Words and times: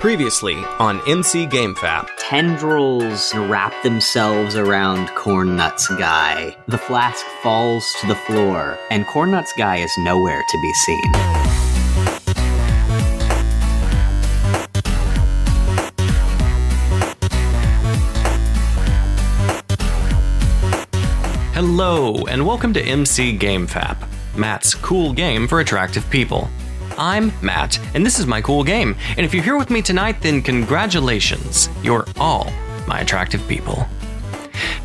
Previously 0.00 0.54
on 0.78 0.98
MC 1.06 1.46
GameFAP. 1.46 2.08
Tendrils 2.16 3.34
wrap 3.34 3.82
themselves 3.82 4.56
around 4.56 5.08
Corn 5.08 5.58
Cornnuts 5.58 5.94
Guy. 5.98 6.56
The 6.68 6.78
flask 6.78 7.22
falls 7.42 7.92
to 8.00 8.06
the 8.06 8.14
floor, 8.14 8.78
and 8.90 9.06
Corn 9.06 9.30
Cornnuts 9.32 9.54
Guy 9.58 9.76
is 9.76 9.92
nowhere 9.98 10.42
to 10.48 10.58
be 10.62 10.72
seen. 10.72 11.12
Hello, 21.52 22.24
and 22.24 22.46
welcome 22.46 22.72
to 22.72 22.80
MC 22.80 23.36
GameFAP, 23.36 23.98
Matt's 24.34 24.74
cool 24.74 25.12
game 25.12 25.46
for 25.46 25.60
attractive 25.60 26.08
people. 26.08 26.48
I'm 27.00 27.32
Matt, 27.40 27.80
and 27.94 28.04
this 28.04 28.18
is 28.18 28.26
my 28.26 28.42
cool 28.42 28.62
game. 28.62 28.94
And 29.16 29.20
if 29.20 29.32
you're 29.32 29.42
here 29.42 29.56
with 29.56 29.70
me 29.70 29.80
tonight, 29.80 30.20
then 30.20 30.42
congratulations. 30.42 31.70
You're 31.82 32.04
all 32.18 32.52
my 32.86 33.00
attractive 33.00 33.40
people. 33.48 33.86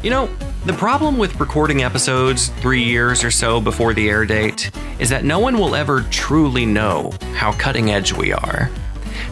You 0.01 0.11
know, 0.11 0.29
the 0.65 0.71
problem 0.71 1.17
with 1.17 1.37
recording 1.41 1.83
episodes 1.83 2.47
three 2.61 2.81
years 2.81 3.21
or 3.21 3.31
so 3.31 3.59
before 3.59 3.93
the 3.93 4.07
air 4.07 4.25
date 4.25 4.71
is 4.97 5.09
that 5.09 5.25
no 5.25 5.39
one 5.39 5.59
will 5.59 5.75
ever 5.75 6.05
truly 6.09 6.65
know 6.65 7.11
how 7.33 7.51
cutting 7.51 7.91
edge 7.91 8.13
we 8.13 8.31
are. 8.31 8.69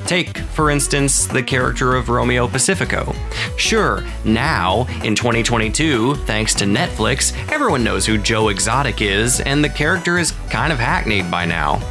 Take, 0.05 0.39
for 0.39 0.69
instance, 0.69 1.25
the 1.25 1.41
character 1.41 1.95
of 1.95 2.09
Romeo 2.09 2.49
Pacifico. 2.49 3.15
Sure, 3.55 4.03
now, 4.25 4.87
in 5.05 5.15
2022, 5.15 6.15
thanks 6.25 6.53
to 6.55 6.65
Netflix, 6.65 7.33
everyone 7.49 7.85
knows 7.85 8.05
who 8.05 8.17
Joe 8.17 8.49
Exotic 8.49 9.01
is, 9.01 9.39
and 9.39 9.63
the 9.63 9.69
character 9.69 10.17
is 10.17 10.31
kind 10.49 10.73
of 10.73 10.79
hackneyed 10.79 11.31
by 11.31 11.45
now. 11.45 11.81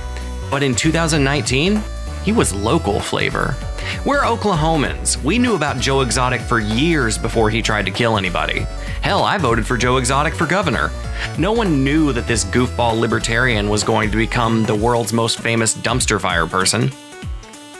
But 0.53 0.63
in 0.63 0.75
2019, 0.75 1.83
he 2.25 2.31
was 2.31 2.53
local 2.53 3.01
flavor. 3.01 3.57
We're 4.05 4.21
Oklahomans. 4.21 5.17
We 5.25 5.39
knew 5.39 5.55
about 5.55 5.79
Joe 5.79 6.03
Exotic 6.03 6.43
for 6.43 6.61
years 6.61 7.17
before 7.17 7.49
he 7.49 7.63
tried 7.63 7.87
to 7.87 7.91
kill 7.91 8.19
anybody. 8.19 8.67
Hell, 9.01 9.23
I 9.23 9.39
voted 9.39 9.67
for 9.67 9.79
Joe 9.79 9.97
Exotic 9.97 10.35
for 10.35 10.45
governor. 10.45 10.91
No 11.39 11.53
one 11.53 11.83
knew 11.83 12.13
that 12.13 12.27
this 12.27 12.45
goofball 12.45 13.01
libertarian 13.01 13.71
was 13.71 13.83
going 13.83 14.11
to 14.11 14.19
become 14.19 14.65
the 14.65 14.75
world's 14.75 15.15
most 15.15 15.41
famous 15.41 15.75
dumpster 15.75 16.21
fire 16.21 16.47
person. 16.47 16.93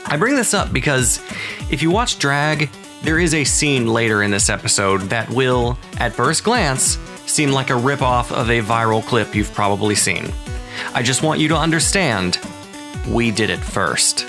I 0.07 0.17
bring 0.17 0.35
this 0.35 0.55
up 0.55 0.73
because 0.73 1.21
if 1.69 1.83
you 1.83 1.91
watch 1.91 2.17
Drag, 2.17 2.71
there 3.03 3.19
is 3.19 3.35
a 3.35 3.43
scene 3.43 3.85
later 3.85 4.23
in 4.23 4.31
this 4.31 4.49
episode 4.49 5.01
that 5.11 5.29
will, 5.29 5.77
at 5.99 6.11
first 6.11 6.43
glance, 6.43 6.97
seem 7.27 7.51
like 7.51 7.69
a 7.69 7.73
ripoff 7.73 8.31
of 8.31 8.49
a 8.49 8.61
viral 8.61 9.05
clip 9.05 9.35
you've 9.35 9.53
probably 9.53 9.93
seen. 9.93 10.33
I 10.95 11.03
just 11.03 11.21
want 11.21 11.39
you 11.39 11.47
to 11.49 11.55
understand 11.55 12.39
we 13.07 13.31
did 13.31 13.49
it 13.49 13.59
first. 13.59 14.27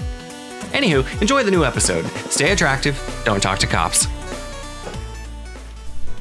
Anywho, 0.73 1.21
enjoy 1.21 1.45
the 1.45 1.51
new 1.51 1.65
episode. 1.65 2.05
Stay 2.31 2.51
attractive, 2.51 2.99
don't 3.25 3.43
talk 3.43 3.59
to 3.61 3.67
cops. 3.67 4.07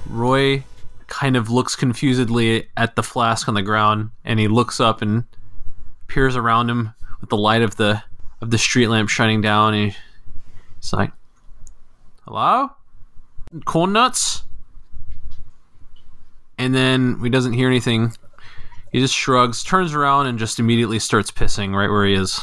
Roy 0.08 0.64
kind 1.08 1.36
of 1.36 1.50
looks 1.50 1.76
confusedly 1.76 2.70
at 2.78 2.96
the 2.96 3.04
flask 3.04 3.48
on 3.48 3.54
the 3.54 3.62
ground 3.62 4.09
and 4.26 4.40
he 4.40 4.48
looks 4.48 4.80
up 4.80 5.02
and 5.02 5.26
peers 6.08 6.36
around 6.36 6.70
him 6.70 6.94
with 7.22 7.30
the 7.30 7.38
light 7.38 7.62
of 7.62 7.76
the 7.76 8.02
of 8.42 8.52
the 8.52 8.58
street 8.58 8.88
lamp 8.88 9.09
shining 9.09 9.42
down 9.42 9.74
and 9.74 9.96
he's 10.81 10.94
like 10.94 11.12
hello 12.26 12.72
corn 13.66 13.94
nuts 13.94 14.44
and 16.58 16.74
then 16.74 17.20
he 17.22 17.30
doesn't 17.30 17.54
hear 17.54 17.68
anything 17.68 18.12
he 18.94 18.99
just 18.99 19.13
shrugs 19.13 19.63
turns 19.63 19.94
around 19.94 20.27
and 20.27 20.39
just 20.39 20.59
immediately 20.59 20.99
starts 20.99 21.30
pissing 21.31 21.75
right 21.75 21.89
where 21.89 22.05
he 22.05 22.13
is 22.13 22.39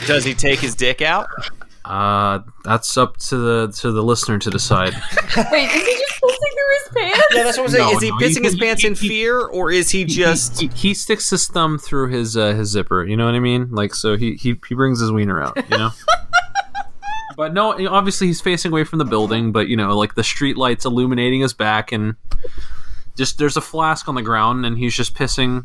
Does 0.06 0.24
he 0.24 0.34
take 0.34 0.58
his 0.58 0.74
dick 0.74 1.00
out? 1.02 1.28
uh 1.84 2.40
that's 2.64 2.96
up 2.98 3.16
to 3.16 3.36
the 3.36 3.72
to 3.78 3.90
the 3.90 4.02
listener 4.02 4.38
to 4.38 4.50
decide 4.50 4.92
Wait, 5.50 5.64
is 5.64 5.72
he 5.86 5.94
just 5.96 6.20
pulsing 6.20 6.38
through 6.52 6.70
his 6.78 6.88
pants? 6.94 7.26
Yeah, 7.32 7.42
that's 7.44 7.58
what 7.58 7.64
I'm 7.64 7.70
saying. 7.70 7.86
No, 7.90 7.96
is 7.96 8.02
he 8.02 8.10
no, 8.10 8.16
pissing 8.16 8.38
he- 8.38 8.44
his 8.44 8.56
pants 8.56 8.84
in 8.84 8.94
he- 8.94 9.08
fear, 9.08 9.40
or 9.40 9.70
is 9.70 9.90
he 9.90 10.04
just? 10.04 10.60
he, 10.60 10.66
he, 10.68 10.74
he 10.88 10.94
sticks 10.94 11.30
his 11.30 11.46
thumb 11.48 11.78
through 11.78 12.08
his 12.10 12.36
uh, 12.36 12.52
his 12.52 12.68
zipper. 12.70 13.02
You 13.04 13.16
know 13.16 13.24
what 13.24 13.34
I 13.34 13.40
mean? 13.40 13.70
Like 13.70 13.94
so 13.94 14.16
he 14.16 14.34
he, 14.34 14.56
he 14.68 14.74
brings 14.74 15.00
his 15.00 15.10
wiener 15.10 15.42
out. 15.42 15.56
You 15.70 15.78
know. 15.78 15.90
but 17.36 17.54
no, 17.54 17.72
obviously 17.88 18.26
he's 18.26 18.40
facing 18.42 18.70
away 18.72 18.84
from 18.84 18.98
the 18.98 19.04
building. 19.06 19.50
But 19.50 19.68
you 19.68 19.76
know, 19.76 19.96
like 19.96 20.14
the 20.14 20.24
street 20.24 20.56
lights 20.58 20.84
illuminating 20.84 21.40
his 21.40 21.54
back, 21.54 21.92
and 21.92 22.14
just 23.16 23.38
there's 23.38 23.56
a 23.56 23.60
flask 23.60 24.08
on 24.08 24.14
the 24.14 24.22
ground, 24.22 24.64
and 24.66 24.78
he's 24.78 24.94
just 24.94 25.14
pissing 25.14 25.64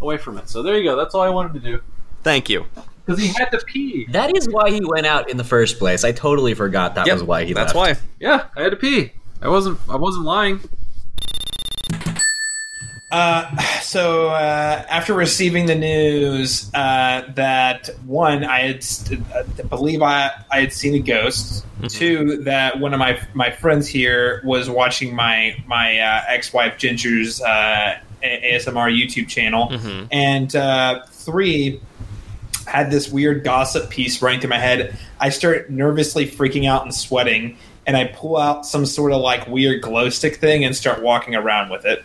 away 0.00 0.16
from 0.18 0.38
it. 0.38 0.48
So 0.48 0.62
there 0.62 0.76
you 0.78 0.84
go. 0.84 0.96
That's 0.96 1.14
all 1.14 1.22
I 1.22 1.28
wanted 1.28 1.54
to 1.54 1.60
do 1.60 1.82
Thank 2.22 2.48
you. 2.48 2.66
because 3.04 3.20
he 3.20 3.28
had 3.28 3.50
to 3.50 3.58
pee. 3.58 4.06
That 4.10 4.36
is 4.36 4.48
why 4.48 4.70
he 4.70 4.80
went 4.84 5.06
out 5.06 5.30
in 5.30 5.36
the 5.36 5.44
first 5.44 5.78
place. 5.78 6.04
I 6.04 6.12
totally 6.12 6.54
forgot 6.54 6.94
that 6.96 7.06
Yep, 7.06 7.14
was 7.14 7.22
why 7.24 7.44
he 7.44 7.52
That's 7.52 7.74
left. 7.74 8.00
why. 8.00 8.06
Yeah, 8.18 8.46
I 8.56 8.62
had 8.62 8.70
to 8.70 8.76
pee. 8.76 9.12
I 9.42 9.48
wasn't 9.48 9.78
I 9.88 9.96
wasn't 9.96 10.24
lying. 10.24 10.60
Uh, 13.10 13.56
so 13.82 14.28
uh, 14.28 14.84
after 14.88 15.14
receiving 15.14 15.66
the 15.66 15.74
news 15.74 16.70
uh, 16.74 17.22
that 17.34 17.88
one, 18.06 18.44
I 18.44 18.60
had 18.60 18.82
st- 18.84 19.22
uh, 19.34 19.42
believe 19.68 20.02
I 20.02 20.30
I 20.50 20.60
had 20.60 20.72
seen 20.72 20.94
a 20.94 21.00
ghost. 21.00 21.64
Two, 21.88 22.42
that 22.44 22.78
one 22.78 22.92
of 22.92 22.98
my 22.98 23.18
my 23.32 23.50
friends 23.50 23.88
here 23.88 24.42
was 24.44 24.68
watching 24.68 25.14
my 25.14 25.56
my 25.66 25.98
uh, 25.98 26.22
ex 26.28 26.52
wife 26.52 26.76
Ginger's 26.76 27.40
uh, 27.40 27.98
ASMR 28.22 28.94
YouTube 28.94 29.28
channel, 29.28 29.68
and 30.12 30.54
uh, 30.54 31.02
three 31.06 31.80
had 32.66 32.90
this 32.90 33.08
weird 33.10 33.42
gossip 33.44 33.88
piece 33.90 34.20
running 34.20 34.40
through 34.40 34.50
my 34.50 34.58
head. 34.58 34.94
I 35.18 35.30
start 35.30 35.70
nervously 35.70 36.26
freaking 36.26 36.68
out 36.68 36.82
and 36.82 36.94
sweating, 36.94 37.56
and 37.86 37.96
I 37.96 38.04
pull 38.04 38.36
out 38.36 38.66
some 38.66 38.84
sort 38.84 39.12
of 39.12 39.22
like 39.22 39.48
weird 39.48 39.80
glow 39.80 40.10
stick 40.10 40.36
thing 40.36 40.64
and 40.64 40.76
start 40.76 41.02
walking 41.02 41.34
around 41.34 41.70
with 41.70 41.86
it. 41.86 42.04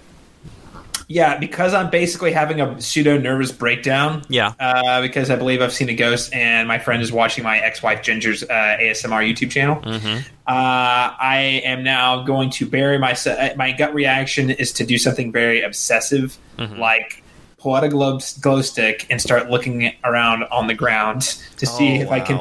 Yeah, 1.08 1.38
because 1.38 1.74
I'm 1.74 1.90
basically 1.90 2.32
having 2.32 2.60
a 2.62 2.82
pseudo 2.82 3.18
nervous 3.18 3.52
breakdown. 3.52 4.24
Yeah. 4.28 4.54
Uh, 4.60 5.02
because 5.02 5.30
I 5.30 5.36
believe 5.36 5.62
I've 5.62 5.74
seen 5.74 5.90
a 5.90 5.94
ghost, 5.94 6.34
and 6.34 6.68
my 6.68 6.80
friend 6.80 7.02
is 7.02 7.12
watching 7.12 7.44
my 7.44 7.60
ex-wife 7.60 8.02
Ginger's 8.02 8.44
uh, 8.44 8.78
ASMR 8.80 9.22
YouTube 9.32 9.52
channel. 9.52 9.76
Mm-hmm. 9.82 10.18
Uh, 10.48 11.16
I 11.20 11.62
am 11.64 11.84
now 11.84 12.24
going 12.24 12.50
to 12.52 12.66
bury 12.66 12.98
myself. 12.98 13.56
My 13.56 13.72
gut 13.72 13.94
reaction 13.94 14.50
is 14.50 14.72
to 14.74 14.86
do 14.86 14.98
something 14.98 15.32
very 15.32 15.62
obsessive, 15.62 16.38
Mm-hmm. 16.58 16.80
like 16.80 17.22
pull 17.58 17.76
out 17.76 17.84
a 17.84 17.90
glow, 17.90 18.20
glow 18.42 18.62
stick 18.62 19.06
and 19.10 19.20
start 19.22 19.50
looking 19.50 19.92
around 20.04 20.44
on 20.46 20.68
the 20.68 20.74
ground 20.74 21.22
to 21.58 21.66
see 21.66 21.98
Oh, 22.00 22.02
if 22.04 22.12
I 22.12 22.20
can. 22.20 22.40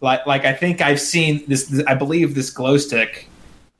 Like, 0.00 0.26
like 0.26 0.44
I 0.44 0.52
think 0.52 0.80
I've 0.80 1.00
seen 1.00 1.42
this. 1.48 1.82
I 1.88 1.94
believe 1.94 2.34
this 2.36 2.50
glow 2.50 2.76
stick 2.76 3.28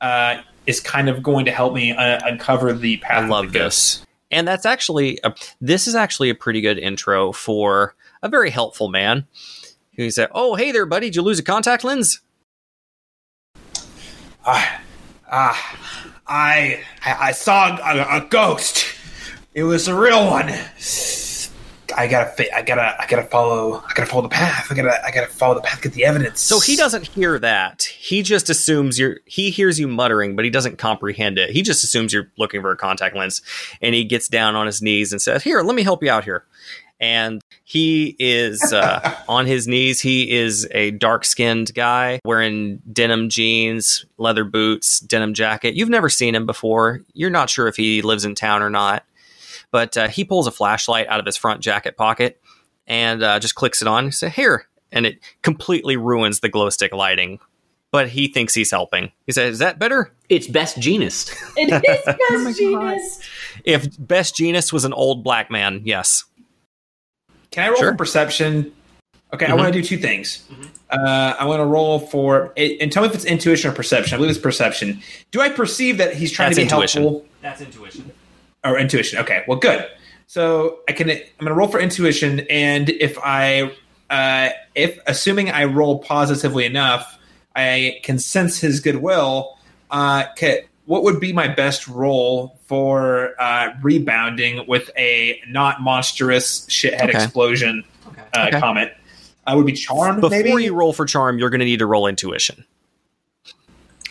uh, 0.01 0.41
is 0.67 0.79
kind 0.81 1.07
of 1.07 1.23
going 1.23 1.45
to 1.45 1.51
help 1.51 1.73
me 1.73 1.91
uh, 1.93 2.19
uncover 2.27 2.73
the 2.73 2.97
path. 2.97 3.21
I 3.21 3.23
of 3.23 3.29
love 3.29 3.53
the 3.53 3.59
ghost. 3.59 3.99
this. 3.99 4.05
And 4.31 4.47
that's 4.47 4.65
actually 4.65 5.19
a, 5.23 5.33
this 5.59 5.87
is 5.87 5.95
actually 5.95 6.29
a 6.29 6.35
pretty 6.35 6.61
good 6.61 6.77
intro 6.77 7.31
for 7.31 7.95
a 8.21 8.29
very 8.29 8.49
helpful 8.49 8.89
man 8.89 9.25
who 9.95 10.11
said, 10.11 10.29
"Oh, 10.33 10.55
hey 10.55 10.71
there, 10.71 10.85
buddy, 10.85 11.07
did 11.07 11.15
you 11.15 11.21
lose 11.21 11.39
a 11.39 11.43
contact 11.43 11.83
lens?" 11.83 12.21
Ah, 14.45 14.81
ah, 15.31 15.77
I, 16.27 16.83
I 17.03 17.29
I 17.29 17.31
saw 17.31 17.77
a, 17.77 18.17
a 18.17 18.27
ghost. 18.29 18.85
It 19.53 19.63
was 19.63 19.87
a 19.87 19.95
real 19.95 20.27
one. 20.29 20.53
I 21.95 22.07
gotta, 22.07 22.55
I 22.55 22.61
gotta, 22.61 23.01
I 23.01 23.05
gotta 23.07 23.23
follow, 23.23 23.83
I 23.87 23.93
gotta 23.93 24.05
follow 24.05 24.23
the 24.23 24.29
path. 24.29 24.71
I 24.71 24.75
gotta, 24.75 25.05
I 25.05 25.11
gotta 25.11 25.27
follow 25.27 25.55
the 25.55 25.61
path. 25.61 25.81
Get 25.81 25.93
the 25.93 26.05
evidence. 26.05 26.41
So 26.41 26.59
he 26.59 26.75
doesn't 26.75 27.07
hear 27.07 27.39
that. 27.39 27.83
He 27.83 28.21
just 28.21 28.49
assumes 28.49 28.99
you're. 28.99 29.17
He 29.25 29.49
hears 29.49 29.79
you 29.79 29.87
muttering, 29.87 30.35
but 30.35 30.45
he 30.45 30.51
doesn't 30.51 30.77
comprehend 30.77 31.37
it. 31.37 31.51
He 31.51 31.61
just 31.61 31.83
assumes 31.83 32.13
you're 32.13 32.31
looking 32.37 32.61
for 32.61 32.71
a 32.71 32.77
contact 32.77 33.15
lens, 33.15 33.41
and 33.81 33.95
he 33.95 34.03
gets 34.03 34.27
down 34.27 34.55
on 34.55 34.65
his 34.65 34.81
knees 34.81 35.11
and 35.11 35.21
says, 35.21 35.43
"Here, 35.43 35.61
let 35.61 35.75
me 35.75 35.83
help 35.83 36.03
you 36.03 36.09
out 36.09 36.23
here." 36.23 36.45
And 37.01 37.41
he 37.63 38.15
is 38.19 38.73
uh, 38.73 39.15
on 39.29 39.45
his 39.45 39.67
knees. 39.67 40.01
He 40.01 40.31
is 40.31 40.67
a 40.71 40.91
dark 40.91 41.23
skinned 41.23 41.73
guy 41.73 42.19
wearing 42.25 42.81
denim 42.91 43.29
jeans, 43.29 44.05
leather 44.17 44.43
boots, 44.43 44.99
denim 44.99 45.33
jacket. 45.33 45.75
You've 45.75 45.89
never 45.89 46.09
seen 46.09 46.35
him 46.35 46.45
before. 46.45 47.01
You're 47.13 47.29
not 47.29 47.49
sure 47.49 47.67
if 47.67 47.77
he 47.77 48.01
lives 48.01 48.25
in 48.25 48.35
town 48.35 48.61
or 48.61 48.69
not. 48.69 49.03
But 49.71 49.95
uh, 49.97 50.07
he 50.07 50.23
pulls 50.23 50.47
a 50.47 50.51
flashlight 50.51 51.07
out 51.07 51.19
of 51.19 51.25
his 51.25 51.37
front 51.37 51.61
jacket 51.61 51.95
pocket 51.97 52.41
and 52.87 53.21
uh, 53.23 53.39
just 53.39 53.55
clicks 53.55 53.81
it 53.81 53.87
on. 53.87 54.05
He 54.05 54.11
says, 54.11 54.33
Here. 54.33 54.65
And 54.91 55.05
it 55.05 55.19
completely 55.43 55.97
ruins 55.97 56.39
the 56.39 56.49
glow 56.49 56.69
stick 56.71 56.91
lighting. 56.93 57.39
But 57.91 58.09
he 58.09 58.27
thinks 58.27 58.53
he's 58.55 58.71
helping. 58.71 59.11
He 59.27 59.31
says, 59.31 59.53
Is 59.53 59.59
that 59.59 59.77
better? 59.79 60.11
It's 60.29 60.47
best 60.47 60.79
genus. 60.79 61.29
It 61.57 61.71
is 61.71 62.15
best 62.15 62.57
genius. 62.59 63.19
If 63.65 63.87
Best 63.99 64.35
Genus 64.35 64.71
was 64.73 64.85
an 64.85 64.93
old 64.93 65.23
black 65.23 65.51
man, 65.51 65.81
yes. 65.83 66.23
Can 67.51 67.65
I 67.65 67.69
roll 67.69 67.77
Sure. 67.77 67.91
for 67.91 67.97
perception? 67.97 68.71
Okay, 69.33 69.45
I 69.45 69.49
Mhm. 69.49 69.57
want 69.57 69.73
to 69.73 69.79
do 69.81 69.85
two 69.87 69.97
things. 69.97 70.43
Uh, 70.89 71.35
I 71.39 71.45
want 71.45 71.59
to 71.59 71.65
roll 71.65 71.99
for 71.99 72.51
and 72.57 72.91
tell 72.91 73.03
me 73.03 73.09
if 73.09 73.15
it's 73.15 73.25
intuition 73.25 73.69
or 73.69 73.73
perception. 73.75 74.15
I 74.15 74.17
believe 74.17 74.31
it's 74.31 74.39
perception. 74.39 75.01
Do 75.31 75.41
I 75.41 75.49
perceive 75.49 75.97
that 75.99 76.15
he's 76.15 76.31
trying 76.31 76.47
That's 76.49 76.57
to 76.57 76.61
be 76.61 76.63
intuition. 76.63 77.01
helpful? 77.03 77.25
That's 77.41 77.61
intuition. 77.61 78.11
Or 78.63 78.77
intuition. 78.77 79.19
Okay, 79.19 79.43
well, 79.47 79.57
good. 79.57 79.87
So 80.27 80.79
I 80.87 80.91
can. 80.91 81.09
I'm 81.09 81.17
going 81.39 81.47
to 81.47 81.53
roll 81.53 81.67
for 81.67 81.79
intuition, 81.79 82.41
and 82.49 82.89
if 82.89 83.17
I 83.23 83.71
uh, 84.09 84.49
if 84.75 84.99
assuming 85.07 85.49
I 85.49 85.65
roll 85.65 85.99
positively 85.99 86.65
enough, 86.65 87.17
I 87.55 87.99
can 88.03 88.19
sense 88.19 88.59
his 88.59 88.79
goodwill. 88.79 89.57
Uh, 89.89 90.25
ca 90.37 90.65
what 90.85 91.03
would 91.03 91.19
be 91.19 91.33
my 91.33 91.47
best 91.47 91.87
roll 91.87 92.59
for 92.65 93.33
uh, 93.39 93.69
rebounding 93.81 94.65
with 94.67 94.89
a 94.97 95.39
not 95.47 95.81
monstrous 95.81 96.61
shithead 96.67 97.09
Okay. 97.09 97.23
explosion 97.23 97.83
uh, 98.33 98.47
Okay. 98.47 98.59
comet? 98.59 98.95
I 99.47 99.55
would 99.55 99.65
be 99.65 99.73
charmed, 99.73 100.21
Before 100.21 100.37
maybe. 100.43 100.63
you 100.63 100.75
roll 100.75 100.93
for 100.93 101.05
charm, 101.05 101.39
you're 101.39 101.49
going 101.49 101.59
to 101.59 101.65
need 101.65 101.79
to 101.79 101.85
roll 101.87 102.05
intuition. 102.07 102.65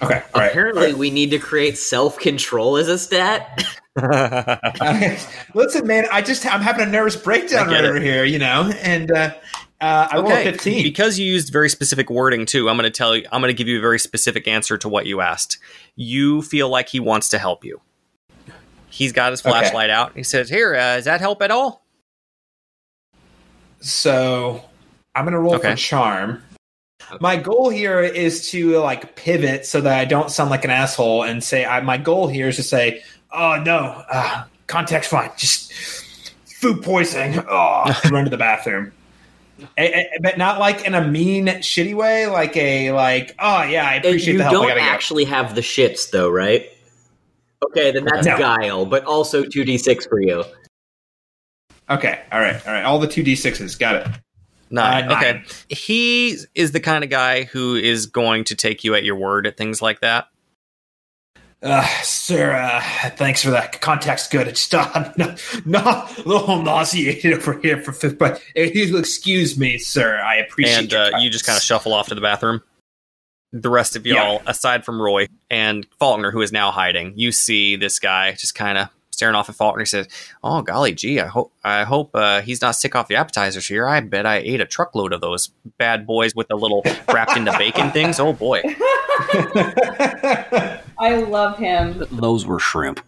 Okay, 0.03 0.23
all 0.35 0.41
right. 0.41 0.50
Apparently, 0.50 0.95
we 0.95 1.11
need 1.11 1.31
to 1.31 1.39
create 1.39 1.79
self 1.79 2.19
control 2.19 2.77
as 2.77 2.89
a 2.89 2.99
stat. 2.99 3.65
Listen, 5.55 5.87
man, 5.87 6.06
I 6.12 6.23
just 6.23 6.47
I'm 6.47 6.61
having 6.61 6.87
a 6.87 6.91
nervous 6.91 7.17
breakdown 7.17 7.67
right 7.69 7.85
it. 7.85 7.89
over 7.89 8.00
here, 8.00 8.25
you 8.25 8.39
know, 8.39 8.71
and 8.83 9.11
uh, 9.11 9.35
uh, 9.81 10.09
I 10.11 10.17
roll 10.19 10.27
a 10.27 10.37
Okay, 10.37 10.45
15. 10.45 10.83
because 10.85 11.19
you 11.19 11.27
used 11.27 11.53
very 11.53 11.69
specific 11.69 12.11
wording 12.11 12.47
too. 12.47 12.69
I'm 12.69 12.77
going 12.77 12.85
to 12.85 12.97
tell 12.97 13.17
you. 13.17 13.27
I'm 13.33 13.41
going 13.41 13.50
to 13.50 13.56
give 13.56 13.67
you 13.69 13.79
a 13.79 13.81
very 13.81 13.99
specific 13.99 14.47
answer 14.47 14.79
to 14.79 14.89
what 14.89 15.06
you 15.06 15.21
asked. 15.21 15.59
You 15.97 16.43
feel 16.43 16.69
like 16.69 16.89
he 16.89 17.00
wants 17.00 17.29
to 17.31 17.39
help 17.39 17.65
you. 17.65 17.81
He's 18.91 19.12
got 19.12 19.33
his 19.33 19.41
Okay. 19.41 19.50
flashlight 19.50 19.91
out. 19.91 20.12
He 20.17 20.23
says, 20.23 20.49
"Here, 20.49 20.75
uh, 20.75 20.97
does 20.97 21.05
that 21.06 21.21
help 21.21 21.43
at 21.43 21.50
all?" 21.50 21.85
So 23.81 24.62
I'm 25.15 25.25
gonna 25.25 25.41
roll 25.41 25.56
Okay. 25.56 25.71
for 25.73 25.77
charm. 25.77 26.43
My 27.20 27.37
goal 27.37 27.70
here 27.70 28.00
is 28.00 28.50
to 28.50 28.78
like 28.78 29.16
pivot 29.16 29.66
so 29.66 29.81
that 29.81 29.99
I 29.99 30.05
don't 30.05 30.31
sound 30.31 30.50
like 30.50 30.64
an 30.64 30.70
asshole 30.70 31.22
and 31.25 31.43
say 31.43 31.64
I, 31.64 31.81
my 31.81 31.96
goal 31.96 32.28
here 32.28 32.49
is 32.49 32.56
to 32.56 32.62
say, 32.62 33.02
"Oh 33.32 33.62
no, 33.64 34.02
uh, 34.10 34.44
contact's 34.66 35.08
fine, 35.08 35.31
just 35.37 35.72
food 36.60 36.82
poisoning." 36.82 37.43
Oh, 37.49 38.00
run 38.12 38.25
to 38.25 38.31
the 38.31 38.37
bathroom, 38.37 38.93
A- 39.78 40.00
a- 40.00 40.08
but 40.20 40.37
not 40.38 40.58
like 40.60 40.84
in 40.87 40.94
a 40.94 41.06
mean, 41.06 41.46
shitty 41.46 41.94
way. 41.94 42.26
Like 42.26 42.56
a 42.56 42.93
like, 42.93 43.34
"Oh 43.38 43.62
yeah, 43.62 43.88
I 43.88 43.94
appreciate 43.94 44.32
you 44.32 44.38
the 44.38 44.44
help. 44.44 44.52
I 44.52 44.58
don't 44.58 44.69
gotta 44.69 44.81
go." 44.81 44.87
actually 44.87 45.25
have 45.25 45.54
the 45.54 45.61
shits, 45.62 46.11
though, 46.11 46.28
right? 46.28 46.69
Okay, 47.70 47.90
then 47.90 48.04
that's 48.04 48.26
No. 48.26 48.38
guile, 48.38 48.87
but 48.87 49.04
also 49.04 49.43
2d6 49.44 50.08
for 50.08 50.20
you. 50.22 50.44
Okay, 51.90 52.20
all 52.31 52.40
right, 52.40 52.66
all 52.66 52.72
right. 52.72 52.84
All 52.84 52.99
the 52.99 53.08
two 53.08 53.22
d 53.22 53.34
sixes, 53.34 53.75
got 53.75 53.96
it. 53.96 54.06
Nine. 54.70 55.05
Uh, 55.05 55.15
nine. 55.15 55.17
Okay. 55.17 55.43
He 55.69 56.37
is 56.55 56.73
the 56.73 56.81
kind 56.81 57.05
of 57.05 57.11
guy 57.11 57.44
who 57.44 57.76
is 57.76 58.06
going 58.06 58.44
to 58.44 58.55
take 58.55 58.85
you 58.85 58.94
at 58.94 59.05
your 59.05 59.17
word 59.17 59.47
at 59.47 59.56
things 59.56 59.81
like 59.82 60.00
that. 60.00 60.29
Uh, 61.61 61.85
sir, 62.03 62.53
uh, 62.55 62.81
thanks 63.17 63.43
for 63.43 63.50
that. 63.50 63.81
context. 63.81 64.31
good. 64.31 64.47
It's 64.47 64.73
I'm 64.73 65.12
not, 65.17 65.43
not 65.65 66.19
a 66.19 66.29
little 66.29 66.62
nauseated 66.62 67.32
over 67.32 67.59
here 67.59 67.82
for 67.82 67.93
fifth, 67.93 68.17
but 68.17 68.41
if 68.55 68.76
you'll 68.76 68.99
excuse 68.99 69.59
me, 69.59 69.76
sir, 69.76 70.20
I 70.20 70.37
appreciate 70.37 70.93
and 70.93 71.14
uh, 71.14 71.19
you 71.19 71.31
just 71.31 71.44
kind 71.44 71.56
of 71.56 71.62
shuffle 71.62 71.93
off 71.93 72.09
to 72.09 72.14
the 72.14 72.21
bathroom. 72.21 72.62
The 73.50 73.71
rest 73.71 73.97
of 73.97 74.06
y'all, 74.06 74.43
aside 74.47 74.85
from 74.85 75.00
Roy 75.00 75.26
and 75.50 75.87
Faulkner, 75.99 76.31
who 76.31 76.43
is 76.43 76.53
now 76.53 76.71
hiding, 76.71 77.14
you 77.17 77.32
see 77.32 77.76
this 77.76 77.99
guy 77.99 78.32
just 78.32 78.55
kind 78.55 78.76
of 78.76 78.88
staring 79.19 79.35
off 79.35 79.49
at 79.49 79.56
Faulkner. 79.56 79.81
He 79.82 79.87
says, 79.87 80.06
"Oh 80.44 80.62
golly 80.62 80.93
gee, 80.94 81.19
I 81.20 81.26
hope 81.26 81.53
I 81.65 81.82
hope 81.82 82.11
uh, 82.15 82.41
he's 82.41 82.62
not 82.62 82.76
sick 82.76 82.94
off 82.94 83.09
the 83.09 83.17
appetizers 83.17 83.67
here. 83.67 83.87
I 83.88 83.99
bet 84.00 84.25
I 84.26 84.37
ate 84.37 84.61
a 84.61 84.65
truckload 84.67 85.12
of 85.12 85.20
those 85.20 85.49
bad 85.76 86.06
boys 86.06 86.35
with 86.37 86.47
the 86.49 86.55
little 86.56 86.82
wrapped 87.12 87.37
into 87.37 87.53
bacon 87.59 87.91
things. 87.91 88.20
Oh 88.20 88.32
boy, 88.32 88.62
I 90.99 91.17
love 91.29 91.59
him. 91.59 92.05
Those 92.12 92.47
were 92.47 92.61
shrimp. 92.61 93.00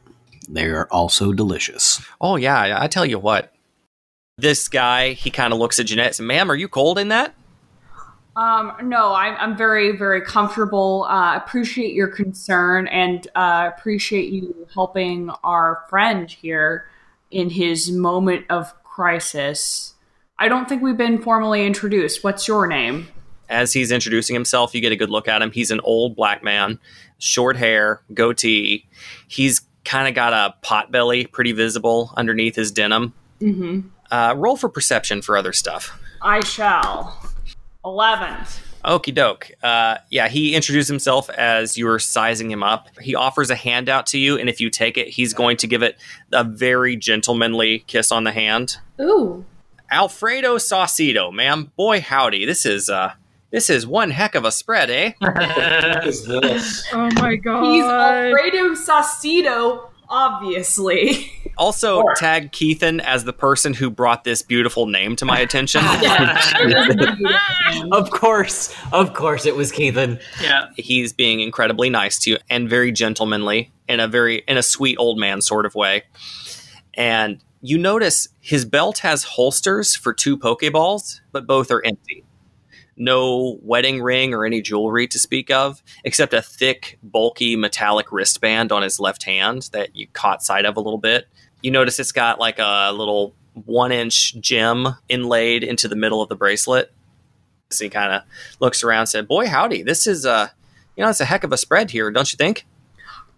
They're 0.49 0.93
also 0.93 1.33
delicious. 1.33 2.03
oh 2.21 2.37
yeah. 2.37 2.59
I- 2.59 2.85
I 2.85 2.87
tell 2.89 3.07
you 3.07 3.19
what." 3.19 3.53
This 4.39 4.69
guy, 4.69 5.13
he 5.13 5.31
kind 5.31 5.53
of 5.53 5.59
looks 5.59 5.79
at 5.79 5.85
Jeanette 5.85 6.07
and 6.07 6.15
says, 6.15 6.25
Ma'am, 6.25 6.51
are 6.51 6.55
you 6.55 6.67
cold 6.67 6.99
in 6.99 7.09
that? 7.09 7.35
Um, 8.41 8.73
no, 8.89 9.13
I'm, 9.13 9.37
I'm 9.39 9.57
very, 9.57 9.97
very 9.97 10.23
comfortable. 10.23 11.05
Uh, 11.05 11.37
appreciate 11.37 11.93
your 11.93 12.09
concern 12.09 12.87
and 12.89 13.27
uh, 13.35 13.71
appreciate 13.77 14.33
you 14.33 14.67
helping 14.73 15.29
our 15.45 15.85
friend 15.91 16.31
here 16.31 16.89
in 17.31 17.51
his 17.51 17.91
moment 17.91 18.47
of 18.49 18.73
crisis. 18.83 19.93
I 20.39 20.49
don't 20.49 20.69
think 20.69 20.83
we've 20.83 20.97
been 20.97 21.21
formally 21.21 21.67
introduced. 21.67 22.25
What's 22.25 22.49
your 22.49 22.67
name? 22.67 23.09
as 23.51 23.73
he's 23.73 23.91
introducing 23.91 24.33
himself, 24.35 24.75
you 24.75 24.81
get 24.81 24.93
a 24.93 24.97
good 24.97 25.11
look 25.11 25.29
at 25.29 25.43
him. 25.43 25.51
He's 25.51 25.71
an 25.71 25.81
old 25.81 26.17
black 26.17 26.43
man, 26.43 26.79
short 27.19 27.57
hair, 27.57 28.01
goatee. 28.15 28.87
He's 29.29 29.61
kind 29.85 30.09
of 30.09 30.15
got 30.15 30.33
a 30.33 30.55
pot 30.63 30.91
belly, 30.93 31.27
pretty 31.27 31.53
visible 31.53 32.15
underneath 32.17 32.55
his 32.55 32.71
denim. 32.71 33.13
Mm-hmm. 33.41 33.89
Uh, 34.11 34.35
roll 34.37 34.57
for 34.57 34.69
perception 34.69 35.21
for 35.21 35.37
other 35.37 35.53
stuff. 35.53 36.01
I 36.23 36.45
shall. 36.45 37.30
Eleven. 37.85 38.37
Okie 38.85 39.15
doke. 39.15 39.51
Uh, 39.63 39.99
yeah, 40.11 40.29
he 40.29 40.55
introduced 40.55 40.89
himself 40.89 41.29
as 41.31 41.77
you 41.77 41.87
were 41.87 41.99
sizing 41.99 42.51
him 42.51 42.63
up. 42.63 42.89
He 43.01 43.15
offers 43.15 43.51
a 43.51 43.55
handout 43.55 44.07
to 44.09 44.19
you, 44.19 44.39
and 44.39 44.49
if 44.49 44.61
you 44.61 44.71
take 44.71 44.97
it, 44.97 45.09
he's 45.09 45.35
going 45.35 45.59
to 45.59 45.67
give 45.67 45.83
it 45.83 45.99
a 46.33 46.45
very 46.45 46.97
gentlemanly 46.97 47.81
kiss 47.87 48.11
on 48.11 48.25
the 48.25 48.33
hand. 48.33 48.79
Ooh. 49.01 49.45
Alfredo 49.91 50.57
Saucedo, 50.57 51.33
ma'am. 51.33 51.73
Boy, 51.77 52.01
howdy. 52.01 52.47
This 52.47 52.65
is 52.65 52.89
uh, 52.89 53.15
this 53.51 53.69
is 53.69 53.87
one 53.87 54.11
heck 54.11 54.35
of 54.35 54.45
a 54.45 54.53
spread, 54.53 54.89
eh? 54.91 55.13
What 55.21 56.07
is 56.07 56.25
this? 56.27 56.87
Oh 56.93 57.09
my 57.17 57.37
god. 57.37 57.65
He's 57.65 57.85
Alfredo 57.85 58.75
Saucedo, 58.75 59.91
obviously. 60.09 61.33
Also, 61.61 62.03
tag 62.17 62.53
Keithan 62.53 63.01
as 63.01 63.25
the 63.25 63.35
person 63.35 63.75
who 63.75 63.91
brought 63.91 64.25
this 64.25 64.41
beautiful 64.41 64.87
name 64.87 65.15
to 65.17 65.27
my 65.27 65.39
attention. 65.47 65.83
Of 67.93 68.11
course, 68.11 68.75
of 68.93 69.15
course, 69.15 69.47
it 69.47 69.55
was 69.57 69.71
Keithan. 69.71 70.21
yeah, 70.43 70.69
he's 70.77 71.13
being 71.13 71.41
incredibly 71.41 71.89
nice 71.91 72.19
to 72.21 72.31
you 72.31 72.39
and 72.49 72.69
very 72.69 72.93
gentlemanly 72.93 73.73
in 73.89 74.01
a 74.01 74.09
very 74.09 74.43
in 74.49 74.57
a 74.57 74.63
sweet 74.63 74.97
old 74.99 75.19
man 75.19 75.41
sort 75.41 75.67
of 75.67 75.75
way. 75.75 76.05
And 76.95 77.43
you 77.61 77.79
notice 77.79 78.29
his 78.41 78.65
belt 78.65 78.99
has 78.99 79.23
holsters 79.25 79.95
for 79.95 80.13
two 80.13 80.37
Pokeballs, 80.37 81.21
but 81.33 81.47
both 81.47 81.71
are 81.71 81.85
empty. 81.85 82.25
No 82.97 83.59
wedding 83.63 84.03
ring 84.03 84.35
or 84.35 84.45
any 84.45 84.61
jewelry 84.61 85.07
to 85.09 85.19
speak 85.19 85.51
of, 85.51 85.83
except 86.05 86.35
a 86.35 86.43
thick, 86.43 86.99
bulky 87.03 87.57
metallic 87.57 88.13
wristband 88.13 88.73
on 88.73 88.83
his 88.83 88.99
left 89.01 89.23
hand 89.25 89.71
that 89.73 89.95
you 89.97 90.07
caught 90.13 90.43
sight 90.43 90.65
of 90.65 90.77
a 90.77 90.81
little 90.81 90.99
bit. 90.99 91.27
You 91.63 91.71
notice 91.71 91.99
it's 91.99 92.13
got 92.13 92.39
like 92.39 92.59
a 92.59 92.91
little 92.93 93.35
one 93.65 93.93
inch 93.93 94.37
gem 94.41 94.89
inlaid 95.09 95.63
into 95.65 95.89
the 95.89 95.97
middle 95.97 96.23
of 96.23 96.29
the 96.29 96.37
bracelet. 96.37 96.93
So 97.71 97.85
he 97.85 97.91
kind 97.91 98.13
of 98.13 98.23
looks 98.61 98.83
around 98.83 99.01
and 99.01 99.09
said, 99.09 99.29
Boy, 99.29 99.47
howdy, 99.47 99.83
this 99.83 100.07
is 100.07 100.25
a, 100.25 100.53
you 100.97 101.05
know, 101.05 101.11
it's 101.11 101.21
a 101.21 101.25
heck 101.25 101.45
of 101.45 101.53
a 101.53 101.57
spread 101.57 101.91
here, 101.91 102.11
don't 102.11 102.33
you 102.33 102.37
think? 102.37 102.67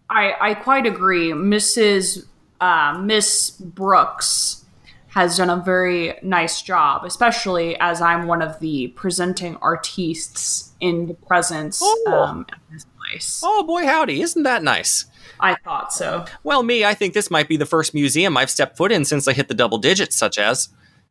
I, 0.09 0.35
I 0.41 0.55
quite 0.55 0.87
agree. 0.87 1.31
Mrs. 1.33 2.27
Uh, 2.61 2.99
Miss 3.03 3.51
Brooks 3.51 4.65
has 5.09 5.37
done 5.37 5.51
a 5.51 5.57
very 5.57 6.19
nice 6.23 6.63
job, 6.63 7.05
especially 7.05 7.77
as 7.79 8.01
I'm 8.01 8.27
one 8.27 8.41
of 8.41 8.59
the 8.61 8.89
presenting 8.89 9.57
artistes 9.57 10.73
in 10.81 11.07
the 11.07 11.15
presence 11.15 11.81
Oh. 11.83 12.13
um, 12.13 12.47
at 12.51 12.59
this 12.71 12.87
place. 12.99 13.41
Oh 13.45 13.63
boy, 13.65 13.85
howdy, 13.87 14.23
isn't 14.23 14.43
that 14.45 14.63
nice? 14.63 15.05
I 15.43 15.57
thought 15.65 15.93
so. 15.93 16.25
Well, 16.45 16.63
me, 16.63 16.85
I 16.85 16.95
think 16.95 17.15
this 17.15 17.31
might 17.31 17.49
be 17.49 17.57
the 17.57 17.67
first 17.67 17.95
museum 17.95 18.37
I've 18.37 18.51
stepped 18.51 18.77
foot 18.77 18.93
in 18.93 19.05
since 19.05 19.27
I 19.27 19.33
hit 19.33 19.49
the 19.49 19.55
double 19.55 19.79
digits, 19.79 20.17
such 20.17 20.39
as. 20.39 20.69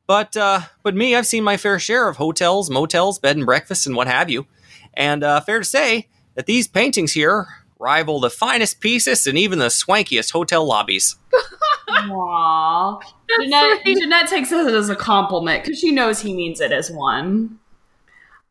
But, 0.07 0.35
uh, 0.35 0.61
but 0.83 0.95
me, 0.95 1.15
I've 1.15 1.27
seen 1.27 1.43
my 1.43 1.57
fair 1.57 1.79
share 1.79 2.07
of 2.07 2.17
hotels, 2.17 2.69
motels, 2.69 3.19
bed 3.19 3.37
and 3.37 3.45
breakfasts, 3.45 3.85
and 3.85 3.95
what 3.95 4.07
have 4.07 4.29
you. 4.29 4.47
And 4.93 5.23
uh, 5.23 5.41
fair 5.41 5.59
to 5.59 5.65
say 5.65 6.07
that 6.35 6.45
these 6.45 6.67
paintings 6.67 7.13
here 7.13 7.47
rival 7.81 8.19
the 8.19 8.29
finest 8.29 8.79
pieces 8.79 9.25
and 9.27 9.37
even 9.37 9.59
the 9.59 9.65
swankiest 9.65 10.31
hotel 10.31 10.65
lobbies. 10.65 11.17
Aww. 11.89 13.01
Jeanette, 13.39 13.85
Jeanette 13.85 14.27
takes 14.27 14.51
it 14.51 14.73
as 14.73 14.89
a 14.89 14.95
compliment 14.95 15.63
because 15.63 15.79
she 15.79 15.91
knows 15.91 16.21
he 16.21 16.33
means 16.33 16.61
it 16.61 16.71
as 16.71 16.91
one. 16.91 17.59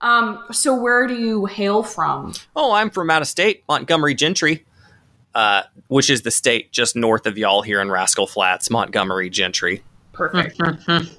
Um, 0.01 0.45
so 0.51 0.75
where 0.75 1.07
do 1.07 1.15
you 1.15 1.47
hail 1.47 1.83
from? 1.83 2.33
Oh, 2.57 2.73
I'm 2.73 2.91
from 2.91 3.11
out 3.11 3.23
of 3.23 3.29
state, 3.29 3.65
Montgomery 3.69 4.15
Gentry, 4.15 4.65
uh, 5.35 5.63
which 5.89 6.11
is 6.11 6.23
the 6.23 6.31
state 6.31 6.73
just 6.73 6.97
north 6.97 7.27
of 7.27 7.39
y'all 7.39 7.63
here 7.63 7.81
in 7.81 7.91
Rascal 7.91 8.27
Flats, 8.27 8.71
Montgomery 8.71 9.31
Gentry. 9.31 9.83
Perfect. 10.13 10.61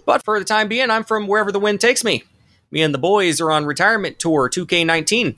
But 0.05 0.23
for 0.23 0.37
the 0.37 0.45
time 0.45 0.67
being, 0.67 0.89
I'm 0.89 1.03
from 1.03 1.27
wherever 1.27 1.51
the 1.51 1.59
wind 1.59 1.81
takes 1.81 2.03
me. 2.03 2.23
Me 2.69 2.81
and 2.81 2.93
the 2.93 2.99
boys 2.99 3.41
are 3.41 3.51
on 3.51 3.65
retirement 3.65 4.19
tour 4.19 4.49
2K19. 4.49 5.35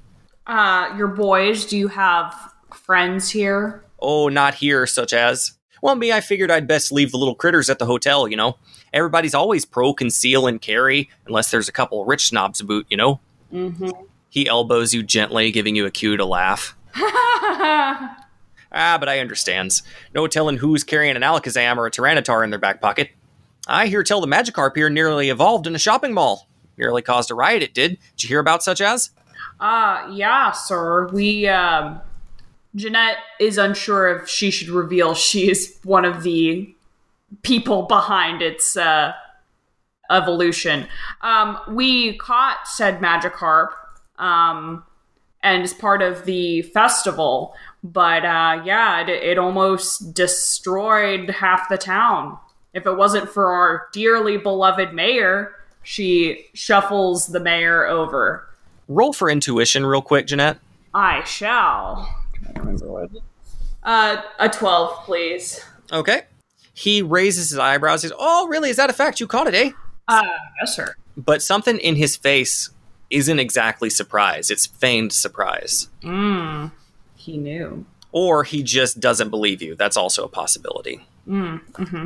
uh, 0.47 0.93
your 0.97 1.07
boys, 1.07 1.65
do 1.65 1.77
you 1.77 1.87
have 1.87 2.35
friends 2.73 3.29
here? 3.29 3.83
Oh, 3.99 4.27
not 4.27 4.55
here, 4.55 4.85
such 4.85 5.13
as. 5.13 5.53
Well, 5.81 5.95
me, 5.95 6.11
I 6.11 6.21
figured 6.21 6.51
I'd 6.51 6.67
best 6.67 6.91
leave 6.91 7.11
the 7.11 7.17
little 7.17 7.35
critters 7.35 7.69
at 7.69 7.79
the 7.79 7.85
hotel, 7.85 8.27
you 8.27 8.35
know. 8.35 8.57
Everybody's 8.93 9.33
always 9.33 9.65
pro 9.65 9.93
conceal 9.93 10.45
and 10.45 10.61
carry, 10.61 11.09
unless 11.25 11.49
there's 11.51 11.69
a 11.69 11.71
couple 11.71 12.05
rich 12.05 12.27
snobs 12.27 12.59
about, 12.59 12.85
you 12.89 12.97
know. 12.97 13.19
Mm-hmm. 13.51 13.89
He 14.29 14.47
elbows 14.47 14.93
you 14.93 15.03
gently, 15.03 15.51
giving 15.51 15.75
you 15.75 15.85
a 15.85 15.91
cue 15.91 16.17
to 16.17 16.25
laugh. 16.25 16.75
Ah, 18.73 18.97
but 18.99 19.07
I 19.07 19.19
understands. 19.19 19.83
No 20.13 20.27
telling 20.27 20.57
who's 20.57 20.83
carrying 20.83 21.15
an 21.15 21.21
Alakazam 21.21 21.77
or 21.77 21.85
a 21.85 21.91
Tyranitar 21.91 22.43
in 22.43 22.49
their 22.49 22.59
back 22.59 22.81
pocket. 22.81 23.09
I 23.67 23.87
hear 23.87 24.03
tell 24.03 24.19
the 24.19 24.27
Magikarp 24.27 24.75
here 24.75 24.89
nearly 24.89 25.29
evolved 25.29 25.67
in 25.67 25.75
a 25.75 25.79
shopping 25.79 26.13
mall. 26.13 26.47
Nearly 26.77 27.01
caused 27.01 27.29
a 27.31 27.35
riot, 27.35 27.61
it 27.61 27.73
did. 27.73 27.99
Did 28.17 28.23
you 28.23 28.29
hear 28.29 28.39
about 28.39 28.63
such 28.63 28.81
as? 28.81 29.11
Uh, 29.59 30.09
yeah, 30.11 30.51
sir. 30.51 31.07
We, 31.09 31.47
um, 31.47 32.01
Jeanette 32.75 33.17
is 33.39 33.57
unsure 33.57 34.17
if 34.17 34.27
she 34.27 34.49
should 34.49 34.69
reveal 34.69 35.13
she 35.13 35.49
is 35.49 35.77
one 35.83 36.03
of 36.05 36.23
the 36.23 36.73
people 37.43 37.83
behind 37.83 38.41
its, 38.41 38.75
uh, 38.75 39.13
evolution. 40.09 40.87
Um, 41.21 41.57
we 41.69 42.17
caught 42.17 42.67
said 42.67 42.99
Magikarp, 42.99 43.69
um, 44.17 44.83
and 45.41 45.63
as 45.63 45.73
part 45.73 46.01
of 46.01 46.25
the 46.25 46.61
festival, 46.61 47.55
but, 47.83 48.25
uh, 48.25 48.61
yeah, 48.63 49.01
it, 49.01 49.09
it 49.09 49.37
almost 49.37 50.13
destroyed 50.13 51.29
half 51.29 51.69
the 51.69 51.77
town. 51.77 52.37
If 52.73 52.85
it 52.87 52.97
wasn't 52.97 53.29
for 53.29 53.51
our 53.51 53.87
dearly 53.93 54.37
beloved 54.37 54.93
mayor, 54.93 55.53
she 55.83 56.47
shuffles 56.53 57.27
the 57.27 57.39
mayor 57.39 57.85
over. 57.85 58.47
Roll 58.87 59.13
for 59.13 59.29
intuition, 59.29 59.85
real 59.85 60.01
quick, 60.01 60.27
Jeanette. 60.27 60.59
I 60.93 61.23
shall. 61.23 62.09
To 62.55 62.59
remember 62.61 62.87
what. 62.91 63.09
Uh, 63.83 64.21
a 64.39 64.49
twelve, 64.49 65.03
please. 65.05 65.63
Okay. 65.91 66.23
He 66.73 67.01
raises 67.01 67.49
his 67.49 67.59
eyebrows. 67.59 68.01
He 68.01 68.07
says, 68.07 68.17
Oh, 68.19 68.47
really? 68.47 68.69
Is 68.69 68.77
that 68.77 68.89
a 68.89 68.93
fact? 68.93 69.19
You 69.19 69.27
caught 69.27 69.47
it, 69.47 69.53
eh? 69.53 69.71
Uh, 70.07 70.23
yes, 70.61 70.75
sir. 70.75 70.95
But 71.15 71.41
something 71.41 71.77
in 71.79 71.95
his 71.95 72.15
face 72.15 72.69
isn't 73.09 73.39
exactly 73.39 73.89
surprise. 73.89 74.49
It's 74.49 74.65
feigned 74.65 75.13
surprise. 75.13 75.89
Mm. 76.01 76.71
He 77.23 77.37
knew. 77.37 77.85
Or 78.11 78.43
he 78.43 78.63
just 78.63 78.99
doesn't 78.99 79.29
believe 79.29 79.61
you. 79.61 79.75
That's 79.75 79.95
also 79.95 80.25
a 80.25 80.27
possibility. 80.27 81.05
Mm. 81.27 81.61
Mm-hmm. 81.71 82.05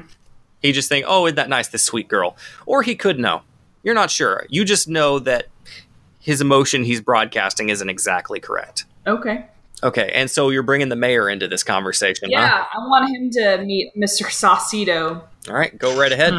He 0.62 0.72
just 0.72 0.90
think, 0.90 1.06
oh, 1.08 1.26
isn't 1.26 1.36
that 1.36 1.50
nice, 1.50 1.68
this 1.68 1.84
sweet 1.84 2.08
girl? 2.08 2.38
Or 2.66 2.84
he 2.84 2.96
could 2.96 3.18
know. 3.18 3.42
You're 3.84 3.96
not 3.96 4.12
sure. 4.12 4.46
You 4.50 4.64
just 4.64 4.88
know 4.88 5.18
that 5.20 5.48
his 6.20 6.40
emotion 6.40 6.84
he's 6.84 7.02
broadcasting 7.02 7.70
isn't 7.70 7.90
exactly 7.90 8.40
correct. 8.40 8.86
Okay. 9.08 9.46
Okay, 9.84 10.12
and 10.14 10.30
so 10.30 10.50
you're 10.50 10.64
bringing 10.64 10.90
the 10.90 10.96
mayor 10.96 11.30
into 11.30 11.48
this 11.48 11.64
conversation, 11.64 12.32
huh? 12.34 12.42
Yeah, 12.42 12.66
I 12.74 12.80
want 12.80 13.16
him 13.16 13.30
to 13.32 13.64
meet 13.64 13.96
Mr. 13.96 14.26
Saucedo. 14.26 15.22
All 15.48 15.56
right, 15.56 15.78
go 15.78 15.98
right 15.98 16.12
ahead. 16.12 16.34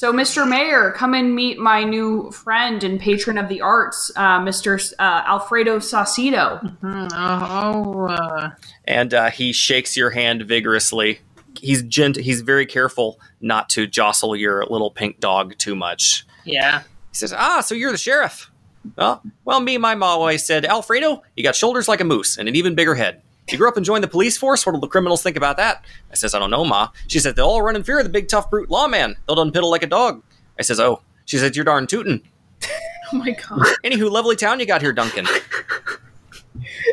So, 0.00 0.14
Mr. 0.14 0.48
Mayor, 0.48 0.92
come 0.92 1.12
and 1.12 1.34
meet 1.34 1.58
my 1.58 1.84
new 1.84 2.30
friend 2.30 2.82
and 2.82 2.98
patron 2.98 3.36
of 3.36 3.50
the 3.50 3.60
arts, 3.60 4.10
uh, 4.16 4.38
Mr. 4.40 4.76
S- 4.80 4.94
Uh, 4.98 5.22
Alfredo 5.26 5.78
Saucedo. 5.78 6.74
Oh, 7.12 8.06
uh, 8.06 8.48
and 8.86 9.12
uh, 9.12 9.28
he 9.30 9.52
shakes 9.52 9.98
your 9.98 10.08
hand 10.08 10.40
vigorously. 10.40 11.20
He's 11.60 11.82
gent- 11.82 12.16
He's 12.16 12.40
very 12.40 12.64
careful 12.64 13.20
not 13.42 13.68
to 13.70 13.86
jostle 13.86 14.34
your 14.34 14.64
little 14.70 14.90
pink 14.90 15.20
dog 15.20 15.58
too 15.58 15.76
much. 15.76 16.24
yeah. 16.46 16.78
He 17.10 17.16
says, 17.16 17.34
"Ah, 17.36 17.60
so 17.60 17.74
you're 17.74 17.92
the 17.92 17.98
sheriff? 17.98 18.50
Well, 18.96 19.22
well, 19.44 19.60
me 19.60 19.76
my 19.76 19.94
ma 19.96 20.06
always 20.06 20.46
said, 20.46 20.64
Alfredo, 20.64 21.22
you 21.36 21.42
got 21.44 21.54
shoulders 21.56 21.88
like 21.88 22.00
a 22.00 22.04
moose 22.04 22.38
and 22.38 22.48
an 22.48 22.56
even 22.56 22.74
bigger 22.74 22.94
head. 22.94 23.20
You 23.52 23.58
grew 23.58 23.68
up 23.68 23.76
and 23.76 23.84
joined 23.84 24.04
the 24.04 24.08
police 24.08 24.36
force. 24.36 24.64
What'll 24.64 24.80
the 24.80 24.88
criminals 24.88 25.22
think 25.22 25.36
about 25.36 25.56
that?" 25.56 25.84
I 26.10 26.14
says, 26.14 26.34
"I 26.34 26.38
don't 26.38 26.50
know, 26.50 26.64
ma." 26.64 26.88
She 27.08 27.18
said, 27.18 27.36
"They'll 27.36 27.46
all 27.46 27.62
run 27.62 27.76
in 27.76 27.82
fear 27.82 27.98
of 27.98 28.04
the 28.04 28.10
big 28.10 28.28
tough 28.28 28.50
brute 28.50 28.70
lawman. 28.70 29.16
They'll 29.26 29.36
done 29.36 29.52
piddle 29.52 29.70
like 29.70 29.82
a 29.82 29.86
dog." 29.86 30.22
I 30.58 30.62
says, 30.62 30.80
"Oh." 30.80 31.02
She 31.24 31.38
said, 31.38 31.54
"You're 31.56 31.64
darn 31.64 31.86
tootin'." 31.86 32.22
Oh 33.12 33.16
my 33.16 33.32
god. 33.32 33.66
Anywho, 33.84 34.08
lovely 34.08 34.36
town 34.36 34.60
you 34.60 34.66
got 34.66 34.82
here, 34.82 34.92
Duncan. 34.92 35.26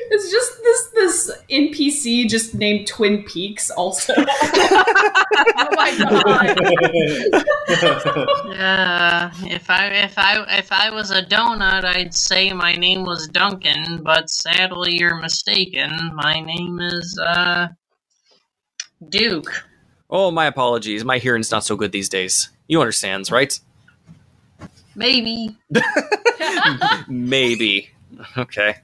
It's 0.09 0.31
just 0.31 0.63
this 0.63 0.87
this 0.93 1.31
NPC 1.49 2.27
just 2.27 2.53
named 2.55 2.87
Twin 2.87 3.23
Peaks 3.23 3.69
also. 3.71 4.13
oh 4.17 5.67
my 5.75 5.95
god. 5.97 6.57
Uh, 8.57 9.29
if 9.43 9.69
I 9.69 9.87
if 9.87 10.17
I 10.17 10.57
if 10.57 10.71
I 10.71 10.89
was 10.89 11.11
a 11.11 11.21
donut, 11.21 11.83
I'd 11.85 12.13
say 12.13 12.51
my 12.53 12.73
name 12.73 13.03
was 13.03 13.27
Duncan, 13.27 14.01
but 14.03 14.29
sadly 14.29 14.97
you're 14.97 15.19
mistaken. 15.21 16.11
My 16.13 16.39
name 16.39 16.79
is 16.79 17.19
uh 17.19 17.67
Duke. 19.09 19.65
oh, 20.09 20.31
my 20.31 20.45
apologies. 20.47 21.03
My 21.05 21.17
hearing's 21.19 21.51
not 21.51 21.63
so 21.63 21.75
good 21.75 21.91
these 21.91 22.09
days. 22.09 22.49
You 22.67 22.81
understands, 22.81 23.31
right? 23.31 23.59
Maybe. 24.95 25.55
Maybe. 27.07 27.91
Okay. 28.37 28.77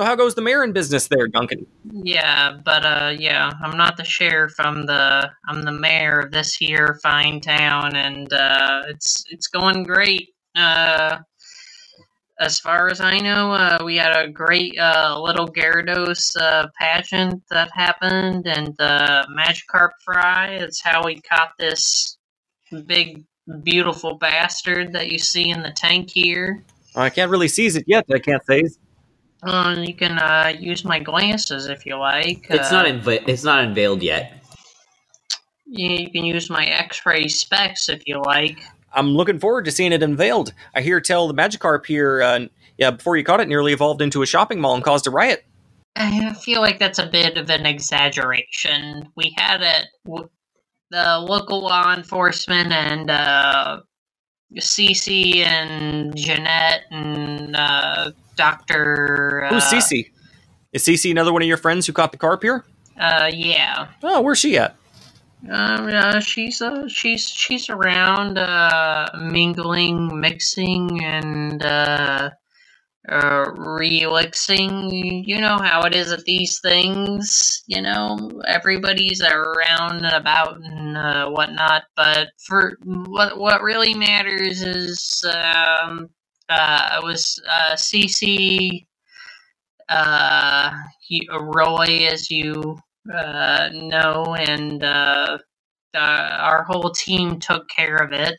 So 0.00 0.06
how 0.06 0.16
goes 0.16 0.34
the 0.34 0.40
mayor 0.40 0.64
in 0.64 0.72
business 0.72 1.08
there, 1.08 1.28
Duncan? 1.28 1.66
Yeah, 1.92 2.56
but 2.64 2.86
uh 2.86 3.14
yeah, 3.18 3.52
I'm 3.62 3.76
not 3.76 3.98
the 3.98 4.04
sheriff, 4.04 4.54
I'm 4.58 4.86
the 4.86 5.30
I'm 5.46 5.60
the 5.60 5.72
mayor 5.72 6.20
of 6.20 6.30
this 6.30 6.54
here 6.54 6.98
fine 7.02 7.38
town 7.42 7.94
and 7.94 8.32
uh 8.32 8.84
it's 8.88 9.26
it's 9.28 9.46
going 9.48 9.82
great. 9.82 10.30
Uh 10.56 11.18
as 12.38 12.58
far 12.58 12.88
as 12.88 13.02
I 13.02 13.18
know, 13.18 13.52
uh, 13.52 13.80
we 13.84 13.96
had 13.96 14.16
a 14.16 14.26
great 14.26 14.78
uh, 14.78 15.20
little 15.20 15.46
Gyarados 15.46 16.34
uh, 16.40 16.68
pageant 16.80 17.42
that 17.50 17.70
happened, 17.74 18.46
and 18.46 18.68
the 18.78 19.26
Magikarp 19.38 19.90
fry. 20.02 20.46
It's 20.52 20.80
how 20.82 21.04
we 21.04 21.20
caught 21.20 21.50
this 21.58 22.16
big, 22.86 23.24
beautiful 23.62 24.14
bastard 24.14 24.94
that 24.94 25.12
you 25.12 25.18
see 25.18 25.50
in 25.50 25.62
the 25.62 25.72
tank 25.72 26.08
here. 26.08 26.64
I 26.96 27.10
can't 27.10 27.30
really 27.30 27.48
seize 27.48 27.76
it 27.76 27.84
yet. 27.86 28.06
I 28.10 28.18
can't 28.18 28.42
say. 28.46 28.62
Uh, 29.42 29.76
you 29.78 29.94
can 29.94 30.18
uh, 30.18 30.52
use 30.58 30.84
my 30.84 30.98
glasses 30.98 31.66
if 31.68 31.86
you 31.86 31.96
like. 31.96 32.46
It's 32.50 32.70
uh, 32.70 32.82
not 32.82 32.86
inv- 32.86 33.28
it's 33.28 33.44
not 33.44 33.64
unveiled 33.64 34.02
yet. 34.02 34.44
Yeah, 35.66 35.92
you 35.92 36.10
can 36.10 36.24
use 36.24 36.50
my 36.50 36.64
X-ray 36.64 37.28
specs 37.28 37.88
if 37.88 38.02
you 38.06 38.20
like. 38.22 38.58
I'm 38.92 39.10
looking 39.10 39.38
forward 39.38 39.64
to 39.66 39.70
seeing 39.70 39.92
it 39.92 40.02
unveiled. 40.02 40.52
I 40.74 40.80
hear 40.80 41.00
tell 41.00 41.28
the 41.28 41.34
Magikarp 41.34 41.86
here, 41.86 42.22
uh, 42.22 42.46
yeah, 42.76 42.90
before 42.90 43.16
you 43.16 43.24
caught 43.24 43.40
it, 43.40 43.48
nearly 43.48 43.72
evolved 43.72 44.02
into 44.02 44.22
a 44.22 44.26
shopping 44.26 44.60
mall 44.60 44.74
and 44.74 44.82
caused 44.82 45.06
a 45.06 45.10
riot. 45.10 45.44
I 45.96 46.34
feel 46.34 46.60
like 46.60 46.78
that's 46.78 46.98
a 46.98 47.06
bit 47.06 47.36
of 47.36 47.50
an 47.50 47.66
exaggeration. 47.66 49.08
We 49.16 49.34
had 49.36 49.62
it, 49.62 49.86
w- 50.04 50.28
the 50.90 51.18
local 51.18 51.62
law 51.62 51.94
enforcement 51.94 52.72
and 52.72 53.10
uh, 53.10 53.80
Cece 54.56 55.44
and 55.44 56.16
Jeanette 56.16 56.82
and 56.90 57.54
uh, 57.54 58.10
Doctor. 58.40 59.44
Uh, 59.44 59.50
Who's 59.50 59.64
Cece? 59.64 60.10
Is 60.72 60.82
Cece 60.82 61.10
another 61.10 61.30
one 61.30 61.42
of 61.42 61.48
your 61.48 61.58
friends 61.58 61.86
who 61.86 61.92
caught 61.92 62.10
the 62.10 62.16
carp 62.16 62.42
here? 62.42 62.64
Uh, 62.98 63.30
yeah. 63.30 63.88
Oh, 64.02 64.22
where's 64.22 64.38
she 64.38 64.56
at? 64.56 64.76
Um, 65.50 65.88
uh, 65.88 66.20
she's 66.20 66.62
uh, 66.62 66.88
she's 66.88 67.28
she's 67.28 67.68
around, 67.68 68.38
uh, 68.38 69.08
mingling, 69.20 70.18
mixing, 70.20 71.04
and 71.04 71.62
uh, 71.62 72.30
uh, 73.08 73.44
relixing. 73.56 74.90
You 75.26 75.38
know 75.40 75.58
how 75.58 75.82
it 75.82 75.94
is 75.94 76.12
at 76.12 76.24
these 76.24 76.60
things. 76.60 77.62
You 77.66 77.82
know, 77.82 78.40
everybody's 78.46 79.22
around 79.22 80.04
and 80.04 80.14
about 80.14 80.56
and 80.62 80.96
uh, 80.96 81.28
whatnot. 81.28 81.84
But 81.94 82.28
for 82.46 82.78
what 82.84 83.38
what 83.38 83.62
really 83.62 83.92
matters 83.94 84.62
is 84.62 85.24
um, 85.30 86.08
uh, 86.50 86.98
it 86.98 87.04
was 87.04 87.40
uh, 87.48 87.74
Cece, 87.74 88.86
uh, 89.88 90.72
he, 91.00 91.28
Roy, 91.32 92.08
as 92.10 92.30
you 92.30 92.78
uh, 93.12 93.70
know, 93.72 94.36
and 94.38 94.84
uh, 94.84 95.38
uh, 95.94 95.98
our 95.98 96.64
whole 96.64 96.90
team 96.90 97.40
took 97.40 97.68
care 97.68 97.96
of 97.96 98.12
it, 98.12 98.34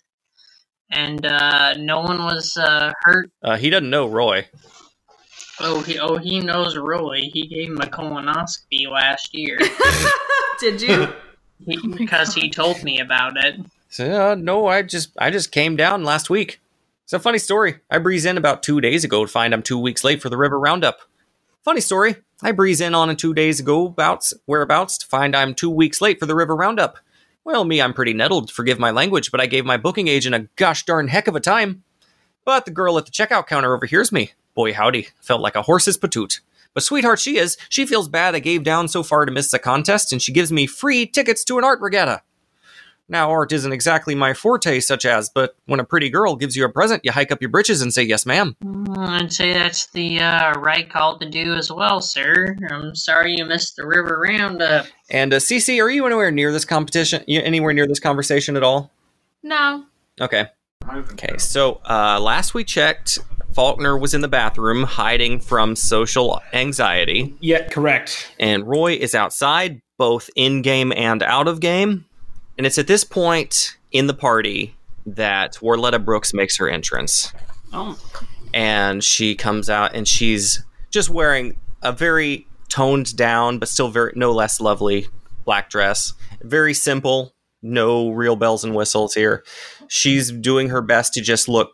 and 0.91 1.25
uh, 1.25 1.74
no 1.77 2.01
one 2.01 2.20
was 2.20 2.58
uh, 2.58 2.91
hurt. 3.03 3.32
Uh, 3.44 3.58
he 3.58 3.70
doesn't 3.70 3.89
know 3.89 4.08
Roy. 4.08 4.48
Oh, 5.60 5.82
he 5.82 6.00
oh 6.00 6.18
he 6.18 6.39
knows 6.39 6.77
Roy. 6.77 7.22
He 7.34 7.48
gave 7.48 7.70
him 7.70 7.82
a 7.82 7.86
colonoscopy 7.86 8.89
last 8.89 9.34
year 9.34 9.60
Did 10.60 10.82
you? 10.82 11.08
because 11.98 12.34
he 12.34 12.50
told 12.50 12.84
me 12.84 13.00
about 13.00 13.38
it. 13.44 13.56
So, 13.89 14.32
uh, 14.32 14.36
no, 14.36 14.68
I 14.68 14.84
just 14.84 15.12
I 15.18 15.32
just 15.32 15.51
came 15.51 15.75
down 15.75 16.03
last 16.03 16.30
week. 16.30 16.61
It's 17.12 17.20
a 17.20 17.20
funny 17.20 17.39
story. 17.39 17.75
I 17.89 17.98
breeze 17.98 18.24
in 18.24 18.38
about 18.38 18.63
two 18.63 18.80
days 18.80 19.03
ago 19.03 19.25
to 19.25 19.30
find 19.30 19.53
I'm 19.53 19.63
two 19.63 19.77
weeks 19.77 20.06
late 20.06 20.22
for 20.22 20.30
the 20.30 20.38
river 20.38 20.58
roundup. 20.58 21.01
Funny 21.62 21.82
story. 21.82 22.15
I 22.41 22.53
breeze 22.53 22.80
in 22.80 22.96
on 22.96 23.10
it 23.10 23.20
two 23.20 23.34
days 23.34 23.60
ago 23.60 23.88
about 23.88 24.32
whereabouts 24.46 24.98
to 25.00 25.08
find 25.08 25.36
I'm 25.36 25.53
two 25.53 25.70
weeks 25.70 26.00
late 26.00 26.22
for 26.22 26.25
the 26.25 26.36
river 26.36 26.56
roundup. 26.56 27.00
Well, 27.44 27.65
me, 27.65 27.82
I'm 27.82 27.94
pretty 27.94 28.13
nettled. 28.13 28.50
Forgive 28.50 28.80
my 28.80 28.91
language, 28.91 29.30
but 29.30 29.41
I 29.41 29.46
gave 29.46 29.65
my 29.65 29.75
booking 29.75 30.08
agent 30.08 30.36
a 30.36 30.48
gosh 30.56 30.86
darn 30.86 31.10
heck 31.10 31.27
of 31.27 31.36
a 31.36 31.41
time. 31.41 31.84
But 32.46 32.63
the 32.63 32.72
girl 32.72 32.98
at 32.98 33.06
the 33.06 33.12
checkout 33.12 33.46
counter 33.46 33.75
overhears 33.75 34.13
me. 34.13 34.32
Boy, 34.56 34.74
howdy, 34.74 35.10
felt 35.20 35.41
like 35.41 35.58
a 35.58 35.63
horse's 35.63 35.98
patoot. 35.98 36.39
But 36.74 36.84
sweetheart 36.84 37.20
she 37.20 37.36
is, 37.36 37.58
she 37.68 37.86
feels 37.86 38.08
bad 38.08 38.36
I 38.36 38.39
gave 38.39 38.63
down 38.63 38.88
so 38.88 39.03
far 39.03 39.25
to 39.25 39.34
miss 39.34 39.51
the 39.51 39.60
contest, 39.60 40.13
and 40.13 40.22
she 40.22 40.32
gives 40.32 40.53
me 40.53 40.65
free 40.65 41.06
tickets 41.06 41.44
to 41.44 41.58
an 41.58 41.65
art 41.65 41.82
regatta. 41.82 42.22
Now, 43.12 43.30
art 43.30 43.51
isn't 43.51 43.74
exactly 43.74 44.15
my 44.15 44.34
forte, 44.34 44.80
such 44.80 45.03
as, 45.06 45.30
but 45.30 45.53
when 45.65 45.82
a 45.82 45.84
pretty 45.84 46.10
girl 46.10 46.38
gives 46.38 46.56
you 46.56 46.63
a 46.63 46.70
present, 46.70 47.03
you 47.03 47.12
hike 47.12 47.30
up 47.30 47.41
your 47.41 47.50
britches 47.50 47.82
and 47.82 47.94
say, 47.94 48.03
Yes, 48.03 48.25
ma'am. 48.25 48.56
Mm, 48.63 48.98
I'd 48.98 49.34
say 49.34 49.51
that's 49.51 49.88
the 49.88 50.22
uh, 50.22 50.53
right 50.53 50.89
call 50.89 51.20
to 51.20 51.30
do 51.30 51.53
as 51.56 51.70
well, 51.70 52.00
sir. 52.00 52.56
I'm 52.70 52.96
sorry 52.96 53.36
you 53.38 53.44
missed 53.44 53.75
the 53.75 53.86
river 53.86 54.18
roundup. 54.25 54.86
And, 55.10 55.34
uh, 55.34 55.38
Cece, 55.39 55.84
are 55.84 55.89
you 55.89 56.06
anywhere 56.06 56.32
near 56.32 56.53
this 56.53 56.63
competition? 56.63 57.22
Anywhere 57.27 57.74
near 57.74 57.86
this 57.86 58.00
conversation 58.00 58.56
at 58.56 58.63
all? 58.63 58.89
No, 59.44 59.84
Okay. 60.22 60.48
Okay, 61.12 61.38
so 61.38 61.82
uh, 61.89 62.18
last 62.20 62.53
we 62.53 62.63
checked, 62.63 63.20
Faulkner 63.53 63.98
was 63.98 64.13
in 64.13 64.22
the 64.22 64.27
bathroom 64.30 64.84
hiding 64.84 65.39
from 65.41 65.75
social 65.75 66.41
anxiety, 66.53 67.36
Yeah, 67.41 67.68
correct. 67.68 68.32
and 68.39 68.65
Roy 68.68 68.94
is 68.94 69.13
outside, 69.13 69.82
both 69.98 70.30
in 70.36 70.62
game 70.62 70.91
and 70.96 71.22
out 71.22 71.48
of 71.50 71.60
game. 71.60 72.06
And 72.62 72.68
it's 72.68 72.77
at 72.77 72.86
this 72.86 73.03
point 73.03 73.75
in 73.91 74.06
the 74.06 74.13
party 74.13 74.75
that 75.08 75.53
Warletta 75.63 76.06
Brooks 76.06 76.32
makes 76.32 76.58
her 76.58 76.70
entrance. 76.70 77.34
Oh. 77.74 77.98
and 78.53 79.03
she 79.03 79.34
comes 79.34 79.68
out 79.68 79.96
and 79.96 80.08
she's 80.08 80.63
just 80.91 81.10
wearing 81.10 81.58
a 81.82 81.91
very 81.91 82.46
toned 82.70 83.18
down 83.18 83.58
but 83.58 83.68
still 83.68 83.88
very 83.88 84.13
no 84.15 84.32
less 84.32 84.62
lovely 84.62 85.08
black 85.44 85.72
dress 85.72 86.13
very 86.44 86.75
simple 86.75 87.34
no 87.63 88.12
real 88.12 88.36
bells 88.36 88.63
and 88.63 88.75
whistles 88.75 89.15
here 89.15 89.44
she's 89.88 90.32
doing 90.32 90.70
her 90.70 90.82
best 90.84 91.13
to 91.13 91.22
just 91.22 91.48
look 91.48 91.72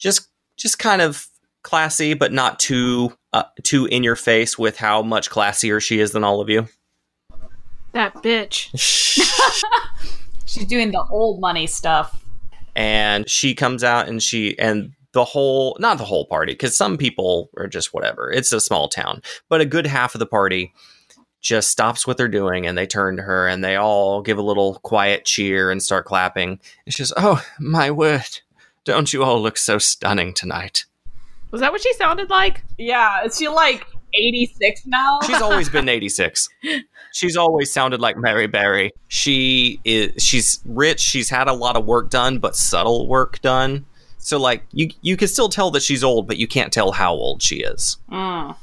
just 0.00 0.30
just 0.56 0.80
kind 0.80 1.00
of 1.00 1.28
classy 1.62 2.12
but 2.14 2.32
not 2.32 2.58
too 2.58 3.12
uh, 3.34 3.44
too 3.62 3.86
in 3.86 4.02
your 4.02 4.16
face 4.16 4.58
with 4.58 4.78
how 4.78 5.00
much 5.00 5.30
classier 5.30 5.80
she 5.80 6.00
is 6.00 6.10
than 6.10 6.24
all 6.24 6.40
of 6.40 6.48
you 6.48 6.66
That 7.92 8.14
bitch. 8.16 8.70
She's 10.54 10.66
doing 10.66 10.92
the 10.92 11.04
old 11.10 11.40
money 11.40 11.66
stuff. 11.66 12.24
and 12.76 13.28
she 13.28 13.54
comes 13.54 13.84
out 13.84 14.08
and 14.08 14.22
she 14.22 14.58
and 14.58 14.92
the 15.12 15.24
whole 15.24 15.76
not 15.78 15.98
the 15.98 16.04
whole 16.04 16.26
party 16.26 16.52
because 16.52 16.76
some 16.76 16.96
people 16.96 17.48
are 17.56 17.68
just 17.68 17.94
whatever 17.94 18.32
it's 18.32 18.52
a 18.52 18.60
small 18.60 18.88
town 18.88 19.22
but 19.48 19.60
a 19.60 19.64
good 19.64 19.86
half 19.86 20.14
of 20.14 20.18
the 20.18 20.26
party 20.26 20.72
just 21.40 21.70
stops 21.70 22.04
what 22.06 22.16
they're 22.16 22.26
doing 22.26 22.66
and 22.66 22.76
they 22.76 22.86
turn 22.86 23.16
to 23.16 23.22
her 23.22 23.46
and 23.46 23.62
they 23.62 23.76
all 23.76 24.22
give 24.22 24.38
a 24.38 24.42
little 24.42 24.74
quiet 24.82 25.24
cheer 25.24 25.70
and 25.70 25.82
start 25.84 26.04
clapping 26.04 26.58
and 26.84 26.92
she 26.94 27.02
says 27.04 27.12
oh 27.16 27.40
my 27.60 27.90
word 27.92 28.40
don't 28.84 29.12
you 29.12 29.22
all 29.22 29.40
look 29.40 29.56
so 29.56 29.78
stunning 29.78 30.34
tonight 30.34 30.84
Was 31.52 31.60
that 31.60 31.70
what 31.70 31.80
she 31.80 31.92
sounded 31.94 32.28
like? 32.28 32.64
Yeah, 32.76 33.22
is 33.24 33.38
she 33.38 33.46
like 33.48 33.86
86 34.14 34.86
now? 34.86 35.20
she's 35.26 35.40
always 35.40 35.68
been 35.76 35.88
86 35.88 36.48
she's 37.14 37.36
always 37.36 37.72
sounded 37.72 38.00
like 38.00 38.16
mary 38.16 38.46
berry 38.48 38.92
she 39.08 39.80
is 39.84 40.20
she's 40.22 40.60
rich 40.66 41.00
she's 41.00 41.30
had 41.30 41.46
a 41.48 41.52
lot 41.52 41.76
of 41.76 41.86
work 41.86 42.10
done 42.10 42.38
but 42.38 42.54
subtle 42.56 43.06
work 43.06 43.40
done 43.40 43.86
so 44.18 44.38
like 44.38 44.64
you 44.72 44.90
you 45.00 45.16
can 45.16 45.28
still 45.28 45.48
tell 45.48 45.70
that 45.70 45.82
she's 45.82 46.02
old 46.04 46.26
but 46.26 46.36
you 46.36 46.46
can't 46.48 46.72
tell 46.72 46.92
how 46.92 47.12
old 47.14 47.40
she 47.42 47.56
is 47.56 47.96
Mm. 48.10 48.56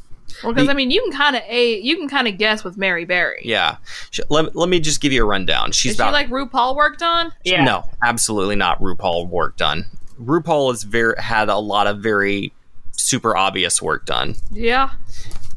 Well, 0.43 0.53
because 0.53 0.70
I 0.70 0.74
mean, 0.74 0.89
you 0.91 1.03
can 1.03 1.12
kind 1.12 1.36
of 1.36 1.43
a 1.48 1.79
you 1.81 1.98
can 1.98 2.08
kind 2.08 2.27
of 2.27 2.38
guess 2.38 2.63
with 2.63 2.75
Mary 2.77 3.05
Berry. 3.05 3.41
yeah 3.43 3.77
Sh- 4.10 4.22
let, 4.29 4.55
let 4.55 4.70
me 4.70 4.79
just 4.79 5.00
give 5.01 5.12
you 5.12 5.22
a 5.24 5.25
rundown 5.25 5.72
she's 5.72 5.91
Is 5.91 5.98
she 5.98 6.03
like 6.03 6.29
RuPaul 6.29 6.75
worked 6.75 7.03
on? 7.03 7.31
Yeah. 7.43 7.63
no 7.63 7.88
absolutely 8.03 8.55
not 8.55 8.79
rupaul 8.81 9.27
work 9.29 9.55
done 9.58 9.86
rupaul 10.20 10.72
has 10.72 10.84
very 10.84 11.13
had 11.20 11.50
a 11.50 11.58
lot 11.58 11.86
of 11.86 12.00
very 12.00 12.53
super 12.91 13.36
obvious 13.38 13.81
work 13.81 14.05
done 14.05 14.36
Yeah. 14.51 14.91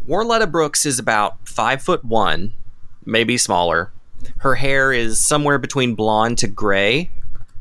Warletta 0.07 0.51
Brooks 0.51 0.85
is 0.85 0.99
about 0.99 1.49
five 1.49 1.81
foot 1.81 2.05
one, 2.05 2.53
maybe 3.05 3.39
smaller. 3.39 3.93
Her 4.39 4.55
hair 4.55 4.93
is 4.93 5.21
somewhere 5.21 5.59
between 5.59 5.95
blonde 5.95 6.39
to 6.39 6.49
gray. 6.49 7.11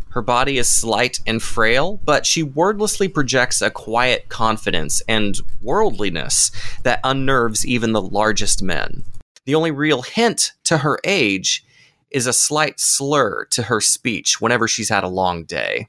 Her 0.09 0.21
body 0.21 0.57
is 0.57 0.69
slight 0.69 1.19
and 1.25 1.41
frail, 1.41 2.00
but 2.05 2.25
she 2.25 2.43
wordlessly 2.43 3.07
projects 3.07 3.62
a 3.62 3.71
quiet 3.71 4.29
confidence 4.29 5.01
and 5.07 5.35
worldliness 5.62 6.51
that 6.83 7.00
unnerves 7.03 7.65
even 7.65 7.93
the 7.93 8.01
largest 8.01 8.62
men. 8.62 9.03
The 9.45 9.55
only 9.55 9.71
real 9.71 10.03
hint 10.03 10.51
to 10.65 10.79
her 10.79 11.00
age 11.03 11.65
is 12.12 12.27
a 12.27 12.33
slight 12.33 12.79
slur 12.79 13.45
to 13.45 13.63
her 13.63 13.81
speech 13.81 14.39
whenever 14.39 14.67
she's 14.67 14.89
had 14.89 15.03
a 15.03 15.09
long 15.09 15.43
day. 15.43 15.88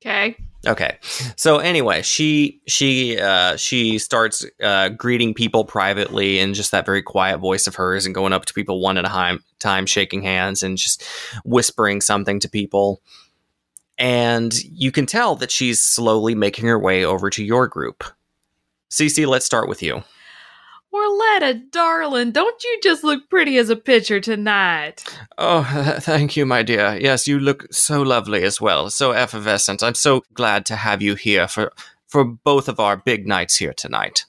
Okay. 0.00 0.36
Okay. 0.66 0.98
So 1.36 1.58
anyway, 1.58 2.02
she 2.02 2.60
she 2.68 3.18
uh, 3.18 3.56
she 3.56 3.98
starts 3.98 4.46
uh, 4.62 4.90
greeting 4.90 5.34
people 5.34 5.64
privately 5.64 6.38
in 6.38 6.54
just 6.54 6.70
that 6.70 6.86
very 6.86 7.02
quiet 7.02 7.38
voice 7.38 7.66
of 7.66 7.74
hers, 7.74 8.06
and 8.06 8.14
going 8.14 8.32
up 8.32 8.44
to 8.44 8.54
people 8.54 8.80
one 8.80 8.96
at 8.96 9.04
a 9.04 9.38
time, 9.58 9.86
shaking 9.86 10.22
hands 10.22 10.62
and 10.62 10.78
just 10.78 11.04
whispering 11.44 12.00
something 12.00 12.38
to 12.40 12.48
people. 12.48 13.02
And 13.98 14.54
you 14.64 14.92
can 14.92 15.06
tell 15.06 15.36
that 15.36 15.50
she's 15.50 15.80
slowly 15.80 16.34
making 16.34 16.66
her 16.66 16.78
way 16.78 17.04
over 17.04 17.28
to 17.30 17.44
your 17.44 17.66
group. 17.66 18.04
Cece, 18.90 19.26
let's 19.26 19.46
start 19.46 19.68
with 19.68 19.82
you. 19.82 20.02
Orletta, 20.92 21.70
darling, 21.70 22.32
don't 22.32 22.62
you 22.62 22.80
just 22.82 23.02
look 23.02 23.30
pretty 23.30 23.56
as 23.56 23.70
a 23.70 23.76
picture 23.76 24.20
tonight? 24.20 25.02
Oh, 25.38 25.96
thank 26.00 26.36
you, 26.36 26.44
my 26.44 26.62
dear. 26.62 26.98
Yes, 27.00 27.26
you 27.26 27.40
look 27.40 27.72
so 27.72 28.02
lovely 28.02 28.42
as 28.42 28.60
well, 28.60 28.90
so 28.90 29.12
effervescent. 29.12 29.82
I'm 29.82 29.94
so 29.94 30.22
glad 30.34 30.66
to 30.66 30.76
have 30.76 31.00
you 31.00 31.14
here 31.14 31.48
for 31.48 31.72
for 32.08 32.24
both 32.24 32.68
of 32.68 32.78
our 32.78 32.98
big 32.98 33.26
nights 33.26 33.56
here 33.56 33.72
tonight. 33.72 34.26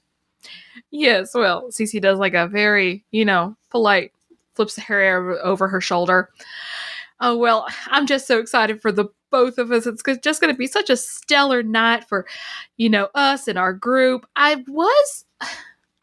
Yes, 0.90 1.34
well, 1.34 1.68
Cece 1.70 2.02
does 2.02 2.18
like 2.18 2.34
a 2.34 2.48
very, 2.48 3.04
you 3.12 3.26
know, 3.26 3.58
polite, 3.70 4.14
flips 4.56 4.78
her 4.78 5.02
hair 5.02 5.32
over 5.44 5.68
her 5.68 5.82
shoulder. 5.82 6.30
Oh, 7.20 7.38
well, 7.38 7.68
I'm 7.88 8.08
just 8.08 8.26
so 8.26 8.40
excited 8.40 8.82
for 8.82 8.92
the 8.94 9.06
both 9.32 9.58
of 9.58 9.72
us. 9.72 9.86
It's 9.86 10.02
just 10.22 10.40
going 10.40 10.54
to 10.54 10.58
be 10.58 10.68
such 10.68 10.90
a 10.90 10.96
stellar 10.96 11.62
night 11.62 12.08
for, 12.08 12.26
you 12.78 12.90
know, 12.90 13.10
us 13.16 13.50
and 13.50 13.58
our 13.58 13.74
group. 13.74 14.26
I 14.36 14.64
was. 14.68 15.26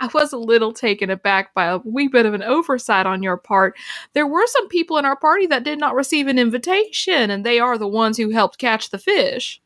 I 0.01 0.09
was 0.15 0.33
a 0.33 0.39
little 0.39 0.73
taken 0.73 1.11
aback 1.11 1.53
by 1.55 1.67
a 1.67 1.79
wee 1.85 2.09
bit 2.09 2.27
of 2.27 2.35
an 2.35 2.43
oversight 2.43 3.07
on 3.07 3.23
your 3.23 3.37
part. 3.37 3.77
There 4.15 4.27
were 4.27 4.47
some 4.47 4.67
people 4.69 4.97
in 4.97 5.05
our 5.05 5.17
party 5.17 5.47
that 5.49 5.63
did 5.63 5.79
not 5.79 5.95
receive 5.95 6.27
an 6.27 6.39
invitation, 6.39 7.31
and 7.31 7.45
they 7.45 7.61
are 7.61 7.77
the 7.77 7.87
ones 7.87 8.17
who 8.17 8.31
helped 8.31 8.59
catch 8.59 8.91
the 8.91 8.99
fish. 8.99 9.61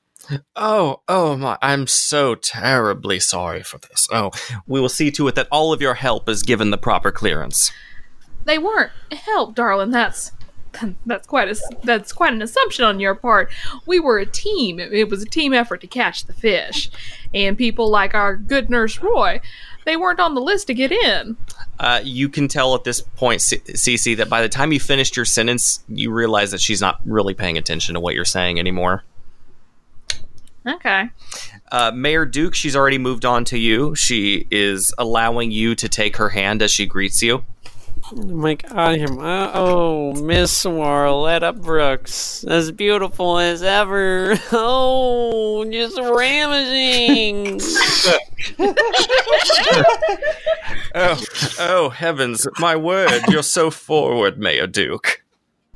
Oh, 0.57 1.03
oh 1.07 1.37
my, 1.37 1.59
I'm 1.63 1.87
so 1.87 2.35
terribly 2.35 3.21
sorry 3.21 3.63
for 3.63 3.79
this. 3.79 4.09
Oh, 4.11 4.33
we 4.67 4.81
will 4.81 4.89
see 4.89 5.11
to 5.13 5.29
it 5.29 5.35
that 5.35 5.49
all 5.53 5.73
of 5.73 5.81
your 5.81 5.95
help 5.95 6.29
is 6.29 6.43
given 6.43 6.71
the 6.71 6.79
proper 6.79 7.13
clearance. 7.13 7.71
they 8.45 8.59
weren't 8.59 8.93
help, 9.13 9.55
darling. 9.55 9.91
That's 9.91 10.33
that's 11.07 11.27
quite 11.27 11.49
a 11.49 11.61
that's 11.85 12.13
quite 12.13 12.33
an 12.33 12.43
assumption 12.43 12.85
on 12.85 13.01
your 13.01 13.15
part. 13.15 13.53
We 13.87 14.01
were 14.01 14.19
a 14.19 14.27
team. 14.27 14.81
It, 14.81 15.09
was 15.09 15.23
a 15.23 15.27
team 15.27 15.53
effort 15.53 15.81
to 15.83 15.87
catch 15.87 16.25
the 16.25 16.33
fish, 16.33 16.91
and 17.33 17.57
people 17.57 17.91
like 17.91 18.15
our 18.15 18.37
good 18.37 18.71
nurse 18.71 18.99
Roy, 18.99 19.41
they 19.85 19.97
weren't 19.97 20.21
on 20.21 20.35
the 20.35 20.41
list 20.41 20.67
to 20.69 20.75
get 20.75 20.93
in. 20.93 21.37
Uh, 21.79 22.01
you 22.03 22.29
can 22.29 22.49
tell 22.49 22.75
at 22.75 22.85
this 22.85 23.01
point, 23.01 23.41
C- 23.41 23.59
Cece, 23.59 24.17
that 24.17 24.29
by 24.29 24.43
the 24.43 24.49
time 24.49 24.73
you 24.73 24.81
finished 24.81 25.17
your 25.17 25.25
sentence, 25.25 25.85
you 25.89 26.13
realize 26.13 26.51
that 26.51 26.61
she's 26.61 26.81
not 26.81 27.01
really 27.05 27.35
paying 27.35 27.59
attention 27.59 27.95
to 27.95 28.01
what 28.01 28.15
you're 28.15 28.25
saying 28.25 28.59
anymore. 28.59 29.05
Okay. 30.67 31.11
Uh, 31.71 31.91
Mayor 31.95 32.25
Duke, 32.25 32.55
she's 32.55 32.77
already 32.77 32.99
moved 32.99 33.25
on 33.25 33.45
to 33.47 33.59
you. 33.59 33.95
She 33.95 34.47
is 34.51 34.95
allowing 34.97 35.51
you 35.51 35.75
to 35.75 35.89
take 35.89 36.17
her 36.17 36.31
hand 36.31 36.63
as 36.63 36.71
she 36.71 36.87
greets 36.87 37.23
you. 37.23 37.45
Oh 38.13 38.23
my 38.27 38.55
god, 38.55 38.99
him. 38.99 39.19
Uh, 39.19 39.51
oh, 39.55 40.13
Miss 40.13 40.65
Warletta 40.65 41.59
Brooks. 41.59 42.45
As 42.45 42.71
beautiful 42.71 43.39
as 43.39 43.63
ever. 43.63 44.39
Oh, 44.53 45.65
just 45.71 45.99
ravishing. 45.99 47.61
Oh, 50.97 51.21
oh 51.59 51.89
heavens, 51.89 52.47
my 52.61 52.77
word, 52.77 53.23
you're 53.29 53.43
so 53.43 53.69
forward, 53.69 54.39
Mayor 54.39 54.69
Duke. 54.69 55.25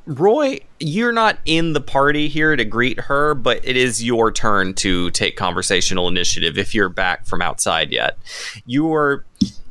Roy, 0.05 0.59
you're 0.79 1.11
not 1.11 1.39
in 1.45 1.73
the 1.73 1.81
party 1.81 2.29
here 2.29 2.55
to 2.55 2.63
greet 2.63 3.01
her, 3.01 3.35
but 3.35 3.59
it 3.63 3.75
is 3.75 4.01
your 4.01 4.31
turn 4.31 4.73
to 4.75 5.11
take 5.11 5.35
conversational 5.35 6.07
initiative 6.07 6.57
if 6.57 6.73
you're 6.73 6.87
back 6.87 7.25
from 7.25 7.41
outside 7.41 7.91
yet. 7.91 8.17
You 8.65 8.93
are 8.93 9.25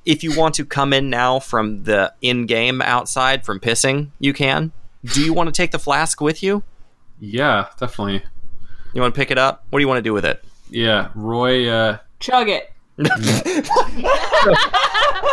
if 0.08 0.24
you 0.24 0.34
want 0.34 0.54
to 0.54 0.64
come 0.64 0.94
in 0.94 1.10
now 1.10 1.38
from 1.38 1.84
the 1.84 2.10
in-game 2.22 2.80
outside 2.80 3.44
from 3.44 3.60
pissing, 3.60 4.08
you 4.18 4.32
can. 4.32 4.72
Do 5.04 5.22
you 5.22 5.34
want 5.34 5.48
to 5.48 5.52
take 5.52 5.70
the 5.70 5.78
flask 5.78 6.22
with 6.22 6.42
you? 6.42 6.62
Yeah, 7.20 7.66
definitely. 7.78 8.24
You 8.94 9.02
want 9.02 9.14
to 9.14 9.18
pick 9.18 9.30
it 9.30 9.36
up? 9.36 9.66
What 9.68 9.78
do 9.78 9.82
you 9.82 9.86
want 9.86 9.98
to 9.98 10.02
do 10.02 10.14
with 10.14 10.24
it? 10.24 10.42
Yeah, 10.70 11.10
Roy. 11.14 11.68
Uh, 11.68 11.98
Chug 12.20 12.48
it. 12.48 12.72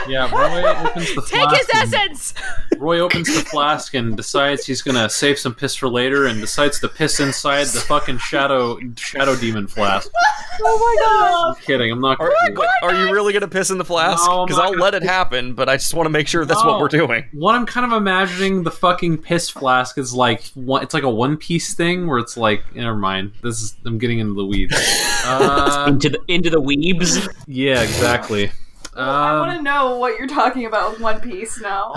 yeah, 0.07 0.29
Roy 0.31 0.63
opens 0.87 1.15
the 1.15 1.21
flask. 1.21 1.31
Take 1.31 1.49
flask. 1.49 1.71
his 1.71 1.93
and- 1.93 1.93
essence. 1.93 2.33
Roy 2.77 2.99
opens 2.99 3.33
the 3.33 3.41
flask 3.41 3.93
and 3.93 4.15
decides 4.17 4.65
he's 4.65 4.81
gonna 4.81 5.09
save 5.09 5.39
some 5.39 5.55
piss 5.55 5.75
for 5.75 5.87
later, 5.89 6.25
and 6.27 6.39
decides 6.41 6.79
to 6.81 6.87
piss 6.89 7.19
inside 7.19 7.65
the 7.67 7.79
fucking 7.79 8.17
shadow 8.19 8.77
shadow 8.97 9.35
demon 9.35 9.67
flask. 9.67 10.09
Oh 10.61 10.77
my 10.77 11.05
god! 11.05 11.55
I'm 11.57 11.63
kidding. 11.63 11.91
I'm 11.91 12.01
not. 12.01 12.19
Are, 12.19 12.29
Gonna 12.29 12.55
do 12.55 12.63
are 12.83 12.95
you 12.95 13.13
really 13.13 13.33
going 13.33 13.41
to 13.41 13.47
piss 13.47 13.69
in 13.71 13.77
the 13.77 13.85
flask? 13.85 14.23
Because 14.23 14.57
not 14.57 14.65
I'll 14.65 14.71
gonna- 14.71 14.83
let 14.83 14.93
it 14.93 15.03
happen, 15.03 15.53
but 15.53 15.67
I 15.69 15.77
just 15.77 15.93
want 15.93 16.05
to 16.05 16.09
make 16.11 16.27
sure 16.27 16.45
that's 16.45 16.63
No. 16.63 16.71
what 16.71 16.79
we're 16.79 16.87
doing. 16.87 17.25
What 17.33 17.55
I'm 17.55 17.65
kind 17.65 17.91
of 17.91 17.97
imagining 17.97 18.63
the 18.63 18.71
fucking 18.71 19.19
piss 19.19 19.49
flask 19.49 19.97
is 19.97 20.13
like. 20.13 20.51
It's 20.55 20.93
like 20.93 21.03
a 21.03 21.09
one 21.09 21.37
piece 21.37 21.73
thing 21.73 22.07
where 22.07 22.19
it's 22.19 22.37
like. 22.37 22.75
Never 22.75 22.95
mind. 22.95 23.33
This 23.41 23.61
is. 23.61 23.75
I'm 23.85 23.97
getting 23.97 24.19
into 24.19 24.33
the 24.33 24.45
weeds. 24.45 24.75
Uh, 25.25 25.85
into 25.89 26.09
the 26.09 26.19
into 26.27 26.49
the 26.49 26.61
weebs. 26.61 27.27
yeah, 27.47 27.81
exactly. 27.81 28.51
I 28.95 29.31
Um, 29.33 29.39
want 29.47 29.57
to 29.57 29.61
know 29.63 29.97
what 29.97 30.17
you're 30.17 30.27
talking 30.27 30.65
about 30.65 30.91
with 30.91 30.99
One 31.01 31.19
Piece 31.19 31.59
now. 31.61 31.91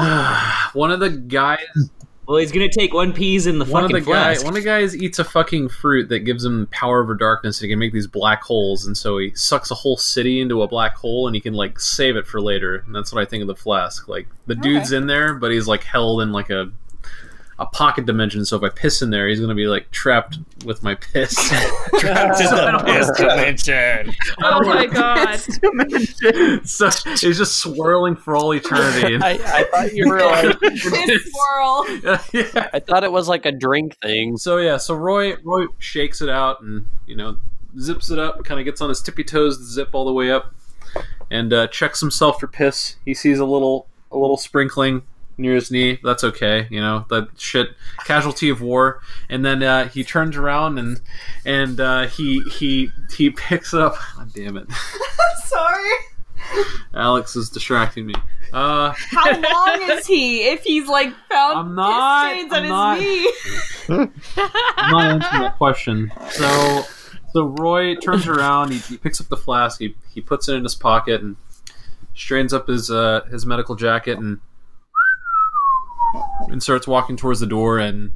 one 0.72 0.90
of 0.90 0.98
the 1.00 1.10
guys 1.10 1.58
Well, 2.26 2.38
he's 2.38 2.50
gonna 2.52 2.68
take 2.68 2.92
one 2.92 3.12
piece 3.12 3.46
in 3.46 3.58
the 3.58 3.64
one 3.64 3.84
of 3.84 3.90
fucking 3.90 4.04
the 4.04 4.10
guy, 4.10 4.34
flask. 4.34 4.44
one 4.44 4.50
of 4.56 4.62
the 4.62 4.68
guys 4.68 4.96
eats 4.96 5.18
a 5.18 5.24
fucking 5.24 5.68
fruit 5.68 6.08
that 6.08 6.20
gives 6.20 6.44
him 6.44 6.66
power 6.70 7.02
over 7.02 7.14
darkness, 7.14 7.60
and 7.60 7.66
he 7.66 7.72
can 7.72 7.78
make 7.78 7.92
these 7.92 8.06
black 8.06 8.42
holes. 8.42 8.86
And 8.86 8.96
so 8.96 9.16
he 9.18 9.32
sucks 9.34 9.70
a 9.70 9.74
whole 9.74 9.96
city 9.96 10.40
into 10.40 10.62
a 10.62 10.68
black 10.68 10.96
hole, 10.96 11.26
and 11.26 11.34
he 11.36 11.40
can 11.40 11.54
like 11.54 11.78
save 11.80 12.16
it 12.16 12.26
for 12.26 12.40
later. 12.40 12.82
And 12.86 12.94
that's 12.94 13.12
what 13.12 13.22
I 13.22 13.24
think 13.24 13.42
of 13.42 13.46
the 13.48 13.56
flask. 13.56 14.08
Like 14.08 14.26
the 14.46 14.54
dude's 14.56 14.92
in 14.92 15.06
there, 15.06 15.34
but 15.34 15.52
he's 15.52 15.68
like 15.68 15.84
held 15.84 16.20
in 16.22 16.32
like 16.32 16.50
a 16.50 16.70
a 17.59 17.66
pocket 17.66 18.07
dimension. 18.07 18.44
So 18.44 18.57
if 18.57 18.62
I 18.62 18.68
piss 18.68 19.03
in 19.03 19.11
there, 19.11 19.29
he's 19.29 19.40
gonna 19.40 19.55
be 19.55 19.66
like 19.66 19.90
trapped 19.90 20.38
with 20.64 20.83
my 20.83 20.94
piss. 20.94 21.35
Trapped 21.99 22.40
in 22.40 22.47
the 22.51 22.83
piss 22.87 23.11
dimension. 23.18 24.14
Oh 24.42 24.64
my 24.64 24.87
god. 24.87 25.40
so 26.64 26.88
he's 27.16 27.38
just 27.38 27.59
swirling 27.59 28.14
for 28.14 28.37
all 28.37 28.55
eternity. 28.55 29.16
I, 29.23 29.33
I 29.33 29.64
thought 29.64 29.92
you 29.92 30.09
were 30.09 30.21
like, 30.21 30.59
This 30.61 30.83
swirl. 30.83 32.01
yeah. 32.33 32.68
I 32.73 32.79
thought 32.81 33.03
it 33.03 33.11
was 33.11 33.29
like 33.29 33.44
a 33.44 33.53
drink 33.53 33.97
thing. 34.01 34.37
So 34.37 34.59
yeah, 34.59 34.77
so 34.77 34.94
Roy 34.94 35.37
Roy 35.42 35.66
shakes 35.79 36.21
it 36.21 36.29
out 36.29 36.61
and 36.61 36.87
you 37.07 37.16
know 37.16 37.38
zips 37.79 38.11
it 38.11 38.18
up, 38.18 38.44
kind 38.44 38.61
of 38.61 38.64
gets 38.64 38.81
on 38.81 38.88
his 38.88 39.03
tippy 39.03 39.25
toes 39.25 39.59
to 39.59 39.64
zip 39.64 39.90
all 39.92 40.05
the 40.05 40.12
way 40.12 40.31
up, 40.31 40.55
and 41.31 41.53
uh, 41.53 41.66
checks 41.66 42.01
himself 42.01 42.38
for 42.38 42.47
piss. 42.47 42.97
He 43.05 43.14
sees 43.14 43.40
a 43.40 43.44
little 43.44 43.88
a 44.12 44.16
little 44.16 44.37
sprinkling 44.37 45.03
near 45.38 45.55
his 45.55 45.70
knee. 45.70 45.98
That's 46.03 46.24
okay, 46.24 46.66
you 46.70 46.81
know 46.81 47.07
that 47.11 47.29
shit. 47.38 47.68
Casualty 48.05 48.51
of 48.51 48.61
war. 48.61 49.01
And 49.31 49.44
then 49.44 49.62
uh, 49.62 49.88
he 49.88 50.05
turns 50.05 50.37
around 50.37 50.79
and 50.79 51.01
and 51.46 51.81
uh, 51.81 52.07
he 52.09 52.42
he 52.51 52.90
he 53.16 53.31
picks 53.31 53.72
up. 53.72 53.96
God 54.16 54.33
damn 54.35 54.57
it, 54.57 54.66
Sorry. 55.46 55.90
Alex 56.94 57.37
is 57.37 57.51
distracting 57.51 58.07
me. 58.07 58.14
Uh, 58.53 58.92
How 59.11 59.31
long 59.33 59.90
is 59.90 60.07
he 60.07 60.44
if 60.48 60.62
he's 60.62 60.88
like 60.88 61.12
found 61.31 61.59
I'm 61.59 61.74
not- 61.74 62.33
piss 62.33 62.38
stains 62.40 62.53
I'm 62.53 62.72
on 62.72 62.98
his 63.01 63.88
not- 63.88 63.98
knee? 63.98 64.12
I'm 64.37 64.90
not 64.92 65.05
answering 65.05 65.42
that 65.42 65.57
question. 65.59 66.12
So, 66.31 66.83
so 67.35 67.44
Roy 67.59 67.94
turns 67.96 68.27
around. 68.27 68.72
He, 68.72 68.79
he 68.79 68.96
picks 68.96 69.20
up 69.20 69.29
the 69.29 69.37
flask. 69.37 69.79
He, 69.81 69.94
he 70.14 70.22
puts 70.22 70.48
it 70.48 70.55
in 70.55 70.62
his 70.62 70.74
pocket 70.74 71.20
and 71.20 71.37
straightens 72.14 72.55
up 72.55 72.68
his 72.68 72.90
uh, 72.90 73.27
his 73.31 73.44
medical 73.44 73.74
jacket 73.74 74.18
and 74.18 74.40
and 76.49 76.62
starts 76.62 76.87
walking 76.87 77.16
towards 77.16 77.40
the 77.40 77.47
door. 77.47 77.79
And 77.79 78.12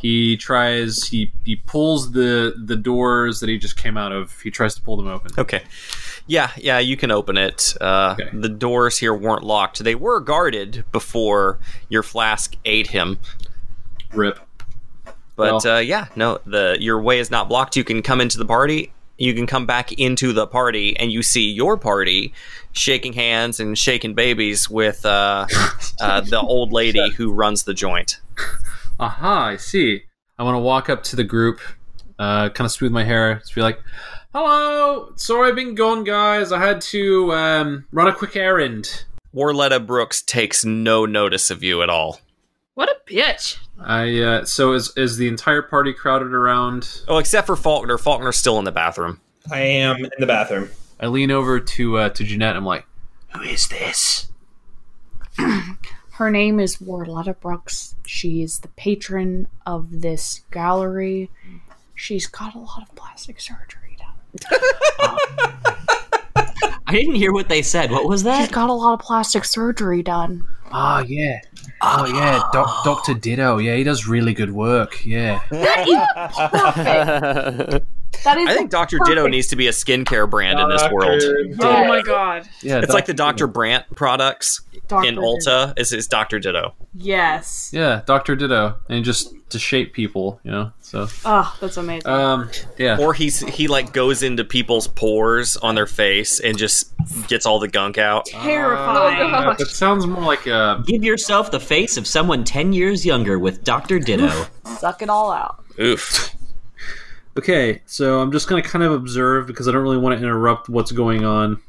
he 0.00 0.36
tries. 0.36 1.04
He 1.04 1.32
he 1.44 1.56
pulls 1.56 2.12
the 2.12 2.54
the 2.64 2.76
doors 2.76 3.40
that 3.40 3.48
he 3.48 3.58
just 3.58 3.76
came 3.76 3.96
out 3.96 4.12
of. 4.12 4.40
He 4.40 4.50
tries 4.50 4.74
to 4.74 4.82
pull 4.82 4.96
them 4.96 5.06
open. 5.08 5.32
Okay. 5.38 5.62
Yeah, 6.26 6.50
yeah, 6.56 6.78
you 6.78 6.96
can 6.96 7.10
open 7.10 7.36
it. 7.36 7.74
Uh, 7.80 8.14
Okay. 8.20 8.30
The 8.32 8.48
doors 8.48 8.98
here 8.98 9.12
weren't 9.14 9.42
locked. 9.42 9.82
They 9.82 9.94
were 9.96 10.20
guarded 10.20 10.84
before 10.92 11.58
your 11.88 12.02
flask 12.04 12.54
ate 12.64 12.88
him. 12.88 13.18
Rip. 14.12 14.38
But 15.36 15.64
Well- 15.64 15.76
uh, 15.76 15.80
yeah, 15.80 16.06
no, 16.16 16.38
the 16.46 16.76
your 16.80 17.00
way 17.00 17.18
is 17.18 17.30
not 17.30 17.48
blocked. 17.48 17.76
You 17.76 17.84
can 17.84 18.02
come 18.02 18.20
into 18.20 18.38
the 18.38 18.44
party. 18.44 18.92
You 19.18 19.34
can 19.34 19.46
come 19.46 19.66
back 19.66 19.92
into 19.92 20.32
the 20.32 20.46
party, 20.46 20.96
and 20.96 21.12
you 21.12 21.22
see 21.22 21.50
your 21.50 21.76
party 21.76 22.32
shaking 22.72 23.12
hands 23.12 23.60
and 23.60 23.76
shaking 23.76 24.14
babies 24.14 24.68
with 24.68 25.04
uh, 25.04 25.46
uh, 26.00 26.20
the 26.20 26.40
old 26.40 26.72
lady 26.72 27.10
who 27.10 27.32
runs 27.32 27.64
the 27.64 27.74
joint. 27.74 28.20
Aha, 28.98 29.46
I 29.46 29.56
see. 29.56 30.02
I 30.38 30.42
want 30.42 30.54
to 30.54 30.60
walk 30.60 30.88
up 30.88 31.02
to 31.04 31.16
the 31.16 31.24
group, 31.24 31.60
uh, 32.18 32.48
kind 32.50 32.66
of 32.66 32.72
smooth 32.72 32.92
my 32.92 33.04
hair, 33.04 33.36
just 33.36 33.54
be 33.54 33.60
like, 33.60 33.80
"Hello, 34.32 35.12
sorry 35.16 35.50
I've 35.50 35.56
been 35.56 35.74
gone, 35.74 36.04
guys. 36.04 36.52
I 36.52 36.58
had 36.58 36.80
to 36.82 37.32
um, 37.32 37.86
run 37.92 38.08
a 38.08 38.14
quick 38.14 38.36
errand." 38.36 39.04
Warletta 39.34 39.86
Brooks 39.86 40.22
takes 40.22 40.64
no 40.64 41.06
notice 41.06 41.50
of 41.50 41.62
you 41.62 41.82
at 41.82 41.90
all. 41.90 42.20
What 42.74 42.88
a 42.88 42.96
bitch. 43.10 43.58
I 43.78 44.20
uh, 44.20 44.44
so 44.44 44.72
is 44.72 44.92
is 44.96 45.16
the 45.16 45.28
entire 45.28 45.62
party 45.62 45.92
crowded 45.92 46.32
around? 46.32 47.02
Oh, 47.08 47.18
except 47.18 47.46
for 47.46 47.56
Faulkner. 47.56 47.98
Faulkner's 47.98 48.36
still 48.36 48.58
in 48.58 48.64
the 48.64 48.72
bathroom. 48.72 49.20
I 49.50 49.60
am 49.60 49.96
in 49.96 50.10
the 50.18 50.26
bathroom. 50.26 50.70
I 51.00 51.06
lean 51.06 51.30
over 51.30 51.58
to 51.58 51.96
uh, 51.96 52.08
to 52.10 52.24
Jeanette. 52.24 52.50
And 52.50 52.58
I'm 52.58 52.66
like, 52.66 52.86
"Who 53.34 53.42
is 53.42 53.68
this?" 53.68 54.30
Her 56.12 56.30
name 56.30 56.60
is 56.60 56.76
Warletta 56.76 57.40
Brooks. 57.40 57.96
She 58.06 58.42
is 58.42 58.58
the 58.58 58.68
patron 58.68 59.48
of 59.64 60.02
this 60.02 60.42
gallery. 60.50 61.30
She's 61.94 62.26
got 62.26 62.54
a 62.54 62.58
lot 62.58 62.82
of 62.82 62.94
plastic 62.94 63.40
surgery 63.40 63.96
done. 63.98 64.50
I 66.86 66.92
didn't 66.92 67.14
hear 67.14 67.32
what 67.32 67.48
they 67.48 67.62
said. 67.62 67.90
What 67.90 68.06
was 68.06 68.24
that? 68.24 68.40
She's 68.40 68.50
got 68.50 68.68
a 68.68 68.72
lot 68.72 68.92
of 68.94 69.00
plastic 69.00 69.44
surgery 69.46 70.02
done. 70.02 70.44
Oh 70.72 70.98
yeah, 70.98 71.40
oh 71.80 72.04
yeah, 72.06 72.42
Doc, 72.52 72.84
Doctor 72.84 73.14
Ditto. 73.14 73.58
Yeah, 73.58 73.76
he 73.76 73.84
does 73.84 74.06
really 74.06 74.34
good 74.34 74.52
work. 74.52 75.04
Yeah, 75.06 75.40
That 75.50 75.88
is 75.88 77.68
perfect. 77.70 77.86
That 78.24 78.36
is 78.38 78.48
I 78.48 78.54
think 78.54 78.70
the 78.70 78.76
Dr. 78.76 78.98
Ditto 79.06 79.26
needs 79.28 79.46
to 79.48 79.56
be 79.56 79.66
a 79.68 79.70
skincare 79.70 80.28
brand 80.28 80.58
in 80.58 80.68
this 80.68 80.82
world. 80.90 81.22
Oh 81.60 81.84
my 81.86 82.02
god. 82.02 82.48
yeah. 82.62 82.78
It's 82.80 82.92
like 82.92 83.06
the 83.06 83.14
Dr. 83.14 83.46
Brandt 83.46 83.84
products 83.94 84.60
Dr. 84.88 85.08
in 85.08 85.16
Ulta. 85.16 85.72
Is 85.78 85.92
is 85.92 86.06
Dr. 86.06 86.38
Ditto? 86.38 86.74
Yes. 86.94 87.70
yeah, 87.72 88.02
Doctor 88.06 88.34
Ditto, 88.34 88.74
and 88.88 89.04
just 89.04 89.32
to 89.50 89.58
shape 89.60 89.92
people, 89.94 90.40
you 90.44 90.50
know. 90.50 90.72
So, 90.80 91.06
Oh, 91.24 91.56
that's 91.60 91.76
amazing. 91.76 92.08
um, 92.10 92.50
yeah. 92.78 92.98
Or 92.98 93.14
he's 93.14 93.40
he 93.40 93.68
like 93.68 93.92
goes 93.92 94.22
into 94.24 94.44
people's 94.44 94.88
pores 94.88 95.56
on 95.56 95.76
their 95.76 95.86
face 95.86 96.40
and 96.40 96.58
just 96.58 96.92
gets 97.28 97.46
all 97.46 97.58
the 97.60 97.68
gunk 97.68 97.96
out. 97.96 98.26
Terrifying. 98.26 99.32
Oh, 99.34 99.54
That 99.56 99.68
sounds 99.68 100.06
more 100.06 100.22
like 100.24 100.46
a 100.46 100.82
Give 100.86 101.02
yourself 101.04 101.50
the 101.52 101.60
face 101.60 101.96
of 101.96 102.06
someone 102.08 102.42
10 102.44 102.72
years 102.72 103.06
younger 103.06 103.38
with 103.38 103.62
Dr. 103.64 103.98
Ditto. 104.00 104.46
Suck 104.78 105.00
it 105.02 105.08
all 105.08 105.30
out. 105.30 105.64
Oof. 105.80 106.34
Okay, 107.38 107.80
so 107.86 108.20
I'm 108.20 108.32
just 108.32 108.48
gonna 108.48 108.62
kind 108.62 108.82
of 108.84 108.92
observe 108.92 109.46
because 109.46 109.68
I 109.68 109.72
don't 109.72 109.82
really 109.82 109.98
want 109.98 110.18
to 110.18 110.22
interrupt 110.22 110.68
what's 110.68 110.90
going 110.90 111.24
on, 111.24 111.62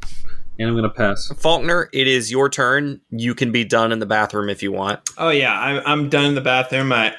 and 0.58 0.67
I'm 0.67 0.76
gonna 0.76 0.89
pass. 0.89 1.32
Faulkner, 1.38 1.88
it 1.93 2.08
is 2.08 2.32
your 2.32 2.50
turn. 2.50 3.00
You 3.12 3.36
can 3.36 3.52
be 3.52 3.63
done 3.63 3.91
in 3.91 4.00
the 4.00 4.08
bathroom 4.08 4.50
if 4.50 4.63
you 4.63 4.71
want. 4.71 5.00
Oh 5.17 5.30
yeah, 5.30 5.54
I'm 5.54 5.82
I'm 5.86 6.10
done 6.10 6.26
in 6.26 6.36
the 6.36 6.41
bathroom. 6.41 6.91
I, 6.91 7.15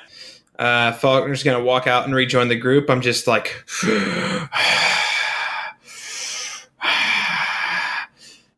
uh, 0.58 0.92
Faulkner's 0.92 1.44
gonna 1.44 1.62
walk 1.62 1.86
out 1.86 2.04
and 2.04 2.14
rejoin 2.14 2.48
the 2.48 2.56
group. 2.56 2.90
I'm 2.90 3.00
just 3.00 3.28
like, 3.28 3.64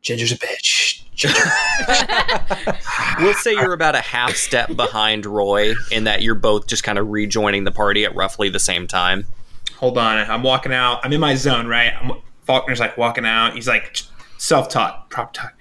Ginger's 0.01 0.31
a 0.31 0.37
bitch. 0.37 1.03
Ginger. 1.15 1.39
We'll 3.19 3.33
say 3.35 3.53
you're 3.53 3.71
about 3.71 3.95
a 3.95 4.01
half 4.01 4.35
step 4.35 4.75
behind 4.75 5.25
Roy 5.25 5.73
in 5.89 6.03
that 6.03 6.21
you're 6.21 6.35
both 6.35 6.67
just 6.67 6.83
kind 6.83 6.99
of 6.99 7.07
rejoining 7.07 7.63
the 7.63 7.71
party 7.71 8.03
at 8.03 8.13
roughly 8.13 8.49
the 8.49 8.59
same 8.59 8.87
time. 8.87 9.25
Hold 9.77 9.97
on, 9.97 10.17
I'm 10.29 10.43
walking 10.43 10.73
out. 10.73 10.99
I'm 11.03 11.11
in 11.11 11.19
my 11.19 11.35
zone, 11.35 11.67
right? 11.67 11.93
I'm, 12.01 12.11
Faulkner's 12.45 12.79
like 12.79 12.97
walking 12.97 13.25
out. 13.25 13.55
He's 13.55 13.67
like 13.67 14.01
self-taught, 14.37 15.09
prop 15.09 15.33
taught. 15.33 15.53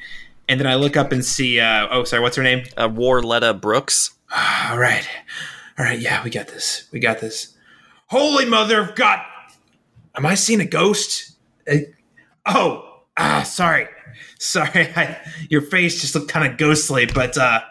And 0.49 0.61
then 0.61 0.67
I 0.67 0.75
look 0.75 0.97
up 0.97 1.13
and 1.13 1.25
see. 1.25 1.59
Uh, 1.59 1.89
oh, 1.91 2.05
sorry, 2.05 2.23
what's 2.23 2.37
her 2.37 2.43
name? 2.43 2.67
Uh, 2.77 2.89
Warletta 2.89 3.61
Brooks. 3.61 4.15
All 4.31 4.79
right, 4.79 5.09
all 5.79 5.85
right, 5.85 5.99
yeah, 5.99 6.23
we 6.23 6.31
got 6.31 6.49
this. 6.49 6.89
We 6.93 7.01
got 7.01 7.21
this. 7.21 7.57
Holy 8.09 8.45
mother 8.45 8.81
of 8.81 8.95
God! 8.95 9.21
Am 10.15 10.27
I 10.27 10.35
seeing 10.35 10.61
a 10.61 10.67
ghost? 10.67 11.37
Uh, 11.69 11.79
oh, 12.47 13.03
ah, 13.17 13.43
sorry, 13.43 13.89
sorry. 14.39 14.93
I, 14.97 15.19
your 15.49 15.63
face 15.63 16.01
just 16.01 16.15
looked 16.15 16.29
kind 16.29 16.51
of 16.51 16.59
ghostly. 16.59 17.07
But 17.07 17.39
uh, 17.39 17.63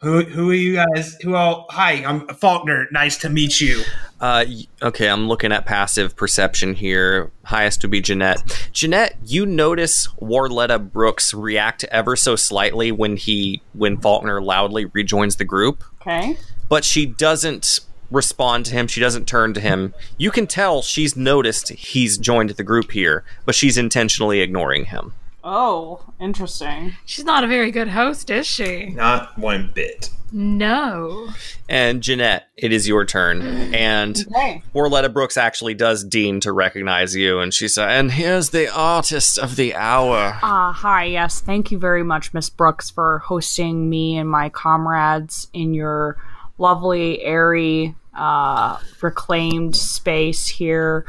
who 0.00 0.22
who 0.24 0.50
are 0.50 0.54
you 0.54 0.76
guys? 0.76 1.16
Who 1.22 1.34
all? 1.34 1.66
Hi, 1.70 2.04
I'm 2.04 2.26
Faulkner. 2.28 2.88
Nice 2.90 3.18
to 3.18 3.28
meet 3.28 3.60
you. 3.60 3.82
Uh, 4.20 4.44
okay, 4.82 5.08
I'm 5.08 5.28
looking 5.28 5.50
at 5.50 5.64
passive 5.64 6.14
perception 6.14 6.74
here. 6.74 7.30
Highest 7.44 7.82
would 7.82 7.90
be 7.90 8.02
Jeanette. 8.02 8.68
Jeanette, 8.72 9.16
you 9.24 9.46
notice 9.46 10.08
Warletta 10.20 10.92
Brooks 10.92 11.32
react 11.32 11.84
ever 11.84 12.16
so 12.16 12.36
slightly 12.36 12.92
when 12.92 13.16
he 13.16 13.62
when 13.72 13.96
Faulkner 13.96 14.42
loudly 14.42 14.84
rejoins 14.86 15.36
the 15.36 15.44
group, 15.46 15.82
Okay. 16.02 16.36
but 16.68 16.84
she 16.84 17.06
doesn't 17.06 17.80
respond 18.10 18.66
to 18.66 18.72
him. 18.72 18.88
She 18.88 19.00
doesn't 19.00 19.26
turn 19.26 19.54
to 19.54 19.60
him. 19.60 19.94
You 20.18 20.30
can 20.30 20.46
tell 20.46 20.82
she's 20.82 21.16
noticed 21.16 21.68
he's 21.70 22.18
joined 22.18 22.50
the 22.50 22.64
group 22.64 22.90
here, 22.90 23.24
but 23.46 23.54
she's 23.54 23.78
intentionally 23.78 24.40
ignoring 24.40 24.86
him. 24.86 25.14
Oh, 25.42 26.02
interesting. 26.20 26.94
She's 27.06 27.24
not 27.24 27.44
a 27.44 27.46
very 27.46 27.70
good 27.70 27.88
host, 27.88 28.30
is 28.30 28.46
she? 28.46 28.86
Not 28.90 29.38
one 29.38 29.70
bit. 29.74 30.10
No. 30.32 31.28
And 31.68 32.02
Jeanette, 32.02 32.48
it 32.56 32.72
is 32.72 32.86
your 32.86 33.04
turn. 33.04 33.42
And 33.74 34.16
Okay. 34.30 34.62
Warletta 34.74 35.12
Brooks 35.12 35.36
actually 35.36 35.74
does 35.74 36.04
deign 36.04 36.40
to 36.40 36.52
recognize 36.52 37.16
you, 37.16 37.40
and 37.40 37.52
she 37.52 37.66
said, 37.68 37.88
"And 37.90 38.12
here's 38.12 38.50
the 38.50 38.68
artist 38.72 39.38
of 39.38 39.56
the 39.56 39.74
hour." 39.74 40.38
Uh, 40.42 40.72
hi, 40.72 41.04
yes. 41.04 41.40
Thank 41.40 41.72
you 41.72 41.78
very 41.78 42.04
much, 42.04 42.32
Miss 42.32 42.48
Brooks, 42.48 42.90
for 42.90 43.18
hosting 43.20 43.90
me 43.90 44.18
and 44.18 44.28
my 44.30 44.50
comrades 44.50 45.48
in 45.52 45.74
your 45.74 46.16
lovely, 46.58 47.22
airy, 47.24 47.94
uh, 48.14 48.76
reclaimed 49.00 49.74
space 49.74 50.46
here. 50.46 51.06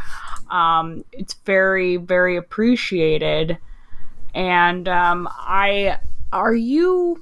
Um, 0.49 1.03
it's 1.11 1.35
very, 1.45 1.97
very 1.97 2.37
appreciated. 2.37 3.57
And 4.33 4.87
um, 4.87 5.27
I, 5.31 5.99
are 6.31 6.55
you? 6.55 7.21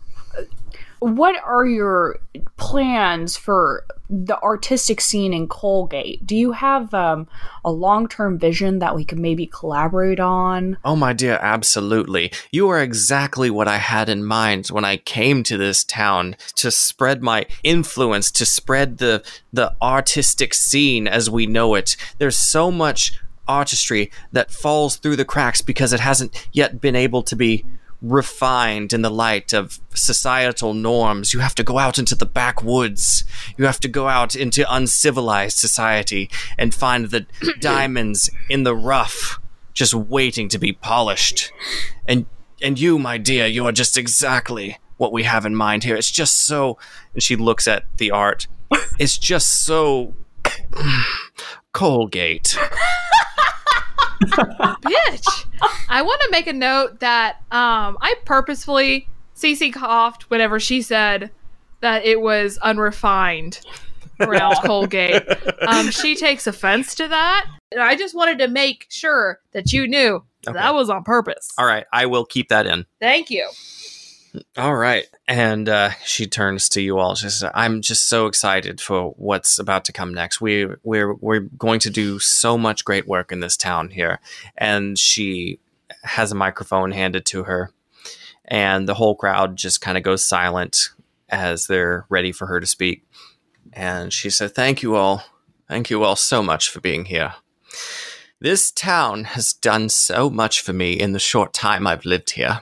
what 1.00 1.42
are 1.44 1.66
your 1.66 2.20
plans 2.58 3.38
for 3.38 3.86
the 4.10 4.40
artistic 4.42 5.00
scene 5.00 5.34
in 5.34 5.48
Colgate? 5.48 6.26
Do 6.26 6.36
you 6.36 6.52
have 6.52 6.94
um, 6.94 7.28
a 7.64 7.72
long 7.72 8.08
term 8.08 8.38
vision 8.38 8.80
that 8.80 8.96
we 8.96 9.06
could 9.06 9.20
maybe 9.20 9.46
collaborate 9.46 10.20
on? 10.20 10.78
Oh, 10.84 10.96
my 10.96 11.14
dear, 11.14 11.40
absolutely. 11.42 12.32
You 12.52 12.68
are 12.70 12.82
exactly 12.82 13.50
what 13.50 13.68
I 13.68 13.78
had 13.78 14.10
in 14.10 14.26
mind 14.26 14.68
when 14.68 14.84
I 14.84 14.98
came 14.98 15.44
to 15.44 15.58
this 15.58 15.84
town 15.84 16.36
to 16.56 16.70
spread 16.70 17.24
my 17.24 17.46
influence, 17.64 18.30
to 18.32 18.46
spread 18.46 18.98
the 18.98 19.24
the 19.54 19.74
artistic 19.82 20.54
scene 20.54 21.08
as 21.08 21.30
we 21.30 21.46
know 21.46 21.76
it. 21.76 21.96
There's 22.18 22.38
so 22.38 22.72
much 22.72 23.20
artistry 23.50 24.12
that 24.32 24.52
falls 24.52 24.96
through 24.96 25.18
the 25.18 25.26
cracks 25.26 25.62
because 25.62 25.92
it 25.92 26.00
hasn't 26.00 26.48
yet 26.54 26.80
been 26.80 26.96
able 26.96 27.24
to 27.24 27.36
be 27.36 27.66
refined 28.02 28.94
in 28.94 29.02
the 29.02 29.10
light 29.10 29.54
of 29.54 29.80
societal 29.94 30.74
norms. 30.74 31.34
You 31.34 31.40
have 31.40 31.56
to 31.56 31.64
go 31.64 31.78
out 31.78 31.98
into 31.98 32.16
the 32.16 32.26
backwoods. 32.26 33.26
You 33.58 33.66
have 33.66 33.80
to 33.82 33.88
go 33.88 34.08
out 34.08 34.36
into 34.36 34.66
uncivilized 34.74 35.58
society 35.58 36.30
and 36.58 36.74
find 36.74 37.10
the 37.10 37.26
diamonds 37.60 38.30
in 38.50 38.64
the 38.64 38.76
rough 38.76 39.40
just 39.74 39.94
waiting 39.94 40.50
to 40.50 40.60
be 40.60 40.74
polished. 40.74 41.52
And 42.08 42.26
and 42.62 42.78
you, 42.78 43.00
my 43.00 43.18
dear, 43.18 43.48
you 43.48 43.66
are 43.66 43.72
just 43.72 43.98
exactly 43.98 44.78
what 44.98 45.14
we 45.14 45.24
have 45.24 45.46
in 45.46 45.56
mind 45.56 45.86
here. 45.86 45.96
It's 45.96 46.12
just 46.12 46.46
so 46.46 46.78
and 47.14 47.24
she 47.24 47.36
looks 47.36 47.68
at 47.68 47.84
the 47.98 48.12
art. 48.12 48.48
It's 49.00 49.18
just 49.18 49.64
so 49.66 50.14
Colgate. 51.72 52.58
Bitch. 54.22 55.46
I 55.90 56.02
want 56.02 56.22
to 56.22 56.30
make 56.32 56.48
a 56.48 56.54
note 56.54 57.00
that 57.00 57.38
um, 57.52 57.98
I 58.02 58.16
purposefully 58.26 59.08
Cece 59.36 59.74
coughed 59.74 60.30
whenever 60.30 60.60
she 60.60 60.82
said 60.82 61.32
that 61.82 62.06
it 62.06 62.22
was 62.22 62.58
unrefined 62.60 63.60
around 64.20 64.56
Colgate. 64.66 65.24
Um, 65.68 65.92
she 65.92 66.16
takes 66.16 66.46
offense 66.48 66.96
to 66.96 67.08
that. 67.08 67.46
And 67.72 67.82
I 67.82 67.96
just 67.96 68.16
wanted 68.16 68.40
to 68.40 68.48
make 68.48 68.86
sure 68.90 69.40
that 69.52 69.72
you 69.72 69.88
knew 69.88 70.24
Okay. 70.48 70.58
that 70.58 70.74
was 70.74 70.90
on 70.90 71.04
purpose. 71.04 71.50
All 71.58 71.66
right, 71.66 71.86
I 71.92 72.06
will 72.06 72.24
keep 72.26 72.48
that 72.50 72.66
in. 72.66 72.86
Thank 73.02 73.30
you. 73.30 73.50
All 74.58 74.76
right. 74.76 75.06
And 75.28 75.68
uh, 75.68 75.92
she 76.06 76.28
turns 76.28 76.70
to 76.70 76.82
you 76.82 77.00
all. 77.00 77.16
She 77.16 77.30
says, 77.30 77.50
I'm 77.54 77.82
just 77.82 78.08
so 78.08 78.28
excited 78.28 78.80
for 78.80 79.12
what's 79.18 79.58
about 79.60 79.86
to 79.86 79.92
come 79.92 80.14
next. 80.14 80.40
We, 80.40 80.68
we're, 80.84 81.14
we're 81.16 81.40
going 81.40 81.80
to 81.82 81.90
do 81.90 82.20
so 82.20 82.58
much 82.58 82.86
great 82.86 83.08
work 83.08 83.32
in 83.32 83.40
this 83.40 83.58
town 83.58 83.90
here. 83.90 84.20
And 84.58 84.98
she 84.98 85.60
has 86.04 86.32
a 86.32 86.36
microphone 86.36 86.92
handed 86.92 87.26
to 87.28 87.44
her. 87.44 87.72
And 88.46 88.88
the 88.88 88.96
whole 88.96 89.16
crowd 89.16 89.56
just 89.56 89.82
kind 89.82 89.98
of 89.98 90.04
goes 90.04 90.26
silent 90.26 90.90
as 91.30 91.68
they're 91.68 92.06
ready 92.10 92.32
for 92.32 92.48
her 92.48 92.60
to 92.60 92.68
speak. 92.68 93.06
And 93.74 94.12
she 94.12 94.30
said, 94.30 94.56
Thank 94.56 94.82
you 94.82 94.96
all. 94.96 95.24
Thank 95.68 95.90
you 95.90 96.04
all 96.04 96.16
so 96.16 96.42
much 96.42 96.70
for 96.70 96.82
being 96.82 97.06
here. 97.06 97.36
This 98.40 98.72
town 98.72 99.26
has 99.26 99.54
done 99.54 99.90
so 99.90 100.30
much 100.30 100.62
for 100.62 100.74
me 100.74 100.94
in 100.94 101.12
the 101.12 101.20
short 101.20 101.54
time 101.54 101.86
I've 101.86 102.06
lived 102.06 102.32
here. 102.32 102.62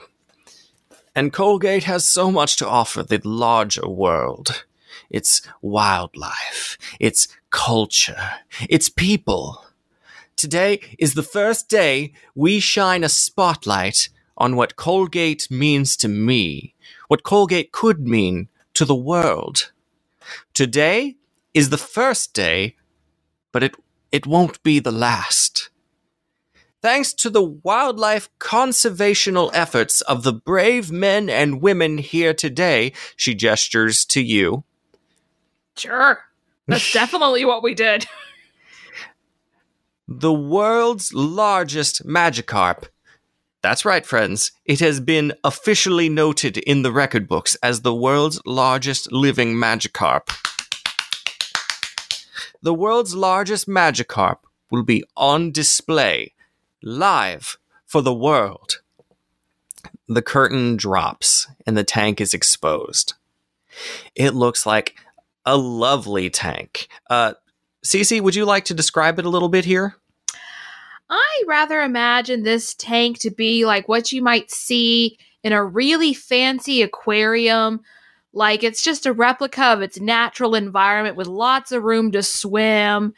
And 1.18 1.32
Colgate 1.32 1.82
has 1.82 2.08
so 2.08 2.30
much 2.30 2.54
to 2.58 2.68
offer 2.68 3.02
the 3.02 3.20
larger 3.24 3.88
world. 3.88 4.64
Its 5.10 5.42
wildlife, 5.60 6.78
its 7.00 7.26
culture, 7.50 8.34
its 8.70 8.88
people. 8.88 9.64
Today 10.36 10.78
is 10.96 11.14
the 11.14 11.24
first 11.24 11.68
day 11.68 12.12
we 12.36 12.60
shine 12.60 13.02
a 13.02 13.08
spotlight 13.08 14.10
on 14.36 14.54
what 14.54 14.76
Colgate 14.76 15.50
means 15.50 15.96
to 15.96 16.06
me, 16.06 16.76
what 17.08 17.24
Colgate 17.24 17.72
could 17.72 18.06
mean 18.06 18.46
to 18.74 18.84
the 18.84 18.94
world. 19.10 19.72
Today 20.54 21.16
is 21.52 21.70
the 21.70 21.84
first 21.96 22.32
day, 22.32 22.76
but 23.50 23.64
it, 23.64 23.74
it 24.12 24.24
won't 24.24 24.62
be 24.62 24.78
the 24.78 24.92
last. 24.92 25.47
Thanks 26.80 27.12
to 27.14 27.30
the 27.30 27.42
wildlife 27.42 28.28
conservational 28.38 29.50
efforts 29.52 30.00
of 30.02 30.22
the 30.22 30.32
brave 30.32 30.92
men 30.92 31.28
and 31.28 31.60
women 31.60 31.98
here 31.98 32.32
today, 32.32 32.92
she 33.16 33.34
gestures 33.34 34.04
to 34.06 34.22
you. 34.22 34.62
Sure. 35.76 36.20
That's 36.68 36.92
definitely 36.92 37.44
what 37.44 37.64
we 37.64 37.74
did. 37.74 38.06
The 40.06 40.32
world's 40.32 41.12
largest 41.12 42.06
Magikarp. 42.06 42.84
That's 43.60 43.84
right, 43.84 44.06
friends. 44.06 44.52
It 44.64 44.78
has 44.78 45.00
been 45.00 45.32
officially 45.42 46.08
noted 46.08 46.58
in 46.58 46.82
the 46.82 46.92
record 46.92 47.26
books 47.26 47.56
as 47.56 47.80
the 47.80 47.94
world's 47.94 48.40
largest 48.46 49.10
living 49.10 49.54
Magikarp. 49.54 50.28
The 52.62 52.72
world's 52.72 53.16
largest 53.16 53.66
Magikarp 53.66 54.38
will 54.70 54.84
be 54.84 55.02
on 55.16 55.50
display 55.50 56.34
live 56.82 57.58
for 57.86 58.02
the 58.02 58.14
world. 58.14 58.80
The 60.08 60.22
curtain 60.22 60.76
drops 60.76 61.46
and 61.66 61.76
the 61.76 61.84
tank 61.84 62.20
is 62.20 62.34
exposed. 62.34 63.14
It 64.14 64.34
looks 64.34 64.66
like 64.66 64.96
a 65.44 65.56
lovely 65.56 66.30
tank. 66.30 66.88
Uh, 67.08 67.34
Cece, 67.84 68.20
would 68.20 68.34
you 68.34 68.44
like 68.44 68.64
to 68.66 68.74
describe 68.74 69.18
it 69.18 69.24
a 69.24 69.30
little 69.30 69.48
bit 69.48 69.64
here? 69.64 69.96
I 71.10 71.44
rather 71.46 71.80
imagine 71.80 72.42
this 72.42 72.74
tank 72.74 73.18
to 73.20 73.30
be 73.30 73.64
like 73.64 73.88
what 73.88 74.12
you 74.12 74.20
might 74.20 74.50
see 74.50 75.18
in 75.42 75.52
a 75.52 75.64
really 75.64 76.12
fancy 76.12 76.82
aquarium. 76.82 77.80
Like 78.32 78.62
it's 78.62 78.82
just 78.82 79.06
a 79.06 79.12
replica 79.12 79.64
of 79.64 79.80
its 79.80 79.98
natural 79.98 80.54
environment 80.54 81.16
with 81.16 81.26
lots 81.26 81.72
of 81.72 81.82
room 81.82 82.12
to 82.12 82.22
swim 82.22 83.14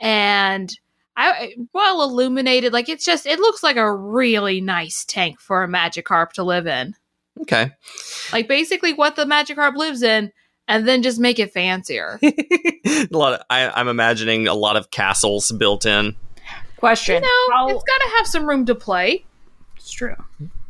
and 0.00 0.76
I 1.20 1.54
well 1.72 2.02
illuminated. 2.02 2.72
Like 2.72 2.88
it's 2.88 3.04
just 3.04 3.26
it 3.26 3.38
looks 3.38 3.62
like 3.62 3.76
a 3.76 3.94
really 3.94 4.60
nice 4.60 5.04
tank 5.04 5.40
for 5.40 5.62
a 5.62 5.68
Magikarp 5.68 6.32
to 6.32 6.42
live 6.42 6.66
in. 6.66 6.94
Okay. 7.42 7.70
Like 8.32 8.48
basically 8.48 8.92
what 8.92 9.16
the 9.16 9.24
Magikarp 9.24 9.76
lives 9.76 10.02
in, 10.02 10.32
and 10.68 10.86
then 10.86 11.02
just 11.02 11.18
make 11.18 11.38
it 11.38 11.52
fancier. 11.52 12.18
a 12.22 13.08
lot 13.10 13.34
of, 13.34 13.42
I, 13.50 13.70
I'm 13.70 13.88
imagining 13.88 14.46
a 14.46 14.54
lot 14.54 14.76
of 14.76 14.90
castles 14.90 15.50
built 15.52 15.86
in. 15.86 16.14
Question. 16.76 17.16
you 17.16 17.20
know, 17.20 17.54
how, 17.54 17.68
it's 17.68 17.84
got 17.84 17.98
to 17.98 18.16
have 18.16 18.26
some 18.26 18.48
room 18.48 18.64
to 18.66 18.74
play. 18.74 19.24
it's 19.76 19.90
true. 19.90 20.16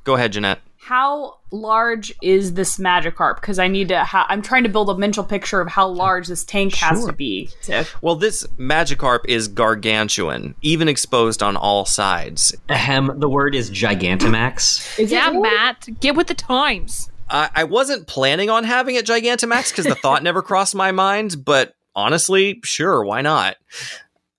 Go 0.04 0.14
ahead, 0.14 0.32
Jeanette. 0.32 0.60
How 0.82 1.36
large 1.52 2.12
is 2.22 2.54
this 2.54 2.78
Magikarp? 2.78 3.36
Because 3.36 3.58
I 3.58 3.68
need 3.68 3.88
to. 3.88 4.02
Ha- 4.02 4.26
I'm 4.30 4.40
trying 4.40 4.62
to 4.62 4.70
build 4.70 4.88
a 4.88 4.96
mental 4.96 5.22
picture 5.22 5.60
of 5.60 5.68
how 5.68 5.86
large 5.86 6.26
this 6.26 6.42
tank 6.42 6.74
has 6.76 7.04
to 7.04 7.12
be. 7.12 7.50
To- 7.64 7.86
Well, 8.00 8.16
this 8.16 8.46
Magikarp 8.58 9.20
is 9.28 9.46
gargantuan, 9.46 10.54
even 10.62 10.88
exposed 10.88 11.42
on 11.42 11.54
all 11.54 11.84
sides. 11.84 12.54
Ahem, 12.70 13.12
the 13.20 13.28
word 13.28 13.54
is 13.54 13.70
Gigantamax. 13.70 14.98
is 14.98 15.12
yeah, 15.12 15.30
it? 15.30 15.38
Matt, 15.38 15.86
get 16.00 16.16
with 16.16 16.28
the 16.28 16.34
times. 16.34 17.10
I, 17.28 17.50
I 17.54 17.64
wasn't 17.64 18.06
planning 18.06 18.48
on 18.48 18.64
having 18.64 18.94
it 18.96 19.04
Gigantamax 19.06 19.70
because 19.70 19.84
the 19.84 19.94
thought 19.94 20.22
never 20.24 20.40
crossed 20.40 20.74
my 20.74 20.92
mind, 20.92 21.44
but 21.44 21.74
honestly, 21.94 22.58
sure, 22.64 23.04
why 23.04 23.20
not? 23.20 23.56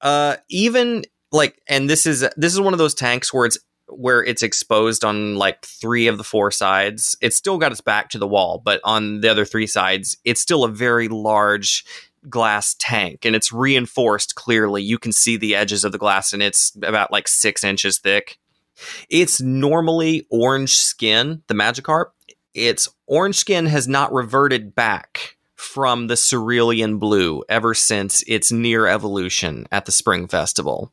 Uh, 0.02 0.38
even 0.50 1.04
like, 1.32 1.62
and 1.70 1.88
this 1.88 2.08
is 2.08 2.28
this 2.36 2.52
is 2.52 2.60
one 2.60 2.74
of 2.74 2.80
those 2.80 2.96
tanks 2.96 3.32
where 3.32 3.46
it's 3.46 3.60
where 3.92 4.24
it's 4.24 4.44
exposed 4.44 5.04
on 5.04 5.36
like 5.36 5.64
three 5.66 6.08
of 6.08 6.18
the 6.18 6.24
four 6.24 6.52
sides. 6.52 7.16
It's 7.22 7.36
still 7.36 7.58
got 7.58 7.72
its 7.72 7.82
back 7.82 8.10
to 8.10 8.18
the 8.18 8.28
wall, 8.28 8.62
but 8.64 8.82
on 8.84 9.22
the 9.22 9.30
other 9.30 9.46
three 9.46 9.68
sides, 9.68 10.18
it's 10.24 10.42
still 10.42 10.64
a 10.64 10.70
very 10.70 11.08
large 11.08 11.86
glass 12.30 12.76
tank 12.78 13.26
and 13.26 13.36
it's 13.36 13.52
reinforced 13.52 14.36
clearly. 14.36 14.84
You 14.84 15.00
can 15.00 15.12
see 15.12 15.38
the 15.38 15.56
edges 15.56 15.84
of 15.84 15.92
the 15.92 15.98
glass 15.98 16.34
and 16.34 16.44
it's 16.44 16.76
about 16.84 17.12
like 17.12 17.28
six 17.28 17.64
inches 17.64 17.98
thick. 17.98 18.38
It's 19.10 19.42
normally 19.42 20.28
orange 20.30 20.78
skin, 20.78 21.44
the 21.48 21.54
Magikarp. 21.54 22.12
Its 22.54 22.90
orange 23.08 23.36
skin 23.38 23.66
has 23.66 23.88
not 23.88 24.14
reverted 24.14 24.76
back 24.76 25.38
from 25.56 26.08
the 26.08 26.18
cerulean 26.18 26.98
blue 26.98 27.44
ever 27.48 27.74
since 27.74 28.24
its 28.28 28.52
near 28.52 28.88
evolution 28.88 29.68
at 29.72 29.86
the 29.86 29.92
Spring 29.92 30.28
Festival. 30.28 30.92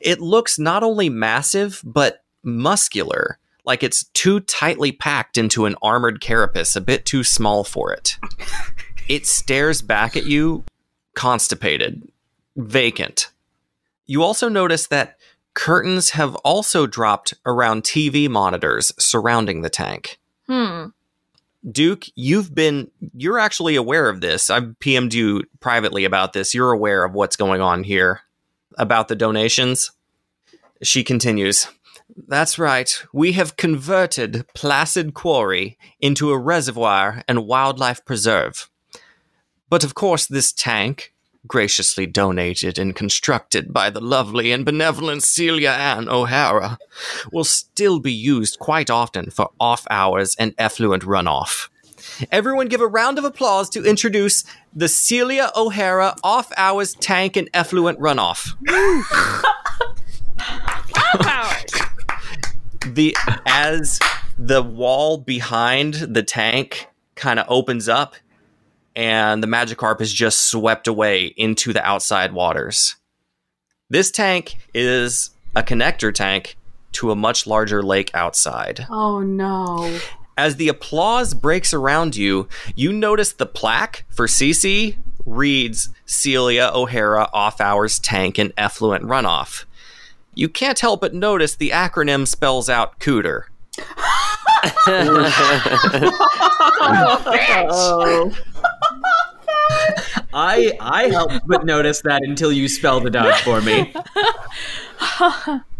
It 0.00 0.20
looks 0.20 0.58
not 0.58 0.82
only 0.82 1.08
massive, 1.08 1.80
but 1.84 2.22
muscular, 2.42 3.38
like 3.64 3.82
it's 3.82 4.04
too 4.14 4.40
tightly 4.40 4.92
packed 4.92 5.38
into 5.38 5.66
an 5.66 5.76
armored 5.82 6.20
carapace, 6.20 6.76
a 6.76 6.80
bit 6.80 7.06
too 7.06 7.24
small 7.24 7.64
for 7.64 7.92
it. 7.92 8.16
it 9.08 9.26
stares 9.26 9.82
back 9.82 10.16
at 10.16 10.26
you, 10.26 10.64
constipated, 11.14 12.02
vacant. 12.56 13.30
You 14.06 14.22
also 14.22 14.48
notice 14.48 14.88
that 14.88 15.16
curtains 15.54 16.10
have 16.10 16.34
also 16.36 16.86
dropped 16.86 17.34
around 17.46 17.82
TV 17.82 18.28
monitors 18.28 18.92
surrounding 18.98 19.62
the 19.62 19.70
tank. 19.70 20.18
Hmm. 20.46 20.86
Duke, 21.70 22.06
you've 22.16 22.52
been, 22.52 22.90
you're 23.14 23.38
actually 23.38 23.76
aware 23.76 24.08
of 24.08 24.20
this. 24.20 24.50
I've 24.50 24.74
PM'd 24.80 25.14
you 25.14 25.44
privately 25.60 26.04
about 26.04 26.32
this. 26.32 26.54
You're 26.54 26.72
aware 26.72 27.04
of 27.04 27.12
what's 27.12 27.36
going 27.36 27.60
on 27.60 27.84
here 27.84 28.22
about 28.78 29.08
the 29.08 29.16
donations. 29.16 29.92
She 30.82 31.04
continues 31.04 31.68
That's 32.28 32.58
right. 32.58 33.02
We 33.12 33.32
have 33.32 33.56
converted 33.56 34.46
Placid 34.54 35.14
Quarry 35.14 35.78
into 36.00 36.30
a 36.30 36.38
reservoir 36.38 37.22
and 37.28 37.46
wildlife 37.46 38.04
preserve. 38.04 38.68
But 39.70 39.84
of 39.84 39.94
course, 39.94 40.26
this 40.26 40.52
tank, 40.52 41.14
graciously 41.46 42.06
donated 42.06 42.78
and 42.78 42.94
constructed 42.94 43.72
by 43.72 43.88
the 43.88 44.00
lovely 44.00 44.52
and 44.52 44.64
benevolent 44.64 45.22
Celia 45.22 45.70
Ann 45.70 46.08
O'Hara, 46.08 46.78
will 47.32 47.44
still 47.44 47.98
be 47.98 48.12
used 48.12 48.58
quite 48.58 48.90
often 48.90 49.30
for 49.30 49.50
off 49.58 49.86
hours 49.88 50.36
and 50.38 50.54
effluent 50.58 51.04
runoff. 51.04 51.68
Everyone 52.30 52.68
give 52.68 52.80
a 52.80 52.86
round 52.86 53.18
of 53.18 53.24
applause 53.24 53.68
to 53.70 53.84
introduce 53.84 54.44
the 54.74 54.88
Celia 54.88 55.50
O'Hara 55.56 56.16
off 56.22 56.52
hours 56.56 56.94
tank 56.94 57.36
and 57.36 57.48
effluent 57.54 57.98
runoff. 57.98 58.52
the 62.94 63.16
as 63.46 63.98
the 64.38 64.62
wall 64.62 65.18
behind 65.18 65.94
the 65.94 66.22
tank 66.22 66.88
kind 67.14 67.38
of 67.38 67.46
opens 67.48 67.88
up 67.88 68.16
and 68.96 69.42
the 69.42 69.46
Magikarp 69.46 70.00
is 70.00 70.12
just 70.12 70.50
swept 70.50 70.86
away 70.86 71.26
into 71.36 71.72
the 71.72 71.84
outside 71.84 72.32
waters. 72.32 72.96
This 73.88 74.10
tank 74.10 74.56
is 74.74 75.30
a 75.54 75.62
connector 75.62 76.12
tank 76.12 76.56
to 76.92 77.10
a 77.10 77.16
much 77.16 77.46
larger 77.46 77.82
lake 77.82 78.10
outside. 78.14 78.86
Oh 78.90 79.20
no. 79.20 79.98
As 80.36 80.56
the 80.56 80.68
applause 80.68 81.34
breaks 81.34 81.74
around 81.74 82.16
you, 82.16 82.48
you 82.74 82.92
notice 82.92 83.32
the 83.32 83.46
plaque 83.46 84.04
for 84.08 84.26
Cece 84.26 84.96
reads 85.26 85.90
Celia 86.06 86.70
O'Hara 86.74 87.28
Off 87.32 87.60
Hours 87.60 87.98
Tank 87.98 88.38
and 88.38 88.52
Effluent 88.56 89.04
Runoff. 89.04 89.64
You 90.34 90.48
can't 90.48 90.78
help 90.80 91.00
but 91.02 91.14
notice 91.14 91.54
the 91.54 91.70
acronym 91.70 92.26
spells 92.26 92.70
out 92.70 92.98
Cooter. 92.98 93.44
Oh. 97.70 98.32
I 100.34 100.72
I 100.80 101.08
helped 101.08 101.46
but 101.46 101.64
notice 101.64 102.00
that 102.02 102.22
until 102.22 102.52
you 102.52 102.68
spelled 102.68 103.06
it 103.06 103.14
out 103.14 103.38
for 103.40 103.60
me. 103.60 103.92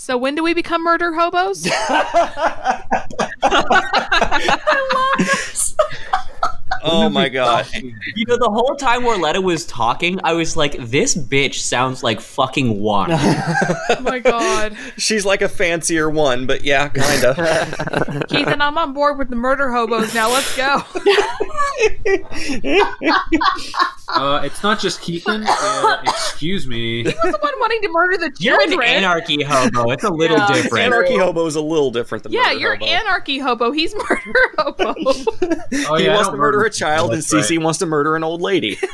So 0.00 0.16
when 0.16 0.34
do 0.34 0.42
we 0.42 0.54
become 0.54 0.82
murder 0.82 1.12
hobos? 1.12 1.66
Oh 6.82 7.08
my 7.08 7.28
god. 7.28 7.66
You 7.74 8.24
know, 8.26 8.36
the 8.36 8.50
whole 8.50 8.74
time 8.76 9.02
Warletta 9.02 9.42
was 9.42 9.66
talking, 9.66 10.20
I 10.24 10.32
was 10.34 10.56
like, 10.56 10.76
"This 10.78 11.16
bitch 11.16 11.56
sounds 11.60 12.02
like 12.02 12.20
fucking 12.20 12.80
water." 12.80 13.14
oh 13.18 14.00
my 14.00 14.18
god. 14.18 14.76
She's 14.96 15.24
like 15.24 15.42
a 15.42 15.48
fancier 15.48 16.08
one, 16.08 16.46
but 16.46 16.64
yeah, 16.64 16.88
kind 16.88 17.24
of. 17.24 17.36
Keithan, 18.28 18.60
I'm 18.60 18.78
on 18.78 18.92
board 18.92 19.18
with 19.18 19.30
the 19.30 19.36
murder 19.36 19.70
hobos 19.70 20.14
now. 20.14 20.30
Let's 20.30 20.56
go. 20.56 20.82
Uh, 24.12 24.40
it's 24.42 24.64
not 24.64 24.80
just 24.80 25.00
Keithan. 25.00 25.46
Uh, 25.48 25.98
excuse 26.04 26.66
me. 26.66 27.04
He 27.04 27.04
was 27.04 27.14
the 27.32 27.38
one 27.40 27.52
wanting 27.60 27.80
to 27.82 27.88
murder 27.90 28.16
the 28.18 28.32
You're 28.40 28.60
an 28.60 28.72
anarchy 28.82 29.40
hobo. 29.42 29.90
It's 29.92 30.02
a 30.02 30.10
little 30.10 30.36
Yeah. 30.36 30.52
different. 30.52 30.84
Anarchy 30.86 31.16
hobo 31.16 31.46
is 31.46 31.54
a 31.54 31.60
little 31.60 31.92
different 31.92 32.24
than 32.24 32.32
yeah, 32.32 32.46
murder 32.48 32.58
you're 32.58 32.74
hobo. 32.74 32.86
anarchy 32.90 33.38
hobo. 33.38 33.70
He's 33.70 33.94
murder 33.94 34.34
hobo. 34.58 34.94
Oh, 34.96 35.96
he 35.96 36.06
yeah, 36.06 36.12
I 36.12 36.14
wants 36.14 36.26
don't 36.26 36.32
to 36.32 36.36
murder 36.38 36.58
a 36.74 36.78
child, 36.78 37.12
and 37.12 37.18
that's 37.22 37.32
right. 37.32 37.42
Cece 37.44 37.62
wants 37.62 37.78
to 37.80 37.86
murder 37.86 38.16
an 38.16 38.24
old 38.24 38.40
lady. 38.40 38.78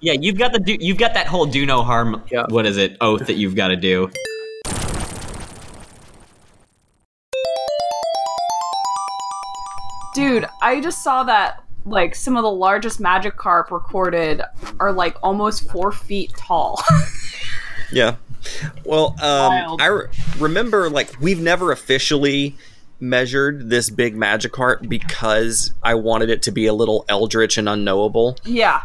Yeah, 0.00 0.12
you've 0.12 0.38
got 0.38 0.52
the 0.52 0.60
do- 0.60 0.76
you've 0.78 0.96
got 0.96 1.14
that 1.14 1.26
whole 1.26 1.44
do 1.44 1.66
no 1.66 1.82
harm. 1.82 2.22
What 2.50 2.66
is 2.66 2.76
it? 2.76 2.96
Oath 3.00 3.26
that 3.26 3.34
you've 3.34 3.56
got 3.56 3.68
to 3.68 3.76
do. 3.76 4.08
Dude, 10.14 10.46
I 10.62 10.80
just 10.80 11.02
saw 11.02 11.22
that 11.24 11.62
like 11.84 12.14
some 12.14 12.36
of 12.36 12.42
the 12.42 12.50
largest 12.50 13.00
Magikarp 13.00 13.70
recorded 13.70 14.42
are 14.80 14.92
like 14.92 15.16
almost 15.22 15.70
four 15.70 15.92
feet 15.92 16.32
tall. 16.36 16.82
Yeah. 17.90 18.16
Well, 18.84 19.16
um, 19.22 19.48
Wild. 19.48 19.80
I 19.82 19.86
re- 19.86 20.06
remember 20.38 20.90
like 20.90 21.18
we've 21.20 21.40
never 21.40 21.72
officially 21.72 22.54
measured 23.00 23.70
this 23.70 23.90
big 23.90 24.16
Magikarp 24.16 24.88
because 24.88 25.72
I 25.82 25.94
wanted 25.94 26.30
it 26.30 26.42
to 26.42 26.50
be 26.50 26.66
a 26.66 26.74
little 26.74 27.04
eldritch 27.08 27.58
and 27.58 27.68
unknowable. 27.68 28.36
yeah. 28.44 28.82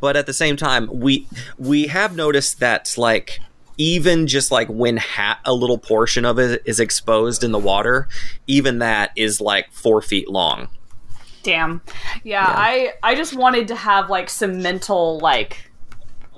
But 0.00 0.16
at 0.16 0.26
the 0.26 0.32
same 0.32 0.56
time, 0.56 0.88
we 0.90 1.26
we 1.58 1.88
have 1.88 2.16
noticed 2.16 2.60
that 2.60 2.94
like 2.96 3.40
even 3.76 4.26
just 4.26 4.50
like 4.50 4.68
when 4.68 4.96
ha- 4.96 5.40
a 5.44 5.52
little 5.52 5.78
portion 5.78 6.24
of 6.24 6.38
it 6.38 6.62
is 6.64 6.80
exposed 6.80 7.44
in 7.44 7.52
the 7.52 7.58
water, 7.58 8.08
even 8.46 8.78
that 8.78 9.10
is 9.16 9.40
like 9.40 9.70
four 9.72 10.00
feet 10.00 10.28
long. 10.28 10.68
Damn. 11.42 11.82
Yeah, 12.24 12.44
I 12.46 12.92
I 13.02 13.14
just 13.14 13.36
wanted 13.36 13.68
to 13.68 13.74
have 13.74 14.10
like 14.10 14.30
some 14.30 14.62
mental 14.62 15.18
like 15.18 15.70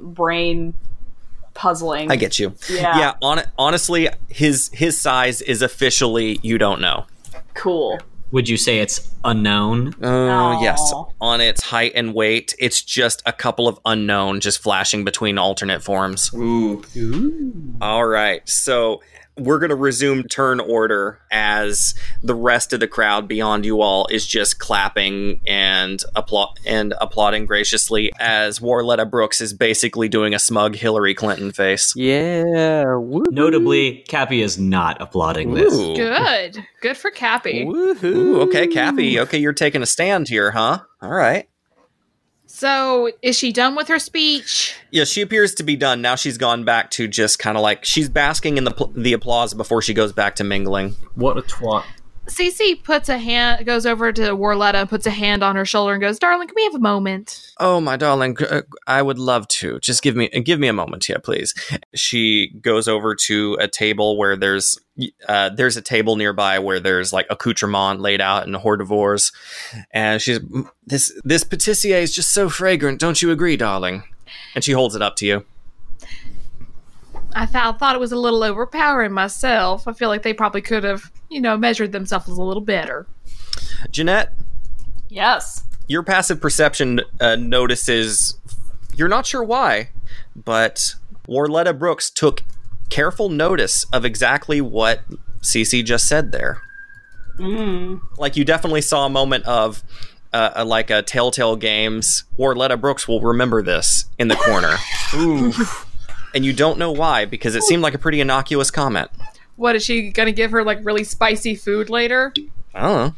brain 0.01 0.75
puzzling. 1.55 2.11
I 2.11 2.17
get 2.17 2.39
you. 2.39 2.55
Yeah. 2.69 2.99
Yeah. 2.99 3.13
On- 3.23 3.43
honestly, 3.59 4.09
his 4.29 4.71
his 4.73 5.01
size 5.01 5.41
is 5.43 5.63
officially 5.63 6.39
you 6.43 6.59
don't 6.59 6.81
know. 6.81 7.07
Cool. 7.55 7.99
Would 8.31 8.49
you 8.49 8.57
say 8.57 8.79
it's 8.79 9.13
unknown? 9.25 9.89
Uh, 10.03 10.59
yes. 10.63 10.93
On 11.21 11.41
its 11.43 11.63
height 11.63 11.93
and 11.95 12.15
weight, 12.15 12.55
it's 12.59 12.81
just 12.81 13.23
a 13.27 13.33
couple 13.33 13.69
of 13.69 13.79
unknown 13.85 14.41
just 14.41 14.63
flashing 14.63 15.05
between 15.05 15.37
alternate 15.37 15.83
forms. 15.83 16.31
Ooh. 16.35 16.83
All 17.83 18.07
right. 18.07 18.49
So 18.49 19.03
we're 19.39 19.59
going 19.59 19.71
to 19.71 19.77
resume 19.77 20.25
turn 20.25 20.61
order 20.61 21.21
as 21.31 21.95
the 22.23 22.35
rest 22.35 22.73
of 22.73 22.81
the 22.81 22.89
crowd 22.89 23.27
beyond 23.27 23.65
you 23.65 23.81
all 23.81 24.07
is 24.11 24.27
just 24.27 24.59
clapping 24.59 25.41
and 25.47 26.03
applaud 26.15 26.59
and 26.67 26.95
applauding 27.01 27.47
graciously 27.47 28.13
as 28.21 28.59
Warletta 28.59 29.09
Brooks 29.09 29.41
is 29.41 29.55
basically 29.55 30.09
doing 30.09 30.35
a 30.35 30.39
smug 30.39 30.77
Hillary 30.77 31.15
Clinton 31.15 31.51
face. 31.53 31.95
Yeah. 31.97 32.97
Woo. 32.97 33.25
Notably, 33.31 34.05
Cappy 34.09 34.43
is 34.43 34.59
not 34.59 35.01
applauding 35.01 35.55
this. 35.55 35.73
Ooh. 35.73 35.95
Good. 35.97 36.65
Good 36.81 36.97
for 36.97 37.11
Cappy. 37.11 37.65
Woohoo. 37.65 38.05
Ooh, 38.05 38.41
okay, 38.43 38.67
Cappy. 38.67 39.19
Okay, 39.21 39.39
you're 39.39 39.53
taking 39.53 39.83
a 39.83 39.87
stand 39.87 40.29
here, 40.29 40.51
huh? 40.51 40.81
All 41.01 41.11
right. 41.11 41.49
So, 42.63 43.11
is 43.23 43.37
she 43.37 43.51
done 43.51 43.75
with 43.75 43.89
her 43.89 43.99
speech? 43.99 44.77
Yeah, 44.93 45.03
she 45.03 45.21
appears 45.21 45.53
to 45.55 45.65
be 45.65 45.75
done. 45.75 46.01
Now 46.01 46.15
she's 46.15 46.39
gone 46.39 46.63
back 46.63 46.93
to 46.93 47.09
just 47.09 47.41
kind 47.41 47.57
of 47.57 47.63
like 47.65 47.85
she's 47.85 48.09
basking 48.09 48.57
in 48.57 48.63
the 48.63 48.71
pl- 48.71 48.93
the 48.95 49.15
applause 49.15 49.53
before 49.53 49.83
she 49.83 49.93
goes 49.93 50.13
back 50.13 50.37
to 50.37 50.45
mingling. 50.45 50.95
What 51.17 51.37
a 51.37 51.43
twat. 51.43 51.83
Cece 52.27 52.83
puts 52.83 53.09
a 53.09 53.19
hand, 53.19 53.67
goes 53.67 53.85
over 53.85 54.13
to 54.13 54.37
Warletta 54.37 54.75
and 54.75 54.89
puts 54.89 55.07
a 55.07 55.11
hand 55.11 55.43
on 55.43 55.57
her 55.57 55.65
shoulder 55.65 55.95
and 55.95 56.01
goes, 56.01 56.19
"Darling, 56.19 56.47
can 56.47 56.55
we 56.55 56.65
have 56.65 56.75
a 56.75 56.79
moment?" 56.79 57.53
Oh, 57.59 57.81
my 57.81 57.97
darling, 57.97 58.37
uh, 58.49 58.63
I 58.87 59.03
would 59.03 59.19
love 59.19 59.49
to. 59.49 59.81
Just 59.81 60.03
give 60.03 60.15
me 60.15 60.29
give 60.29 60.61
me 60.61 60.69
a 60.69 60.73
moment 60.73 61.05
here, 61.05 61.19
please. 61.19 61.53
She 61.95 62.49
goes 62.61 62.87
over 62.87 63.15
to 63.27 63.57
a 63.61 63.67
table 63.67 64.17
where 64.17 64.37
there's 64.37 64.79
uh, 65.29 65.51
there's 65.51 65.77
a 65.77 65.83
table 65.83 66.17
nearby 66.17 66.61
where 66.61 66.79
there's 66.79 67.13
like 67.13 67.27
accoutrement 67.29 68.01
laid 68.01 68.21
out 68.21 68.47
and 68.47 68.55
hors 68.57 68.77
d'oeuvres, 68.77 69.33
and 69.93 70.23
she's 70.23 70.39
"Mm, 70.39 70.69
this 70.87 71.13
this 71.25 71.43
patissier 71.43 72.01
is 72.01 72.15
just 72.15 72.33
so 72.33 72.49
fragrant. 72.49 73.01
Don't 73.01 73.21
you 73.21 73.33
agree, 73.33 73.57
darling? 73.57 74.05
And 74.55 74.63
she 74.63 74.73
holds 74.73 74.95
it 74.95 75.03
up 75.03 75.17
to 75.17 75.27
you. 75.27 75.45
I 77.35 77.47
thought 77.47 77.79
thought 77.79 77.95
it 77.95 78.01
was 78.01 78.13
a 78.13 78.17
little 78.17 78.43
overpowering 78.45 79.13
myself. 79.13 79.87
I 79.89 79.93
feel 79.93 80.09
like 80.09 80.23
they 80.23 80.35
probably 80.35 80.63
could 80.63 80.85
have, 80.85 81.11
you 81.31 81.41
know, 81.41 81.57
measured 81.57 81.93
themselves 81.93 82.29
a 82.29 82.43
little 82.43 82.63
better. 82.63 83.07
Jeanette, 83.91 84.33
Yes. 85.09 85.65
your 85.89 86.03
passive 86.03 86.41
perception 86.41 87.01
uh, 87.21 87.37
notices 87.37 88.39
you're 88.95 89.09
not 89.09 89.27
sure 89.27 89.43
why, 89.43 89.89
but 90.37 90.95
Warletta 91.27 91.79
Brooks 91.79 92.11
took 92.11 92.43
careful 92.91 93.29
notice 93.31 93.85
of 93.93 94.05
exactly 94.05 94.61
what 94.61 95.01
Cece 95.41 95.83
just 95.85 96.07
said 96.07 96.31
there. 96.33 96.61
Like 98.19 98.37
you 98.37 98.45
definitely 98.45 98.83
saw 98.83 99.07
a 99.07 99.11
moment 99.11 99.45
of 99.47 99.83
uh, 100.33 100.63
like 100.67 100.91
a 100.91 101.03
Telltale 101.03 101.57
Games. 101.57 102.25
Warletta 102.39 102.81
Brooks 102.81 103.09
will 103.09 103.21
remember 103.21 103.63
this 103.63 104.05
in 104.19 104.29
the 104.29 104.37
corner, 104.37 104.77
and 106.35 106.45
you 106.45 106.53
don't 106.53 106.79
know 106.79 106.93
why 106.93 107.25
because 107.25 107.55
it 107.55 107.63
seemed 107.63 107.83
like 107.83 107.95
a 107.95 107.99
pretty 107.99 108.21
innocuous 108.21 108.71
comment. 108.71 109.11
What 109.57 109.77
is 109.77 109.85
she 109.85 110.11
gonna 110.11 110.33
give 110.33 110.51
her 110.51 110.65
like 110.65 110.79
really 110.83 111.05
spicy 111.05 111.55
food 111.55 111.91
later? 111.91 112.33
I 112.75 112.81
don't 112.83 113.07
know. 113.07 113.15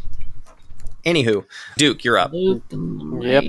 Anywho, 1.06 1.44
Duke, 1.76 2.02
you're 2.02 2.16
up. 2.18 2.32
Yep. 2.32 3.44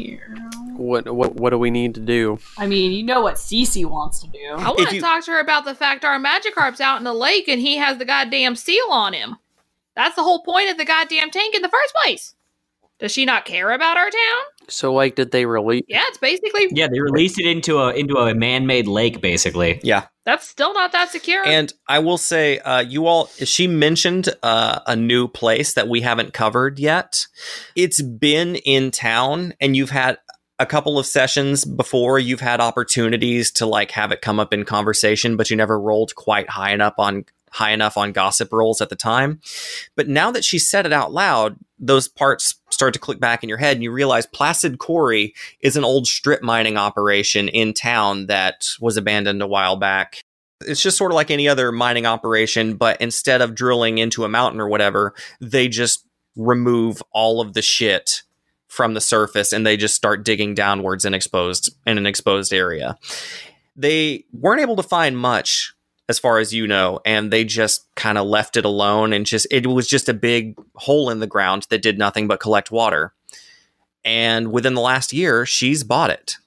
What 0.75 1.13
what 1.13 1.35
what 1.35 1.49
do 1.51 1.57
we 1.57 1.71
need 1.71 1.95
to 1.95 2.01
do? 2.01 2.37
I 2.57 2.67
mean, 2.67 2.91
you 2.91 3.03
know 3.03 3.21
what 3.21 3.35
Cece 3.35 3.85
wants 3.85 4.19
to 4.19 4.27
do. 4.27 4.39
I 4.57 4.69
want 4.69 4.89
to 4.89 4.95
you- 4.95 5.01
talk 5.01 5.23
to 5.25 5.31
her 5.31 5.39
about 5.39 5.63
the 5.65 5.73
fact 5.75 6.03
our 6.03 6.19
Magikarp's 6.19 6.81
out 6.81 6.97
in 6.97 7.05
the 7.05 7.13
lake 7.13 7.47
and 7.47 7.61
he 7.61 7.77
has 7.77 7.97
the 7.97 8.05
goddamn 8.05 8.55
seal 8.55 8.87
on 8.89 9.13
him. 9.13 9.37
That's 9.95 10.15
the 10.17 10.23
whole 10.23 10.43
point 10.43 10.69
of 10.69 10.77
the 10.77 10.83
goddamn 10.85 11.31
tank 11.31 11.55
in 11.55 11.61
the 11.61 11.69
first 11.69 11.93
place. 12.03 12.34
Does 12.99 13.11
she 13.11 13.25
not 13.25 13.45
care 13.45 13.71
about 13.71 13.97
our 13.97 14.09
town? 14.09 14.69
So, 14.69 14.93
like, 14.93 15.15
did 15.15 15.31
they 15.31 15.45
release? 15.45 15.83
Yeah, 15.87 16.03
it's 16.07 16.17
basically 16.17 16.69
Yeah, 16.71 16.87
they 16.87 16.99
released 17.01 17.39
it 17.39 17.45
into 17.45 17.77
a 17.77 17.93
into 17.93 18.15
a 18.15 18.33
man-made 18.33 18.87
lake, 18.87 19.21
basically. 19.21 19.79
Yeah. 19.83 20.05
that's 20.23 20.47
still 20.47 20.73
not 20.73 20.91
that 20.93 21.11
secure. 21.11 21.45
And 21.45 21.71
I 21.87 21.99
will 21.99 22.17
say, 22.17 22.59
uh, 22.59 22.79
you 22.79 23.05
all, 23.05 23.27
she 23.27 23.67
mentioned 23.67 24.29
uh, 24.41 24.79
a 24.87 24.95
new 24.95 25.27
place 25.27 25.73
that 25.73 25.87
we 25.87 26.01
haven't 26.01 26.33
covered 26.33 26.79
yet. 26.79 27.27
It's 27.75 28.01
been 28.01 28.55
in 28.55 28.91
town, 28.91 29.53
and 29.59 29.75
you've 29.75 29.91
had 29.91 30.17
a 30.57 30.65
couple 30.65 30.97
of 30.97 31.05
sessions 31.05 31.65
before. 31.65 32.17
You've 32.17 32.39
had 32.39 32.61
opportunities 32.61 33.51
to 33.51 33.65
like 33.65 33.91
have 33.91 34.11
it 34.11 34.21
come 34.21 34.39
up 34.39 34.53
in 34.53 34.63
conversation, 34.63 35.35
but 35.35 35.49
you 35.49 35.57
never 35.57 35.79
rolled 35.79 36.15
quite 36.15 36.49
high 36.49 36.71
enough 36.71 36.95
on 36.97 37.25
high 37.51 37.71
enough 37.71 37.97
on 37.97 38.11
gossip 38.11 38.51
rolls 38.51 38.81
at 38.81 38.89
the 38.89 38.95
time. 38.95 39.39
But 39.95 40.09
now 40.09 40.31
that 40.31 40.43
she 40.43 40.59
said 40.59 40.85
it 40.85 40.91
out 40.91 41.13
loud, 41.13 41.57
those 41.79 42.07
parts 42.07 42.55
start 42.75 42.93
to 42.93 42.99
click 42.99 43.19
back 43.19 43.41
in 43.41 43.49
your 43.49 43.57
head, 43.57 43.75
and 43.77 43.83
you 43.83 43.91
realize 43.91 44.27
Placid 44.27 44.77
Quarry 44.77 45.33
is 45.61 45.75
an 45.75 45.83
old 45.83 46.05
strip 46.05 46.43
mining 46.43 46.77
operation 46.77 47.47
in 47.47 47.73
town 47.73 48.27
that 48.27 48.67
was 48.79 48.97
abandoned 48.97 49.41
a 49.41 49.47
while 49.47 49.75
back 49.77 50.21
it's 50.61 50.81
just 50.81 50.97
sort 50.97 51.11
of 51.11 51.15
like 51.15 51.31
any 51.31 51.47
other 51.47 51.71
mining 51.71 52.05
operation, 52.05 52.75
but 52.75 52.99
instead 53.01 53.41
of 53.41 53.55
drilling 53.55 53.97
into 53.97 54.23
a 54.23 54.29
mountain 54.29 54.61
or 54.61 54.67
whatever, 54.67 55.13
they 55.41 55.67
just 55.67 56.05
remove 56.35 57.01
all 57.11 57.41
of 57.41 57.53
the 57.53 57.61
shit 57.61 58.23
from 58.67 58.93
the 58.93 59.01
surface 59.01 59.53
and 59.53 59.65
they 59.65 59.77
just 59.77 59.95
start 59.95 60.25
digging 60.25 60.53
downwards 60.53 61.05
in 61.05 61.13
exposed 61.13 61.73
in 61.85 61.97
an 61.97 62.05
exposed 62.05 62.53
area. 62.53 62.97
They 63.75 64.25
weren't 64.31 64.61
able 64.61 64.75
to 64.77 64.83
find 64.83 65.17
much 65.17 65.74
as 66.07 66.19
far 66.19 66.39
as 66.39 66.53
you 66.53 66.67
know, 66.67 66.99
and 67.05 67.31
they 67.31 67.43
just 67.43 67.87
kind 67.95 68.17
of 68.17 68.27
left 68.27 68.57
it 68.57 68.65
alone 68.65 69.13
and 69.13 69.25
just 69.25 69.47
it 69.51 69.67
was 69.67 69.87
just 69.87 70.09
a 70.09 70.13
big 70.13 70.55
hole 70.75 71.09
in 71.09 71.19
the 71.19 71.27
ground 71.27 71.65
that 71.69 71.81
did 71.81 71.97
nothing 71.97 72.27
but 72.27 72.39
collect 72.39 72.71
water. 72.71 73.13
And 74.03 74.51
within 74.51 74.75
the 74.75 74.81
last 74.81 75.13
year, 75.13 75.45
she's 75.45 75.83
bought 75.83 76.11
it. 76.11 76.37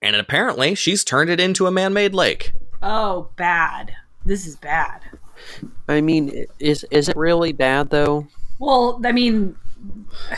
And 0.00 0.14
apparently, 0.14 0.74
she's 0.74 1.02
turned 1.02 1.30
it 1.30 1.40
into 1.40 1.66
a 1.66 1.72
man-made 1.72 2.14
lake. 2.14 2.52
Oh, 2.82 3.30
bad. 3.36 3.96
This 4.24 4.46
is 4.46 4.56
bad. 4.56 5.00
I 5.88 6.00
mean, 6.00 6.46
is 6.60 6.84
is 6.90 7.08
it 7.08 7.16
really 7.16 7.52
bad 7.52 7.90
though? 7.90 8.28
Well, 8.58 9.00
I 9.04 9.12
mean, 9.12 9.56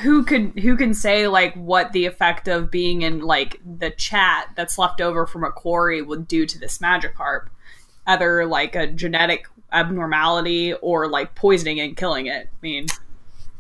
who 0.01 0.25
could 0.25 0.59
who 0.61 0.77
can 0.77 0.95
say 0.95 1.29
like 1.29 1.55
what 1.55 1.93
the 1.93 2.07
effect 2.07 2.49
of 2.49 2.71
being 2.71 3.03
in 3.03 3.21
like 3.21 3.61
the 3.65 3.91
chat 3.91 4.49
that's 4.57 4.79
left 4.79 5.01
over 5.01 5.27
from 5.27 5.45
a 5.45 5.53
quarry 5.53 6.03
would 6.03 6.27
do 6.27 6.47
to 6.47 6.59
this 6.59 6.79
Magikarp? 6.79 7.49
Either 8.07 8.47
like 8.47 8.77
a 8.77 8.87
genetic 8.87 9.47
abnormality 9.73 10.75
or 10.75 11.09
like 11.09 11.35
poisoning 11.35 11.81
and 11.81 11.97
killing 11.97 12.27
it. 12.27 12.49
I 12.53 12.57
mean, 12.63 12.87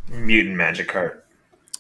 Mutant 0.09 0.57
Magikarp. 0.57 1.21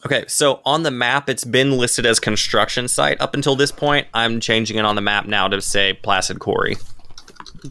Okay, 0.04 0.24
so 0.28 0.60
on 0.64 0.82
the 0.82 0.90
map, 0.90 1.28
it's 1.28 1.44
been 1.44 1.72
listed 1.72 2.06
as 2.06 2.20
construction 2.20 2.86
site 2.86 3.20
up 3.20 3.34
until 3.34 3.56
this 3.56 3.72
point. 3.72 4.06
I'm 4.14 4.40
changing 4.40 4.76
it 4.76 4.84
on 4.84 4.94
the 4.94 5.00
map 5.00 5.26
now 5.26 5.48
to 5.48 5.60
say 5.60 5.94
Placid 5.94 6.38
Quarry. 6.38 6.76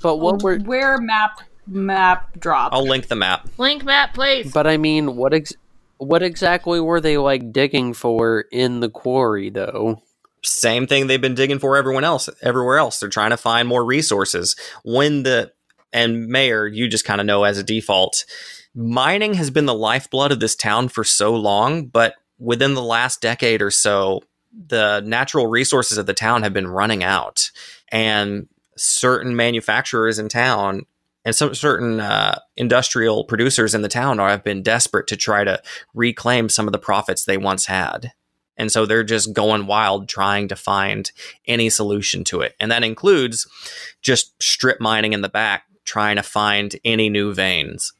But 0.01 0.17
what 0.17 0.41
were? 0.41 0.57
where 0.59 0.97
map 0.97 1.39
map 1.67 2.37
drop? 2.39 2.73
I'll 2.73 2.87
link 2.87 3.07
the 3.07 3.15
map. 3.15 3.47
Link 3.57 3.83
map, 3.83 4.13
please. 4.13 4.51
But 4.51 4.67
I 4.67 4.77
mean, 4.77 5.15
what 5.15 5.33
ex- 5.33 5.53
what 5.97 6.23
exactly 6.23 6.79
were 6.79 6.99
they 6.99 7.17
like 7.17 7.53
digging 7.53 7.93
for 7.93 8.41
in 8.51 8.79
the 8.79 8.89
quarry 8.89 9.49
though? 9.49 10.01
Same 10.45 10.87
thing 10.87 11.07
they've 11.07 11.21
been 11.21 11.35
digging 11.35 11.59
for 11.59 11.77
everyone 11.77 12.03
else, 12.03 12.29
everywhere 12.41 12.77
else. 12.77 12.99
They're 12.99 13.09
trying 13.09 13.31
to 13.31 13.37
find 13.37 13.67
more 13.67 13.83
resources. 13.83 14.55
When 14.83 15.23
the 15.23 15.51
and 15.91 16.27
Mayor, 16.27 16.67
you 16.67 16.87
just 16.87 17.05
kind 17.05 17.21
of 17.21 17.27
know 17.27 17.43
as 17.45 17.57
a 17.57 17.63
default, 17.63 18.25
mining 18.75 19.33
has 19.35 19.49
been 19.49 19.65
the 19.65 19.73
lifeblood 19.73 20.31
of 20.31 20.41
this 20.41 20.55
town 20.55 20.89
for 20.89 21.03
so 21.03 21.33
long, 21.33 21.85
but 21.85 22.15
within 22.37 22.73
the 22.73 22.83
last 22.83 23.21
decade 23.21 23.61
or 23.61 23.71
so, 23.71 24.21
the 24.67 25.01
natural 25.01 25.47
resources 25.47 25.97
of 25.97 26.05
the 26.05 26.13
town 26.13 26.43
have 26.43 26.53
been 26.53 26.67
running 26.67 27.03
out, 27.03 27.49
and 27.91 28.47
certain 28.77 29.35
manufacturers 29.35 30.19
in 30.19 30.27
town 30.27 30.85
and 31.25 31.35
some 31.35 31.55
certain 31.55 31.99
uh, 31.99 32.39
industrial 32.55 33.25
producers 33.25 33.73
in 33.73 33.81
the 33.81 33.89
town 33.89 34.19
are, 34.19 34.29
have 34.29 34.43
been 34.43 34.61
desperate 34.61 35.07
to 35.07 35.17
try 35.17 35.43
to 35.43 35.61
reclaim 35.93 36.49
some 36.49 36.67
of 36.67 36.71
the 36.71 36.77
profits 36.77 37.25
they 37.25 37.37
once 37.37 37.65
had. 37.65 38.11
And 38.57 38.71
so 38.71 38.85
they're 38.85 39.03
just 39.03 39.33
going 39.33 39.67
wild 39.67 40.07
trying 40.07 40.47
to 40.47 40.55
find 40.55 41.11
any 41.47 41.69
solution 41.69 42.23
to 42.25 42.41
it. 42.41 42.55
And 42.59 42.71
that 42.71 42.83
includes 42.83 43.47
just 44.01 44.41
strip 44.41 44.79
mining 44.79 45.13
in 45.13 45.21
the 45.21 45.29
back, 45.29 45.63
trying 45.83 46.15
to 46.15 46.23
find 46.23 46.75
any 46.85 47.09
new 47.09 47.33
veins. 47.33 47.93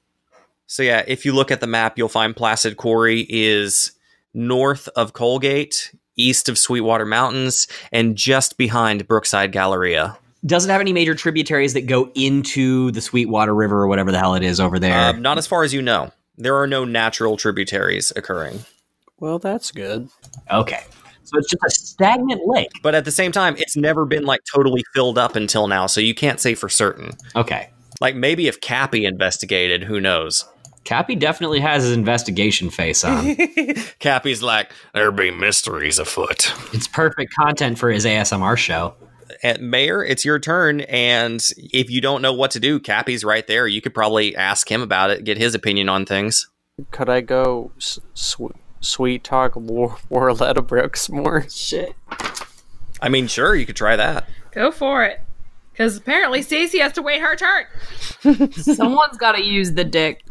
So, 0.68 0.82
yeah, 0.82 1.04
if 1.08 1.26
you 1.26 1.34
look 1.34 1.52
at 1.52 1.62
the 1.62 1.68
map, 1.68 1.98
you'll 1.98 2.10
find 2.10 2.36
Placid 2.36 2.78
Quarry 2.78 3.28
is 3.30 3.92
north 4.34 4.88
of 4.90 5.14
Colgate, 5.14 5.92
east 6.16 6.50
of 6.50 6.58
Sweetwater 6.58 7.06
Mountains, 7.06 7.68
and 7.92 8.16
just 8.16 8.58
behind 8.58 9.08
Brookside 9.08 9.52
Galleria. 9.52 10.18
Doesn't 10.46 10.70
have 10.70 10.82
any 10.82 10.94
major 10.94 11.16
tributaries 11.16 11.74
that 11.74 11.88
go 11.88 12.12
into 12.14 12.92
the 12.92 13.02
Sweetwater 13.02 13.54
River 13.54 13.82
or 13.82 13.88
whatever 13.88 14.12
the 14.12 14.20
hell 14.20 14.36
it 14.36 14.44
is 14.44 14.60
over 14.60 14.80
there? 14.80 15.10
Um, 15.10 15.22
not 15.22 15.38
as 15.38 15.48
far 15.48 15.64
as 15.64 15.74
you 15.74 15.82
know. 15.82 16.12
There 16.38 16.56
are 16.58 16.68
no 16.68 16.84
natural 16.84 17.38
tributaries 17.38 18.12
occurring. 18.16 18.66
Well, 19.20 19.40
that's 19.40 19.72
good. 19.72 20.10
okay. 20.52 20.82
So 21.24 21.40
it's 21.40 21.50
just 21.50 21.64
a 21.66 21.70
stagnant 21.72 22.42
lake. 22.46 22.70
But 22.84 22.94
at 22.94 23.04
the 23.04 23.12
same 23.12 23.32
time, 23.32 23.56
it's 23.58 23.76
never 23.76 24.06
been 24.06 24.26
like 24.26 24.42
totally 24.54 24.84
filled 24.94 25.18
up 25.18 25.36
until 25.36 25.68
now, 25.68 25.88
so 25.88 26.00
you 26.00 26.14
can't 26.14 26.40
say 26.40 26.54
for 26.54 26.70
certain. 26.70 27.12
Okay. 27.36 27.72
Like 28.00 28.16
maybe 28.16 28.48
if 28.48 28.62
Cappy 28.62 29.06
investigated, 29.06 29.84
who 29.84 30.00
knows? 30.00 30.46
Cappy 30.84 31.16
definitely 31.16 31.62
has 31.62 31.82
his 31.84 31.94
investigation 31.94 32.70
face 32.70 33.04
on. 33.04 33.36
Cappy's 34.00 34.44
like, 34.44 34.72
there 34.94 35.12
be 35.12 35.32
mysteries 35.32 35.98
afoot. 35.98 36.54
it's 36.74 36.88
perfect 36.88 37.34
content 37.34 37.80
for 37.80 37.90
his 37.90 38.06
ASMR 38.06 38.56
show. 38.56 38.94
And 39.42 39.72
Mayor, 39.72 40.04
it's 40.04 40.24
your 40.24 40.38
turn, 40.38 40.82
and 40.82 41.44
if 41.58 41.90
you 41.90 42.02
don't 42.02 42.22
know 42.22 42.34
what 42.34 42.52
to 42.52 42.60
do, 42.60 42.80
Cappy's 42.80 43.24
right 43.24 43.48
there. 43.48 43.66
You 43.66 43.82
could 43.82 43.96
probably 43.96 44.36
ask 44.36 44.72
him 44.72 44.84
about 44.84 45.10
it, 45.10 45.24
get 45.24 45.38
his 45.40 45.56
opinion 45.56 45.90
on 45.90 46.06
things. 46.06 46.48
Could 46.92 47.10
I 47.10 47.22
go 47.22 47.72
s- 47.78 47.98
sw- 48.14 48.54
sweet 48.86 49.24
talk 49.24 49.56
War- 49.56 49.98
Warletta 50.10 50.66
Brooks 50.66 51.10
more? 51.10 51.46
Shit. 51.50 51.96
I 53.02 53.10
mean, 53.10 53.28
sure, 53.28 53.56
you 53.56 53.66
could 53.66 53.76
try 53.76 53.96
that. 53.96 54.28
Go 54.52 54.72
for 54.72 55.04
it. 55.04 55.20
Because 55.72 55.98
apparently 55.98 56.42
Stacey 56.42 56.80
has 56.80 56.94
to 56.94 57.02
wait 57.02 57.20
her 57.22 57.36
turn. 57.36 57.66
Someone's 58.54 59.18
got 59.18 59.34
to 59.34 59.44
use 59.44 59.74
the 59.74 59.84
dick. 59.84 60.24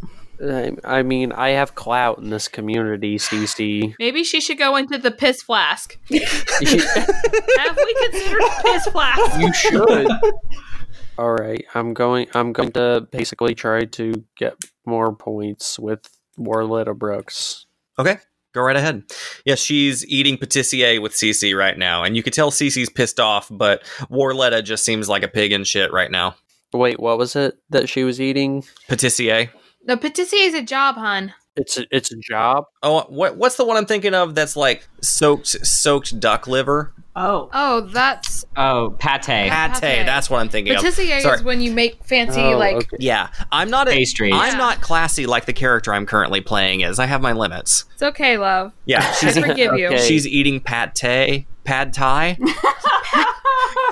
I, 0.43 0.73
I 0.83 1.03
mean, 1.03 1.33
I 1.33 1.51
have 1.51 1.75
clout 1.75 2.19
in 2.19 2.31
this 2.31 2.49
community, 2.49 3.19
Cece. 3.19 3.95
Maybe 3.99 4.25
she 4.25 4.41
should 4.41 4.59
go 4.59 4.77
into 4.77 4.99
the 4.99 5.11
piss 5.11 5.43
flask. 5.43 5.99
have 6.11 6.11
we 6.11 7.95
considered 8.11 8.41
the 8.41 8.61
piss 8.63 8.87
flask? 8.87 9.41
you 9.41 9.53
should. 9.53 10.09
All 11.19 11.33
right, 11.33 11.65
I'm 11.75 11.95
going. 11.95 12.27
I'm 12.35 12.53
going 12.53 12.73
to 12.73 13.07
basically 13.13 13.55
try 13.55 13.85
to 13.85 14.25
get 14.37 14.57
more 14.85 15.15
points 15.15 15.79
with 15.79 16.09
Warletta 16.39 16.97
Brooks. 16.97 17.67
Okay, 17.99 18.19
go 18.55 18.63
right 18.63 18.77
ahead. 18.77 19.03
Yeah, 19.45 19.57
she's 19.57 20.07
eating 20.07 20.39
patissier 20.39 21.03
with 21.03 21.13
Cece 21.13 21.57
right 21.57 21.77
now, 21.77 22.03
and 22.03 22.17
you 22.17 22.23
could 22.23 22.33
tell 22.33 22.51
Cece's 22.51 22.89
pissed 22.89 23.21
off, 23.21 23.49
but 23.51 23.83
Warletta 24.11 24.65
just 24.65 24.85
seems 24.85 25.09
like 25.09 25.23
a 25.23 25.29
pig 25.29 25.53
in 25.53 25.65
shit 25.65 25.93
right 25.93 26.11
now. 26.11 26.37
Wait, 26.73 26.99
what 26.99 27.19
was 27.19 27.37
it 27.37 27.59
that 27.71 27.89
she 27.89 28.05
was 28.05 28.21
eating? 28.21 28.65
Patissier. 28.89 29.51
No, 29.87 29.97
patissier 29.97 30.47
is 30.47 30.55
a 30.55 30.63
job, 30.63 30.97
hun. 30.97 31.35
It's 31.57 31.79
a, 31.79 31.87
it's 31.93 32.11
a 32.13 32.17
job. 32.17 32.65
Oh, 32.83 33.05
what 33.09 33.37
what's 33.37 33.57
the 33.57 33.65
one 33.65 33.77
I'm 33.77 33.87
thinking 33.87 34.13
of? 34.15 34.35
That's 34.35 34.57
like 34.57 34.89
soaked 35.01 35.47
soaked 35.67 36.19
duck 36.19 36.47
liver. 36.49 36.93
Oh. 37.17 37.49
Oh, 37.53 37.83
that's 37.83 38.45
Oh, 38.57 38.97
pate. 38.99 39.23
Pate. 39.23 39.53
Pate. 39.81 40.05
That's 40.05 40.29
what 40.29 40.41
I'm 40.41 40.49
thinking 40.49 40.75
patissier 40.75 41.19
of. 41.19 41.23
Sorry. 41.23 41.37
is 41.37 41.43
when 41.45 41.61
you 41.61 41.71
make 41.71 42.03
fancy 42.03 42.41
Oh, 42.41 42.59
like 42.59 42.75
okay. 42.77 42.97
Yeah, 42.99 43.29
I'm 43.53 43.71
not 43.71 43.87
a, 43.87 43.93
Pastry. 43.93 44.33
I'm 44.33 44.55
Yeah. 44.55 44.59
not 44.59 44.81
classy 44.81 45.25
like 45.27 45.45
the 45.45 45.53
character 45.53 45.95
I'm 45.95 46.07
currently 46.07 46.41
playing 46.41 46.81
is. 46.81 46.99
I 46.99 47.07
have 47.07 47.23
my 47.23 47.31
limits. 47.33 47.85
it's 47.93 48.03
okay, 48.03 48.37
love. 48.37 48.73
Yeah, 48.85 49.07
I 49.09 49.13
she's 49.13 49.39
forgive 49.39 49.75
you. 49.77 49.87
Okay. 49.87 50.09
she's 50.09 50.27
eating 50.27 50.59
pate, 50.61 51.47
pad 51.63 51.93
thai. 51.93 52.37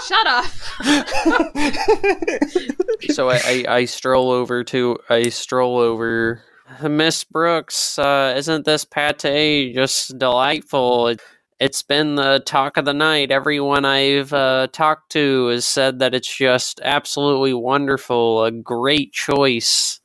Shut 0.05 0.27
up. 0.27 0.47
so 3.11 3.31
I, 3.31 3.37
I, 3.45 3.65
I 3.69 3.85
stroll 3.85 4.33
over 4.33 4.65
to 4.65 4.99
I 5.09 5.29
stroll 5.29 5.79
over. 5.79 6.43
Miss 6.83 7.25
Brooks, 7.25 7.99
uh, 7.99 8.35
isn't 8.37 8.65
this 8.65 8.85
pate 8.85 9.75
just 9.75 10.19
delightful? 10.19 11.09
It, 11.09 11.21
it's 11.61 11.83
been 11.83 12.17
the 12.17 12.43
talk 12.45 12.77
of 12.77 12.85
the 12.85 12.95
night. 12.95 13.31
Everyone 13.31 13.85
I've 13.85 14.33
uh, 14.33 14.69
talked 14.73 15.13
to 15.13 15.49
has 15.49 15.65
said 15.65 15.99
that 16.01 16.15
it's 16.15 16.37
just 16.37 16.81
absolutely 16.83 17.55
wonderful. 17.55 18.45
A 18.45 18.51
great 18.51 19.13
choice 19.13 20.01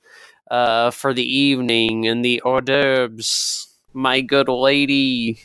uh, 0.52 0.92
for 0.92 1.14
the 1.14 1.26
evening 1.26 2.08
and 2.08 2.24
the 2.24 2.42
hors 2.42 2.62
d'oeuvres. 2.62 3.68
My 3.94 4.22
good 4.22 4.50
lady. 4.50 5.40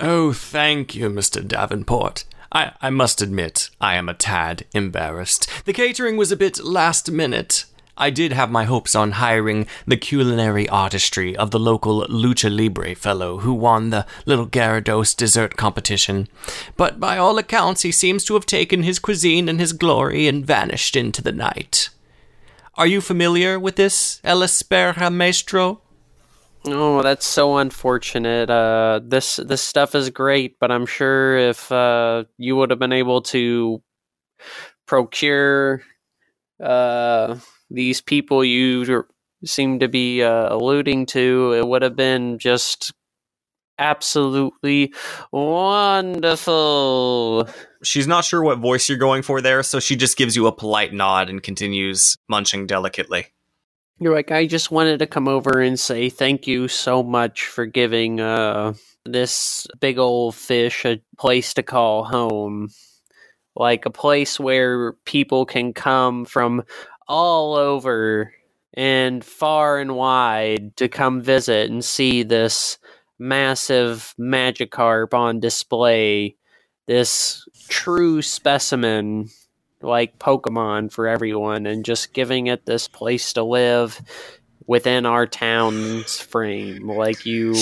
Oh, 0.00 0.32
thank 0.32 0.94
you, 0.94 1.08
Mr. 1.08 1.46
Davenport. 1.46 2.24
I, 2.50 2.72
I 2.80 2.90
must 2.90 3.22
admit, 3.22 3.70
I 3.80 3.96
am 3.96 4.08
a 4.08 4.14
tad 4.14 4.64
embarrassed. 4.74 5.48
The 5.64 5.72
catering 5.72 6.16
was 6.16 6.32
a 6.32 6.36
bit 6.36 6.64
last 6.64 7.10
minute. 7.10 7.66
I 7.98 8.10
did 8.10 8.32
have 8.32 8.50
my 8.50 8.64
hopes 8.64 8.94
on 8.94 9.12
hiring 9.12 9.66
the 9.86 9.96
culinary 9.96 10.68
artistry 10.68 11.34
of 11.36 11.50
the 11.50 11.58
local 11.58 12.06
lucha 12.08 12.54
libre 12.54 12.94
fellow 12.94 13.38
who 13.38 13.54
won 13.54 13.90
the 13.90 14.06
Little 14.26 14.46
Gyarados 14.46 15.16
dessert 15.16 15.56
competition. 15.56 16.28
But 16.76 17.00
by 17.00 17.16
all 17.16 17.38
accounts, 17.38 17.82
he 17.82 17.92
seems 17.92 18.24
to 18.24 18.34
have 18.34 18.46
taken 18.46 18.82
his 18.82 18.98
cuisine 18.98 19.48
and 19.48 19.58
his 19.58 19.72
glory 19.72 20.28
and 20.28 20.44
vanished 20.46 20.94
into 20.94 21.22
the 21.22 21.32
night. 21.32 21.88
Are 22.74 22.86
you 22.86 23.00
familiar 23.00 23.58
with 23.58 23.76
this, 23.76 24.20
El 24.22 24.40
Espera 24.40 25.10
Maestro? 25.10 25.80
Oh, 26.66 27.02
that's 27.02 27.26
so 27.26 27.56
unfortunate. 27.58 28.50
Uh, 28.50 29.00
this 29.02 29.36
this 29.36 29.62
stuff 29.62 29.94
is 29.94 30.10
great, 30.10 30.58
but 30.58 30.70
I'm 30.70 30.84
sure 30.84 31.38
if 31.38 31.70
uh, 31.70 32.24
you 32.36 32.56
would 32.56 32.70
have 32.70 32.78
been 32.78 32.92
able 32.92 33.22
to 33.22 33.82
procure 34.86 35.82
uh, 36.60 37.36
these 37.70 38.00
people 38.00 38.44
you 38.44 39.04
seem 39.44 39.80
to 39.80 39.88
be 39.88 40.22
uh, 40.22 40.54
alluding 40.54 41.06
to, 41.06 41.52
it 41.54 41.66
would 41.66 41.82
have 41.82 41.96
been 41.96 42.38
just 42.38 42.92
absolutely 43.78 44.92
wonderful. 45.32 46.46
She's 47.82 48.06
not 48.06 48.24
sure 48.24 48.42
what 48.42 48.58
voice 48.58 48.88
you're 48.88 48.96
going 48.98 49.22
for 49.22 49.40
there, 49.40 49.62
so 49.62 49.80
she 49.80 49.96
just 49.96 50.16
gives 50.16 50.34
you 50.36 50.46
a 50.46 50.52
polite 50.52 50.94
nod 50.94 51.28
and 51.28 51.42
continues 51.42 52.16
munching 52.28 52.66
delicately. 52.66 53.26
You're 53.98 54.14
like, 54.14 54.30
I 54.30 54.46
just 54.46 54.70
wanted 54.70 54.98
to 54.98 55.06
come 55.06 55.26
over 55.26 55.60
and 55.60 55.80
say 55.80 56.10
thank 56.10 56.46
you 56.46 56.68
so 56.68 57.02
much 57.02 57.46
for 57.46 57.64
giving 57.64 58.20
uh, 58.20 58.74
this 59.04 59.66
big 59.80 59.98
old 59.98 60.34
fish 60.34 60.84
a 60.84 61.00
place 61.18 61.54
to 61.54 61.62
call 61.62 62.04
home. 62.04 62.68
Like 63.54 63.86
a 63.86 63.90
place 63.90 64.38
where 64.38 64.92
people 65.06 65.46
can 65.46 65.72
come 65.72 66.26
from 66.26 66.64
all 67.08 67.54
over 67.54 68.32
and 68.74 69.24
far 69.24 69.78
and 69.78 69.96
wide 69.96 70.76
to 70.76 70.88
come 70.88 71.22
visit 71.22 71.70
and 71.70 71.84
see 71.84 72.22
this 72.22 72.78
massive 73.18 74.14
Magikarp 74.18 75.14
on 75.14 75.40
display. 75.40 76.36
This 76.86 77.48
true 77.68 78.22
specimen 78.22 79.28
like 79.82 80.18
Pokemon 80.18 80.92
for 80.92 81.08
everyone 81.08 81.66
and 81.66 81.84
just 81.84 82.12
giving 82.12 82.46
it 82.46 82.66
this 82.66 82.88
place 82.88 83.32
to 83.34 83.42
live 83.42 84.00
within 84.66 85.06
our 85.06 85.26
town's 85.26 86.20
frame. 86.20 86.88
Like 86.88 87.26
you, 87.26 87.54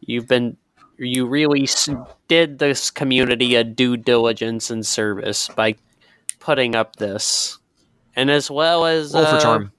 you've 0.00 0.26
been, 0.26 0.56
you 0.98 1.26
really 1.26 1.68
did 2.28 2.58
this 2.58 2.90
community 2.90 3.54
a 3.54 3.64
due 3.64 3.96
diligence 3.96 4.70
and 4.70 4.84
service 4.84 5.48
by 5.48 5.76
putting 6.40 6.74
up 6.74 6.96
this, 6.96 7.58
and 8.20 8.30
as 8.30 8.50
well 8.50 8.84
as 8.86 9.14
Roll 9.14 9.24
for 9.24 9.36
uh, 9.36 9.40
charm. 9.40 9.72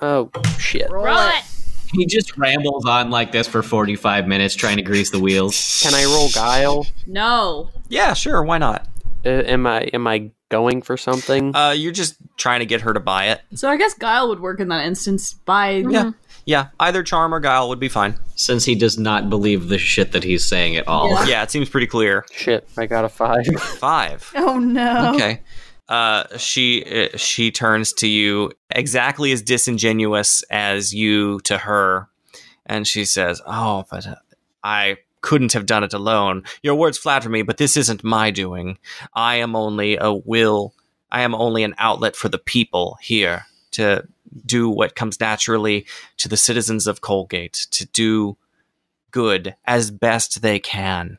Oh 0.00 0.30
shit! 0.58 0.90
Roll 0.90 1.06
it. 1.28 1.44
He 1.92 2.06
just 2.06 2.38
rambles 2.38 2.86
on 2.86 3.10
like 3.10 3.32
this 3.32 3.48
for 3.48 3.62
45 3.62 4.28
minutes 4.28 4.54
trying 4.54 4.76
to 4.76 4.82
grease 4.82 5.10
the 5.10 5.18
wheels. 5.18 5.80
Can 5.82 5.92
I 5.94 6.04
roll 6.04 6.28
guile? 6.30 6.86
No. 7.06 7.70
Yeah, 7.88 8.12
sure, 8.14 8.42
why 8.44 8.58
not? 8.58 8.86
Uh, 9.26 9.28
am 9.30 9.66
I 9.66 9.80
am 9.92 10.06
I 10.06 10.30
going 10.50 10.82
for 10.82 10.96
something? 10.96 11.54
Uh, 11.54 11.70
you're 11.76 11.92
just 11.92 12.14
trying 12.36 12.60
to 12.60 12.66
get 12.66 12.82
her 12.82 12.92
to 12.94 13.00
buy 13.00 13.26
it. 13.26 13.40
So 13.54 13.68
I 13.68 13.76
guess 13.76 13.92
Guile 13.94 14.28
would 14.28 14.40
work 14.40 14.60
in 14.60 14.68
that 14.68 14.86
instance 14.86 15.34
by 15.34 15.84
Yeah. 15.88 16.12
Yeah, 16.46 16.68
either 16.80 17.02
charm 17.02 17.34
or 17.34 17.38
guile 17.38 17.68
would 17.68 17.78
be 17.78 17.88
fine. 17.90 18.16
Since 18.34 18.64
he 18.64 18.74
does 18.74 18.98
not 18.98 19.28
believe 19.28 19.68
the 19.68 19.76
shit 19.78 20.12
that 20.12 20.24
he's 20.24 20.44
saying 20.44 20.76
at 20.76 20.88
all. 20.88 21.10
Yeah. 21.10 21.26
Yeah, 21.26 21.42
it 21.42 21.50
seems 21.50 21.68
pretty 21.68 21.86
clear. 21.86 22.24
Shit, 22.32 22.66
I 22.78 22.86
got 22.86 23.04
a 23.04 23.08
five. 23.08 23.44
Five. 23.58 24.32
Oh 24.36 24.58
no. 24.58 25.14
Okay. 25.14 25.42
Uh, 25.90 26.24
she 26.38 26.84
uh, 26.84 27.16
she 27.16 27.50
turns 27.50 27.92
to 27.92 28.06
you 28.06 28.52
exactly 28.70 29.32
as 29.32 29.42
disingenuous 29.42 30.44
as 30.44 30.94
you 30.94 31.40
to 31.40 31.58
her, 31.58 32.08
and 32.64 32.86
she 32.86 33.04
says, 33.04 33.42
"Oh, 33.44 33.84
but 33.90 34.06
uh, 34.06 34.14
I 34.62 34.98
couldn't 35.20 35.52
have 35.52 35.66
done 35.66 35.82
it 35.82 35.92
alone. 35.92 36.44
Your 36.62 36.76
words 36.76 36.96
flatter 36.96 37.28
me, 37.28 37.42
but 37.42 37.56
this 37.56 37.76
isn't 37.76 38.04
my 38.04 38.30
doing. 38.30 38.78
I 39.14 39.36
am 39.36 39.56
only 39.56 39.96
a 40.00 40.12
will. 40.12 40.74
I 41.10 41.22
am 41.22 41.34
only 41.34 41.64
an 41.64 41.74
outlet 41.76 42.14
for 42.14 42.28
the 42.28 42.38
people 42.38 42.96
here 43.02 43.46
to 43.72 44.06
do 44.46 44.70
what 44.70 44.94
comes 44.94 45.18
naturally 45.18 45.86
to 46.18 46.28
the 46.28 46.36
citizens 46.36 46.86
of 46.86 47.00
Colgate 47.00 47.66
to 47.72 47.84
do 47.86 48.36
good 49.10 49.56
as 49.66 49.90
best 49.90 50.40
they 50.40 50.60
can." 50.60 51.18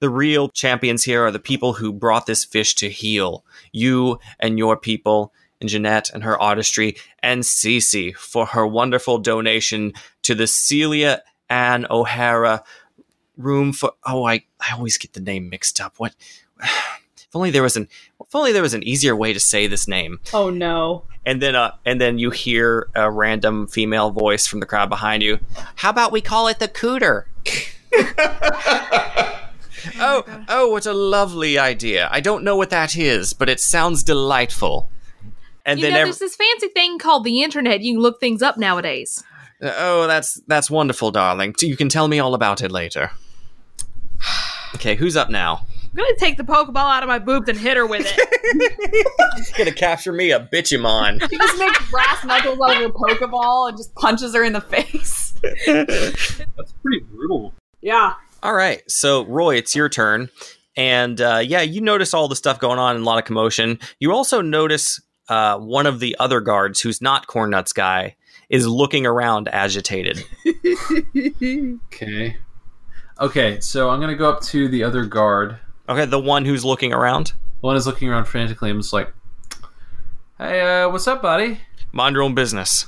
The 0.00 0.10
real 0.10 0.48
champions 0.48 1.04
here 1.04 1.24
are 1.24 1.30
the 1.30 1.38
people 1.38 1.74
who 1.74 1.92
brought 1.92 2.26
this 2.26 2.44
fish 2.44 2.74
to 2.76 2.90
heal. 2.90 3.44
You 3.72 4.18
and 4.40 4.58
your 4.58 4.76
people, 4.76 5.32
and 5.60 5.70
Jeanette 5.70 6.10
and 6.10 6.24
her 6.24 6.40
artistry, 6.40 6.96
and 7.22 7.42
Cece 7.42 8.14
for 8.16 8.46
her 8.46 8.66
wonderful 8.66 9.18
donation 9.18 9.92
to 10.22 10.34
the 10.34 10.46
Celia 10.46 11.22
Ann 11.48 11.86
O'Hara 11.88 12.64
Room 13.36 13.72
for. 13.72 13.92
Oh, 14.04 14.24
I, 14.24 14.44
I 14.60 14.74
always 14.74 14.98
get 14.98 15.14
the 15.14 15.20
name 15.20 15.48
mixed 15.48 15.80
up. 15.80 15.94
What? 15.98 16.14
If 17.16 17.36
only 17.36 17.50
there 17.50 17.62
was 17.62 17.78
an. 17.78 17.88
If 18.20 18.34
only 18.34 18.52
there 18.52 18.60
was 18.60 18.74
an 18.74 18.82
easier 18.82 19.16
way 19.16 19.32
to 19.32 19.40
say 19.40 19.66
this 19.66 19.88
name. 19.88 20.20
Oh 20.34 20.50
no. 20.50 21.04
And 21.24 21.40
then, 21.40 21.56
uh, 21.56 21.72
and 21.86 21.98
then 21.98 22.18
you 22.18 22.28
hear 22.28 22.90
a 22.94 23.10
random 23.10 23.68
female 23.68 24.10
voice 24.10 24.46
from 24.46 24.60
the 24.60 24.66
crowd 24.66 24.90
behind 24.90 25.22
you. 25.22 25.38
How 25.76 25.88
about 25.88 26.12
we 26.12 26.20
call 26.20 26.48
it 26.48 26.58
the 26.58 26.68
Cooter? 26.68 27.24
oh, 30.00 30.44
oh, 30.48 30.70
what 30.70 30.86
a 30.86 30.92
lovely 30.92 31.58
idea! 31.58 32.08
I 32.10 32.20
don't 32.20 32.44
know 32.44 32.56
what 32.56 32.70
that 32.70 32.96
is, 32.96 33.32
but 33.32 33.48
it 33.48 33.60
sounds 33.60 34.02
delightful. 34.02 34.88
And 35.64 35.78
you 35.78 35.86
then, 35.86 35.94
know, 35.94 36.00
ev- 36.00 36.06
there's 36.06 36.18
this 36.18 36.36
fancy 36.36 36.68
thing 36.68 36.98
called 36.98 37.24
the 37.24 37.42
internet. 37.42 37.82
You 37.82 37.94
can 37.94 38.02
look 38.02 38.20
things 38.20 38.42
up 38.42 38.58
nowadays. 38.58 39.22
Uh, 39.62 39.72
oh, 39.76 40.06
that's 40.06 40.40
that's 40.46 40.70
wonderful, 40.70 41.10
darling. 41.10 41.54
You 41.60 41.76
can 41.76 41.88
tell 41.88 42.08
me 42.08 42.18
all 42.18 42.34
about 42.34 42.62
it 42.62 42.70
later. 42.70 43.10
Okay, 44.74 44.94
who's 44.94 45.18
up 45.18 45.28
now? 45.28 45.66
I'm 45.92 45.96
gonna 45.98 46.16
take 46.16 46.38
the 46.38 46.44
Pokeball 46.44 46.76
out 46.76 47.02
of 47.02 47.08
my 47.08 47.18
boobs 47.18 47.46
and 47.50 47.58
hit 47.58 47.76
her 47.76 47.86
with 47.86 48.06
it. 48.06 49.54
Gonna 49.58 49.70
capture 49.70 50.12
me 50.12 50.30
a 50.30 50.40
bitchamon. 50.40 51.20
He 51.28 51.36
just 51.36 51.58
makes 51.58 51.90
brass 51.90 52.24
knuckles 52.24 52.58
out 52.66 52.82
of 52.82 52.90
a 52.90 52.94
Pokeball 52.94 53.68
and 53.68 53.76
just 53.76 53.94
punches 53.94 54.34
her 54.34 54.42
in 54.42 54.54
the 54.54 54.62
face. 54.62 55.34
That's 55.66 56.72
pretty 56.82 57.00
brutal. 57.10 57.52
Yeah. 57.82 58.14
All 58.42 58.54
right, 58.54 58.82
so 58.90 59.24
Roy, 59.26 59.54
it's 59.56 59.76
your 59.76 59.88
turn, 59.88 60.28
and 60.76 61.20
uh, 61.20 61.40
yeah, 61.44 61.60
you 61.60 61.80
notice 61.80 62.12
all 62.12 62.26
the 62.26 62.34
stuff 62.34 62.58
going 62.58 62.78
on 62.80 62.96
and 62.96 63.04
a 63.04 63.06
lot 63.06 63.18
of 63.18 63.24
commotion. 63.24 63.78
You 64.00 64.12
also 64.12 64.40
notice 64.40 65.00
uh, 65.28 65.58
one 65.58 65.86
of 65.86 66.00
the 66.00 66.16
other 66.18 66.40
guards, 66.40 66.80
who's 66.80 67.00
not 67.00 67.28
Cornnuts 67.28 67.72
guy, 67.72 68.16
is 68.50 68.66
looking 68.66 69.06
around 69.06 69.48
agitated. 69.48 70.24
Okay. 71.94 72.36
Okay, 73.20 73.60
so 73.60 73.90
I'm 73.90 74.00
gonna 74.00 74.16
go 74.16 74.28
up 74.28 74.40
to 74.42 74.68
the 74.68 74.82
other 74.82 75.04
guard. 75.04 75.58
Okay, 75.88 76.04
the 76.06 76.18
one 76.18 76.44
who's 76.44 76.64
looking 76.64 76.92
around. 76.92 77.34
One 77.60 77.76
is 77.76 77.86
looking 77.86 78.08
around 78.08 78.24
frantically. 78.24 78.70
I'm 78.70 78.80
just 78.80 78.92
like, 78.92 79.12
"Hey, 80.38 80.60
uh, 80.82 80.88
what's 80.88 81.06
up, 81.06 81.22
buddy?" 81.22 81.60
Mind 81.92 82.14
your 82.14 82.22
own 82.24 82.34
business. 82.34 82.86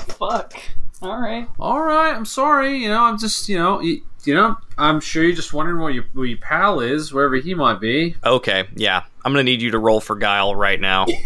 Fuck. 0.00 0.54
All 1.02 1.20
right. 1.20 1.46
All 1.60 1.82
right, 1.82 2.14
I'm 2.14 2.24
sorry. 2.24 2.78
You 2.78 2.88
know, 2.88 3.04
I'm 3.04 3.18
just, 3.18 3.48
you 3.48 3.58
know, 3.58 3.80
you, 3.80 4.00
you 4.26 4.34
know, 4.34 4.56
I'm 4.78 5.00
sure 5.00 5.22
you're 5.24 5.34
just 5.36 5.52
wondering 5.52 5.80
where 5.80 5.90
your 5.90 6.04
where 6.12 6.26
your 6.26 6.38
pal 6.38 6.80
is, 6.80 7.12
wherever 7.12 7.36
he 7.36 7.54
might 7.54 7.80
be. 7.80 8.16
Okay, 8.24 8.64
yeah, 8.74 9.02
I'm 9.24 9.32
gonna 9.32 9.42
need 9.44 9.62
you 9.62 9.70
to 9.72 9.78
roll 9.78 10.00
for 10.00 10.16
guile 10.16 10.54
right 10.54 10.80
now. 10.80 11.06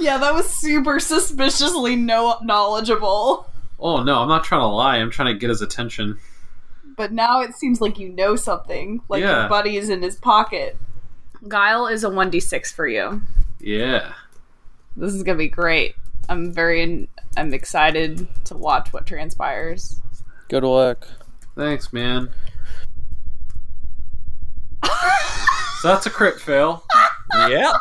Yeah, 0.00 0.18
that 0.18 0.34
was 0.34 0.48
super 0.48 0.98
suspiciously 1.00 1.96
no 1.96 2.36
knowledgeable. 2.42 3.50
Oh 3.80 4.02
no, 4.02 4.20
I'm 4.20 4.28
not 4.28 4.44
trying 4.44 4.60
to 4.60 4.66
lie. 4.66 4.96
I'm 4.98 5.10
trying 5.10 5.32
to 5.34 5.38
get 5.38 5.48
his 5.50 5.62
attention. 5.62 6.18
But 6.96 7.12
now 7.12 7.40
it 7.40 7.54
seems 7.54 7.80
like 7.80 7.98
you 7.98 8.08
know 8.10 8.36
something. 8.36 9.00
Like 9.08 9.22
Yeah. 9.22 9.40
your 9.40 9.48
buddy 9.48 9.76
is 9.76 9.88
in 9.88 10.02
his 10.02 10.16
pocket. 10.16 10.76
Guile 11.48 11.86
is 11.86 12.04
a 12.04 12.08
1d6 12.10 12.72
for 12.72 12.86
you. 12.86 13.22
Yeah. 13.60 14.12
This 14.96 15.14
is 15.14 15.22
gonna 15.22 15.38
be 15.38 15.48
great. 15.48 15.94
I'm 16.28 16.52
very 16.52 17.08
I'm 17.36 17.54
excited 17.54 18.28
to 18.44 18.56
watch 18.56 18.92
what 18.92 19.06
transpires. 19.06 20.00
Good 20.48 20.64
luck. 20.64 21.08
Thanks, 21.54 21.92
man. 21.92 22.30
so 24.84 25.88
that's 25.88 26.06
a 26.06 26.10
crit 26.10 26.40
fail. 26.40 26.84
yep, 27.48 27.74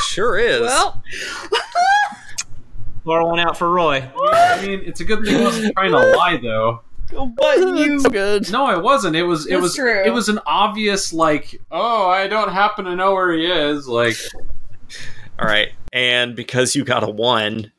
sure 0.00 0.38
is. 0.38 0.62
Well, 0.62 1.02
Pour 3.04 3.24
one 3.26 3.38
out 3.40 3.58
for 3.58 3.70
Roy. 3.70 4.08
I 4.32 4.64
mean, 4.66 4.80
it's 4.84 5.00
a 5.00 5.04
good 5.04 5.24
thing 5.24 5.36
I 5.36 5.42
wasn't 5.44 5.74
trying 5.74 5.90
to 5.92 5.98
lie, 6.16 6.38
though. 6.38 6.80
but 7.36 7.58
you 7.58 8.02
good. 8.02 8.50
No, 8.50 8.64
I 8.64 8.78
wasn't. 8.78 9.14
It 9.16 9.24
was. 9.24 9.46
It 9.46 9.50
That's 9.50 9.62
was. 9.62 9.74
true. 9.76 10.02
It 10.04 10.10
was 10.10 10.28
an 10.30 10.40
obvious 10.46 11.12
like. 11.12 11.60
Oh, 11.70 12.08
I 12.08 12.26
don't 12.28 12.50
happen 12.52 12.86
to 12.86 12.96
know 12.96 13.12
where 13.12 13.32
he 13.34 13.44
is. 13.46 13.86
Like, 13.86 14.16
All 15.38 15.46
right, 15.46 15.68
and 15.92 16.34
because 16.34 16.74
you 16.74 16.82
got 16.84 17.02
a 17.04 17.10
one, 17.10 17.70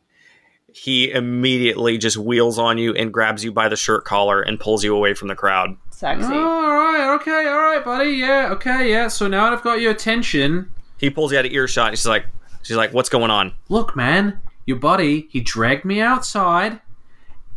he 0.75 1.09
immediately 1.09 1.97
just 1.97 2.17
wheels 2.17 2.59
on 2.59 2.77
you 2.77 2.93
and 2.93 3.13
grabs 3.13 3.45
you 3.45 3.51
by 3.51 3.69
the 3.69 3.77
shirt 3.77 4.03
collar 4.03 4.41
and 4.41 4.59
pulls 4.59 4.83
you 4.83 4.93
away 4.93 5.13
from 5.13 5.29
the 5.29 5.35
crowd. 5.35 5.77
sexy. 5.89 6.27
oh, 6.29 6.35
all 6.35 6.75
right, 6.75 7.15
okay, 7.15 7.47
all 7.47 7.57
right, 7.59 7.83
buddy. 7.83 8.11
Yeah, 8.11 8.49
okay, 8.51 8.91
yeah. 8.91 9.07
So 9.07 9.29
now 9.29 9.53
I've 9.53 9.63
got 9.63 9.79
your 9.79 9.91
attention. 9.91 10.69
He 10.97 11.09
pulls 11.09 11.31
you 11.31 11.39
out 11.39 11.45
of 11.45 11.51
earshot. 11.53 11.89
And 11.89 11.97
she's 11.97 12.05
like, 12.05 12.25
she's 12.61 12.75
like, 12.75 12.93
what's 12.93 13.07
going 13.07 13.31
on? 13.31 13.53
Look, 13.69 13.95
man, 13.95 14.41
your 14.65 14.75
buddy, 14.75 15.29
he 15.31 15.39
dragged 15.39 15.85
me 15.85 16.01
outside, 16.01 16.81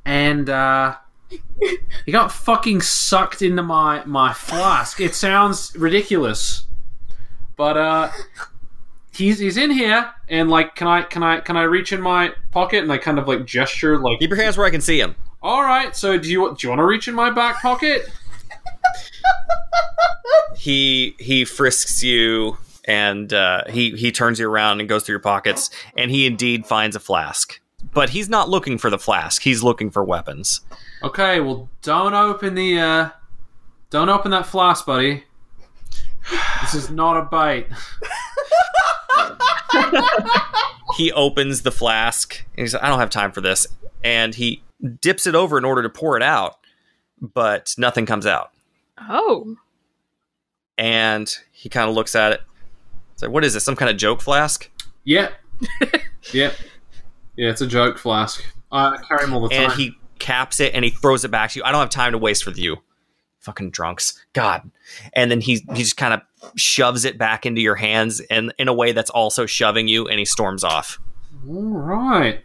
and 0.04 0.48
uh, 0.48 0.94
he 2.06 2.12
got 2.12 2.30
fucking 2.30 2.82
sucked 2.82 3.42
into 3.42 3.64
my 3.64 4.04
my 4.04 4.32
flask. 4.32 5.00
It 5.00 5.16
sounds 5.16 5.74
ridiculous, 5.76 6.68
but 7.56 7.76
uh, 7.76 8.10
he's 9.18 9.38
he's 9.38 9.56
in 9.56 9.70
here, 9.70 10.10
and 10.28 10.48
like, 10.48 10.74
can 10.74 10.86
I 10.88 11.02
can 11.02 11.22
I 11.22 11.40
can 11.40 11.56
I 11.56 11.64
reach 11.64 11.92
in 11.92 12.00
my 12.00 12.32
pocket 12.52 12.82
and 12.82 12.90
I 12.92 12.98
kind 12.98 13.18
of 13.18 13.28
like 13.28 13.44
gesture 13.44 13.98
like 13.98 14.18
Keep 14.20 14.30
your 14.30 14.42
hands 14.42 14.56
where 14.56 14.66
I 14.66 14.70
can 14.70 14.80
see 14.80 14.98
him. 15.00 15.14
all 15.42 15.62
right. 15.62 15.94
So 15.94 16.16
do 16.18 16.30
you 16.30 16.56
do 16.58 16.66
you 16.66 16.68
want 16.70 16.78
to 16.80 16.86
reach 16.86 17.08
in 17.08 17.14
my 17.14 17.30
back 17.30 17.60
pocket? 17.60 18.08
He 20.56 21.14
he 21.18 21.44
frisks 21.44 22.02
you 22.02 22.58
and 22.84 23.32
uh, 23.32 23.62
he 23.68 23.90
he 23.92 24.10
turns 24.10 24.38
you 24.40 24.48
around 24.48 24.80
and 24.80 24.88
goes 24.88 25.04
through 25.04 25.14
your 25.14 25.20
pockets 25.20 25.70
and 25.96 26.10
he 26.10 26.26
indeed 26.26 26.66
finds 26.66 26.96
a 26.96 27.00
flask. 27.00 27.60
But 27.94 28.10
he's 28.10 28.28
not 28.28 28.48
looking 28.48 28.76
for 28.76 28.90
the 28.90 28.98
flask. 28.98 29.42
He's 29.42 29.62
looking 29.62 29.90
for 29.90 30.02
weapons. 30.02 30.60
Okay, 31.02 31.40
well, 31.40 31.68
don't 31.82 32.14
open 32.14 32.54
the 32.54 32.78
uh, 32.78 33.10
don't 33.90 34.08
open 34.08 34.30
that 34.32 34.46
flask, 34.46 34.84
buddy. 34.84 35.24
This 36.62 36.74
is 36.74 36.90
not 36.90 37.16
a 37.16 37.22
bait. 37.24 37.68
he 40.96 41.12
opens 41.12 41.62
the 41.62 41.70
flask 41.70 42.44
and 42.56 42.64
he 42.64 42.68
says, 42.68 42.80
I 42.82 42.88
don't 42.88 42.98
have 42.98 43.10
time 43.10 43.32
for 43.32 43.40
this. 43.40 43.66
And 44.02 44.34
he 44.34 44.62
dips 45.00 45.26
it 45.26 45.34
over 45.34 45.58
in 45.58 45.64
order 45.64 45.82
to 45.82 45.88
pour 45.88 46.16
it 46.16 46.22
out, 46.22 46.58
but 47.20 47.74
nothing 47.78 48.06
comes 48.06 48.26
out. 48.26 48.50
Oh. 48.98 49.56
And 50.76 51.32
he 51.52 51.68
kind 51.68 51.88
of 51.88 51.94
looks 51.94 52.14
at 52.14 52.32
it. 52.32 52.40
It's 53.12 53.22
like, 53.22 53.32
what 53.32 53.44
is 53.44 53.54
this? 53.54 53.64
Some 53.64 53.76
kind 53.76 53.90
of 53.90 53.96
joke 53.96 54.20
flask? 54.20 54.70
Yep. 55.04 55.32
yep. 56.32 56.54
Yeah, 57.36 57.50
it's 57.50 57.60
a 57.60 57.66
joke 57.66 57.98
flask. 57.98 58.44
I 58.70 58.98
carry 59.08 59.24
him 59.24 59.34
all 59.34 59.40
the 59.40 59.48
time. 59.48 59.70
And 59.70 59.72
he 59.72 59.92
caps 60.18 60.60
it 60.60 60.74
and 60.74 60.84
he 60.84 60.90
throws 60.90 61.24
it 61.24 61.30
back 61.30 61.50
to 61.50 61.58
you. 61.58 61.64
I 61.64 61.72
don't 61.72 61.80
have 61.80 61.90
time 61.90 62.12
to 62.12 62.18
waste 62.18 62.46
with 62.46 62.58
you. 62.58 62.76
Fucking 63.48 63.70
drunks. 63.70 64.22
God. 64.34 64.70
And 65.14 65.30
then 65.30 65.40
he 65.40 65.64
he 65.72 65.82
just 65.82 65.96
kind 65.96 66.12
of 66.12 66.20
shoves 66.54 67.06
it 67.06 67.16
back 67.16 67.46
into 67.46 67.62
your 67.62 67.76
hands 67.76 68.20
and 68.28 68.52
in 68.58 68.68
a 68.68 68.74
way 68.74 68.92
that's 68.92 69.08
also 69.08 69.46
shoving 69.46 69.88
you 69.88 70.06
and 70.06 70.18
he 70.18 70.26
storms 70.26 70.62
off. 70.62 70.98
All 71.48 71.62
right. 71.62 72.44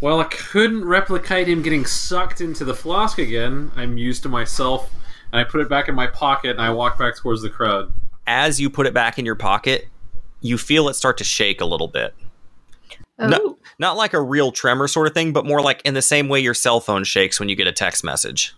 Well, 0.00 0.22
I 0.22 0.24
couldn't 0.24 0.86
replicate 0.86 1.48
him 1.48 1.60
getting 1.60 1.84
sucked 1.84 2.40
into 2.40 2.64
the 2.64 2.72
flask 2.72 3.18
again. 3.18 3.72
I'm 3.76 3.98
used 3.98 4.22
to 4.22 4.30
myself, 4.30 4.90
and 5.32 5.38
I 5.38 5.44
put 5.44 5.60
it 5.60 5.68
back 5.68 5.86
in 5.86 5.94
my 5.94 6.06
pocket, 6.06 6.52
and 6.52 6.62
I 6.62 6.70
walk 6.70 6.98
back 6.98 7.16
towards 7.16 7.42
the 7.42 7.50
crowd. 7.50 7.92
As 8.26 8.58
you 8.58 8.70
put 8.70 8.86
it 8.86 8.94
back 8.94 9.18
in 9.18 9.26
your 9.26 9.34
pocket, 9.34 9.88
you 10.40 10.56
feel 10.56 10.88
it 10.88 10.94
start 10.94 11.18
to 11.18 11.24
shake 11.24 11.60
a 11.60 11.66
little 11.66 11.88
bit. 11.88 12.14
Oh. 13.18 13.28
No, 13.28 13.58
not 13.78 13.98
like 13.98 14.14
a 14.14 14.20
real 14.20 14.50
tremor 14.50 14.88
sort 14.88 15.08
of 15.08 15.12
thing, 15.12 15.34
but 15.34 15.44
more 15.44 15.60
like 15.60 15.82
in 15.84 15.92
the 15.92 16.00
same 16.00 16.28
way 16.28 16.40
your 16.40 16.54
cell 16.54 16.80
phone 16.80 17.04
shakes 17.04 17.38
when 17.38 17.50
you 17.50 17.54
get 17.56 17.66
a 17.66 17.72
text 17.72 18.02
message. 18.02 18.54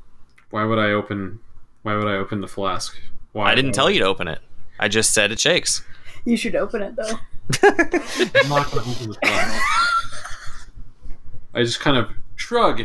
Why 0.51 0.65
would 0.65 0.79
I 0.79 0.93
open? 0.93 1.41
Why 1.83 1.97
would 1.97 2.09
I 2.09 2.17
open 2.17 2.41
the 2.41 2.49
flask? 2.49 2.99
Why? 3.33 3.51
I 3.51 3.55
didn't 3.55 3.73
tell 3.73 3.91
you 3.91 4.01
to 4.01 4.07
open 4.07 4.29
it. 4.29 4.41
I 4.79 4.89
just 4.89 5.13
said 5.13 5.33
it 5.33 5.41
shakes. 5.41 5.85
You 6.25 6.37
should 6.37 6.57
open 6.57 6.83
it 6.83 6.97
though. 6.97 7.19
I'm 7.63 8.49
not 8.49 8.71
gonna 8.71 8.83
open 8.83 9.09
the 9.09 9.19
flask. 9.23 9.63
I 11.55 11.63
just 11.63 11.81
kind 11.81 11.97
of 11.97 12.11
shrug, 12.35 12.83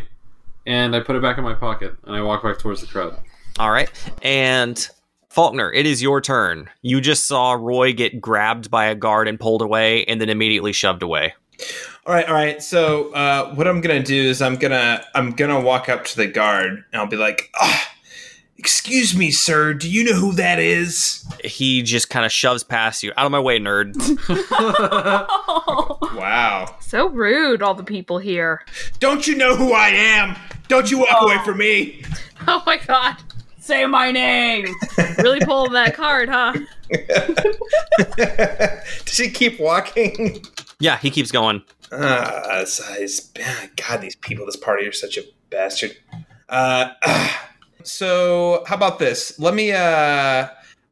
and 0.66 0.95
I 0.95 1.01
put 1.01 1.16
it 1.16 1.22
back 1.22 1.38
in 1.38 1.43
my 1.43 1.53
pocket, 1.53 1.95
and 2.05 2.16
I 2.16 2.22
walk 2.22 2.43
back 2.43 2.59
towards 2.59 2.82
the 2.82 2.88
crowd. 2.88 3.18
All 3.59 3.72
right. 3.72 3.89
And 4.22 4.89
Faulkner, 5.30 5.72
it 5.72 5.86
is 5.86 6.01
your 6.01 6.22
turn. 6.22 6.70
You 6.82 7.01
just 7.01 7.28
saw 7.28 7.53
Roy 7.53 7.93
get 7.93 8.22
grabbed 8.22 8.72
by 8.72 8.86
a 8.86 8.95
guard 8.95 9.28
and 9.28 9.39
pulled 9.39 9.62
away 9.62 10.05
and 10.05 10.20
then 10.20 10.30
immediately 10.30 10.74
shoved 10.74 11.03
away. 11.03 11.34
All 12.05 12.14
right, 12.14 12.28
all 12.28 12.34
right. 12.34 12.62
So 12.62 13.14
uh, 13.14 13.53
what 13.53 13.68
I'm 13.68 13.82
gonna 13.82 14.03
do 14.03 14.16
is 14.30 14.41
I'm 14.41 14.55
gonna 14.55 15.03
I'm 15.16 15.32
gonna 15.32 15.59
walk 15.59 15.89
up 15.89 16.05
to 16.05 16.18
the 16.18 16.28
guard 16.28 16.72
and 16.72 16.84
I'll 17.01 17.07
be 17.07 17.18
like, 17.18 17.49
ah, 17.59 17.91
"Excuse 18.57 19.16
me, 19.16 19.32
sir. 19.32 19.74
Do 19.74 19.89
you 19.89 20.03
know 20.03 20.14
who 20.14 20.34
that 20.34 20.59
is?" 20.59 21.26
He 21.43 21.82
just 21.84 22.09
kind 22.09 22.26
of 22.26 22.32
shoves 22.32 22.64
past 22.64 23.03
you. 23.03 23.12
Out 23.18 23.26
of 23.28 23.32
my 23.32 23.39
way, 23.39 23.59
nerd. 23.59 23.95
Wow. 26.16 26.76
So 26.82 27.07
rude, 27.09 27.62
all 27.62 27.74
the 27.74 27.84
people 27.84 28.18
here. 28.18 28.66
Don't 28.99 29.26
you 29.28 29.36
know 29.36 29.55
who 29.55 29.74
I 29.74 29.89
am? 29.89 30.36
Don't 30.68 30.91
you 30.91 30.99
walk 30.99 31.22
away 31.22 31.38
from 31.43 31.57
me. 31.57 32.03
Oh 32.47 32.64
my 32.66 32.78
god. 32.78 33.18
Say 33.59 33.86
my 33.86 34.12
name. 34.12 34.66
Really 35.20 35.39
pulling 35.41 35.74
that 35.74 35.93
card, 35.93 36.28
huh? 36.28 36.53
Does 39.05 39.18
he 39.18 39.30
keep 39.30 39.59
walking? 39.59 40.43
Yeah, 40.82 40.97
he 40.97 41.09
keeps 41.09 41.32
going. 41.32 41.63
Uh, 41.91 42.65
size. 42.65 43.32
God, 43.75 44.01
these 44.01 44.15
people, 44.15 44.45
this 44.45 44.55
party 44.57 44.86
are 44.86 44.91
such 44.91 45.17
a 45.17 45.21
bastard. 45.49 45.95
Uh, 46.49 46.89
so 47.84 48.63
how 48.67 48.75
about 48.75 48.99
this? 48.99 49.38
Let 49.39 49.53
me. 49.53 49.71
Uh, 49.71 50.47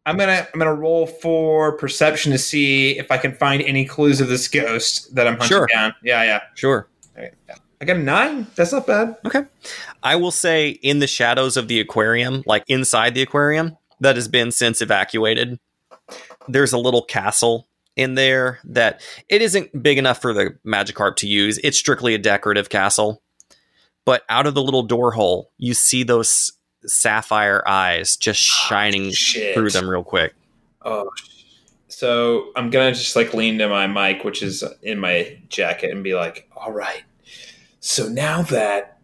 I'm 0.06 0.18
gonna 0.18 0.48
I'm 0.54 0.60
gonna 0.60 0.74
roll 0.74 1.06
for 1.06 1.74
perception 1.78 2.32
to 2.32 2.38
see 2.38 2.98
if 2.98 3.12
I 3.12 3.18
can 3.18 3.34
find 3.34 3.62
any 3.62 3.86
clues 3.86 4.22
of 4.22 4.28
this 4.28 4.48
ghost 4.48 5.14
that 5.16 5.28
I'm 5.28 5.34
hunting 5.34 5.50
Sure. 5.50 5.68
down. 5.72 5.94
Yeah, 6.04 6.24
yeah. 6.24 6.42
Sure. 6.56 6.88
Right. 7.16 7.34
I 7.82 7.86
got 7.86 7.96
a 7.98 8.00
nine. 8.00 8.48
That's 8.56 8.72
not 8.74 8.88
bad. 8.88 9.16
Okay. 9.26 9.44
I 10.04 10.16
will 10.16 10.32
say 10.32 10.70
in 10.70 11.00
the 11.00 11.08
shadows 11.08 11.56
of 11.58 11.68
the 11.68 11.80
aquarium, 11.80 12.44
like 12.46 12.64
inside 12.68 13.14
the 13.14 13.22
aquarium 13.22 13.78
that 14.02 14.16
has 14.16 14.28
been 14.28 14.52
since 14.52 14.82
evacuated, 14.82 15.60
there's 16.48 16.74
a 16.74 16.78
little 16.78 17.04
castle 17.04 17.69
in 18.00 18.16
there 18.16 18.60
that 18.64 19.02
it 19.28 19.42
isn't 19.42 19.84
big 19.84 19.98
enough 19.98 20.22
for 20.22 20.34
the 20.34 20.58
Magikarp 20.66 21.18
to 21.18 21.28
use. 21.28 21.60
It's 21.64 21.78
strictly 21.78 22.14
a 22.14 22.18
decorative 22.18 22.70
castle. 22.70 23.22
But 24.06 24.24
out 24.30 24.48
of 24.48 24.54
the 24.54 24.62
little 24.62 24.84
door 24.84 25.12
hole, 25.12 25.52
you 25.58 25.74
see 25.74 26.04
those 26.04 26.54
sapphire 26.86 27.62
eyes 27.68 28.16
just 28.16 28.50
ah, 28.50 28.68
shining 28.70 29.12
shit. 29.12 29.54
through 29.54 29.72
them 29.72 29.90
real 29.90 30.06
quick. 30.06 30.34
Oh. 30.84 31.10
So 31.90 32.52
I'm 32.56 32.70
gonna 32.70 32.94
just 32.94 33.18
like 33.18 33.34
lean 33.34 33.58
to 33.58 33.68
my 33.68 33.86
mic, 33.86 34.24
which 34.24 34.42
is 34.42 34.64
in 34.82 35.00
my 35.00 35.38
jacket, 35.50 35.92
and 35.92 36.02
be 36.02 36.16
like, 36.16 36.50
"All 36.56 36.72
right. 36.72 37.04
So 37.82 38.08
now 38.08 38.44
that 38.44 39.00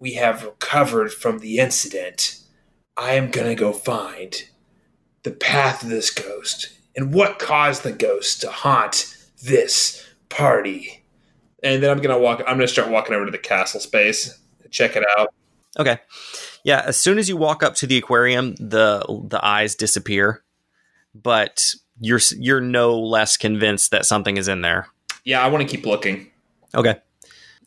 we 0.00 0.14
have 0.14 0.42
recovered 0.42 1.12
from 1.12 1.38
the 1.38 1.58
incident, 1.58 2.40
I 2.96 3.12
am 3.12 3.30
gonna 3.30 3.54
go 3.54 3.72
find 3.72 4.34
the 5.22 5.30
path 5.30 5.84
of 5.84 5.88
this 5.88 6.10
ghost 6.10 6.75
and 6.96 7.14
what 7.14 7.38
caused 7.38 7.82
the 7.82 7.92
ghost 7.92 8.40
to 8.42 8.50
haunt 8.50 9.16
this 9.42 10.06
party." 10.28 11.04
And 11.62 11.82
then 11.82 11.90
I'm 11.90 12.00
gonna 12.00 12.18
walk. 12.18 12.40
I'm 12.46 12.56
gonna 12.56 12.68
start 12.68 12.90
walking 12.90 13.14
over 13.14 13.24
to 13.24 13.30
the 13.30 13.38
castle 13.38 13.80
space, 13.80 14.38
to 14.62 14.68
check 14.68 14.96
it 14.96 15.04
out. 15.18 15.32
Okay. 15.78 15.98
Yeah, 16.64 16.82
as 16.84 16.96
soon 16.96 17.18
as 17.18 17.28
you 17.28 17.36
walk 17.36 17.62
up 17.62 17.74
to 17.76 17.86
the 17.86 17.98
aquarium, 17.98 18.54
the 18.56 19.04
the 19.28 19.44
eyes 19.44 19.74
disappear, 19.74 20.42
but 21.14 21.74
you're 22.00 22.20
you're 22.36 22.60
no 22.60 22.98
less 22.98 23.36
convinced 23.36 23.90
that 23.90 24.06
something 24.06 24.36
is 24.36 24.48
in 24.48 24.62
there. 24.62 24.88
Yeah, 25.24 25.42
I 25.42 25.48
want 25.48 25.68
to 25.68 25.76
keep 25.76 25.86
looking. 25.86 26.30
Okay. 26.74 26.96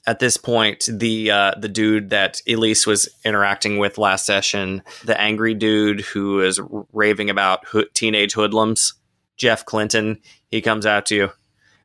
At 0.07 0.19
this 0.19 0.37
point, 0.37 0.89
the 0.91 1.29
uh, 1.29 1.51
the 1.59 1.67
dude 1.67 2.09
that 2.09 2.41
Elise 2.47 2.87
was 2.87 3.09
interacting 3.23 3.77
with 3.77 3.97
last 3.97 4.25
session, 4.25 4.81
the 5.03 5.19
angry 5.19 5.53
dude 5.53 6.01
who 6.01 6.41
is 6.41 6.59
raving 6.93 7.29
about 7.29 7.65
ho- 7.67 7.85
teenage 7.93 8.33
hoodlums, 8.33 8.93
Jeff 9.39 9.65
Clinton, 9.65 10.19
he 10.51 10.61
comes 10.61 10.85
out 10.85 11.07
to 11.07 11.15
you. 11.15 11.29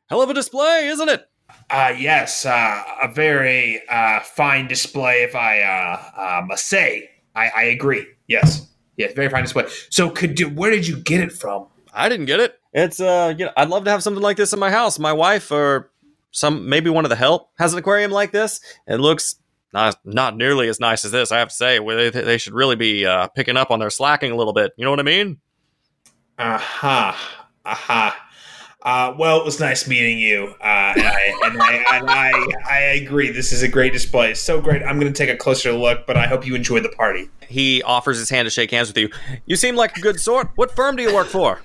Hell 0.07 0.21
of 0.21 0.29
a 0.29 0.33
display, 0.35 0.87
isn't 0.87 1.09
it? 1.09 1.27
Uh, 1.69 1.93
yes, 1.97 2.45
uh, 2.45 2.83
a 3.01 3.11
very 3.11 3.81
uh, 3.89 4.19
fine 4.19 4.67
display, 4.67 5.23
if 5.23 5.33
I 5.33 5.61
uh, 5.61 6.19
uh, 6.21 6.45
must 6.45 6.67
say. 6.67 7.09
I, 7.35 7.49
I 7.55 7.63
agree. 7.63 8.05
Yes, 8.27 8.67
yes, 8.97 9.13
very 9.13 9.29
fine 9.29 9.43
display. 9.43 9.65
So, 9.89 10.09
could 10.09 10.39
you, 10.39 10.49
where 10.49 10.69
did 10.69 10.87
you 10.87 10.97
get 10.97 11.21
it 11.21 11.31
from? 11.31 11.67
I 11.93 12.09
didn't 12.09 12.27
get 12.27 12.39
it. 12.39 12.59
It's 12.73 12.99
uh, 12.99 13.33
you 13.37 13.45
know, 13.45 13.51
I'd 13.55 13.69
love 13.69 13.85
to 13.85 13.91
have 13.91 14.03
something 14.03 14.21
like 14.21 14.37
this 14.37 14.53
in 14.53 14.59
my 14.59 14.69
house. 14.69 14.99
My 14.99 15.13
wife 15.13 15.51
or 15.51 15.91
some 16.31 16.67
maybe 16.67 16.89
one 16.89 17.05
of 17.05 17.09
the 17.09 17.15
help 17.15 17.49
has 17.57 17.71
an 17.71 17.79
aquarium 17.79 18.11
like 18.11 18.31
this. 18.31 18.59
It 18.85 18.97
looks 18.97 19.37
not 19.73 19.97
not 20.03 20.35
nearly 20.35 20.67
as 20.67 20.79
nice 20.79 21.05
as 21.05 21.11
this. 21.11 21.31
I 21.31 21.39
have 21.39 21.49
to 21.49 21.55
say, 21.55 21.79
they, 21.79 22.09
they 22.09 22.37
should 22.37 22.53
really 22.53 22.75
be 22.75 23.05
uh, 23.05 23.27
picking 23.29 23.55
up 23.55 23.71
on 23.71 23.79
their 23.79 23.89
slacking 23.89 24.31
a 24.31 24.35
little 24.35 24.53
bit. 24.53 24.73
You 24.77 24.83
know 24.83 24.91
what 24.91 24.99
I 24.99 25.03
mean? 25.03 25.37
Aha, 26.37 27.44
aha. 27.65 28.25
Uh, 28.85 29.15
well, 29.17 29.39
it 29.39 29.43
was 29.43 29.59
nice 29.59 29.87
meeting 29.87 30.19
you, 30.19 30.53
uh, 30.61 30.93
and, 30.95 31.07
I, 31.07 31.33
and, 31.43 31.59
I, 31.59 31.97
and 31.97 32.07
I, 32.07 32.31
I 32.69 32.79
agree. 33.01 33.31
This 33.31 33.51
is 33.51 33.63
a 33.63 33.67
great 33.67 33.93
display. 33.93 34.35
So 34.35 34.61
great. 34.61 34.83
I'm 34.83 34.99
going 34.99 35.11
to 35.11 35.17
take 35.17 35.33
a 35.33 35.35
closer 35.35 35.71
look, 35.71 36.05
but 36.05 36.17
I 36.17 36.27
hope 36.27 36.45
you 36.45 36.53
enjoyed 36.53 36.83
the 36.83 36.89
party. 36.89 37.27
He 37.47 37.81
offers 37.81 38.19
his 38.19 38.29
hand 38.29 38.45
to 38.45 38.51
shake 38.51 38.69
hands 38.69 38.89
with 38.89 38.97
you. 38.99 39.09
You 39.47 39.55
seem 39.55 39.75
like 39.75 39.97
a 39.97 40.01
good 40.01 40.19
sort. 40.19 40.49
What 40.53 40.75
firm 40.75 40.95
do 40.95 41.01
you 41.01 41.15
work 41.15 41.25
for? 41.25 41.61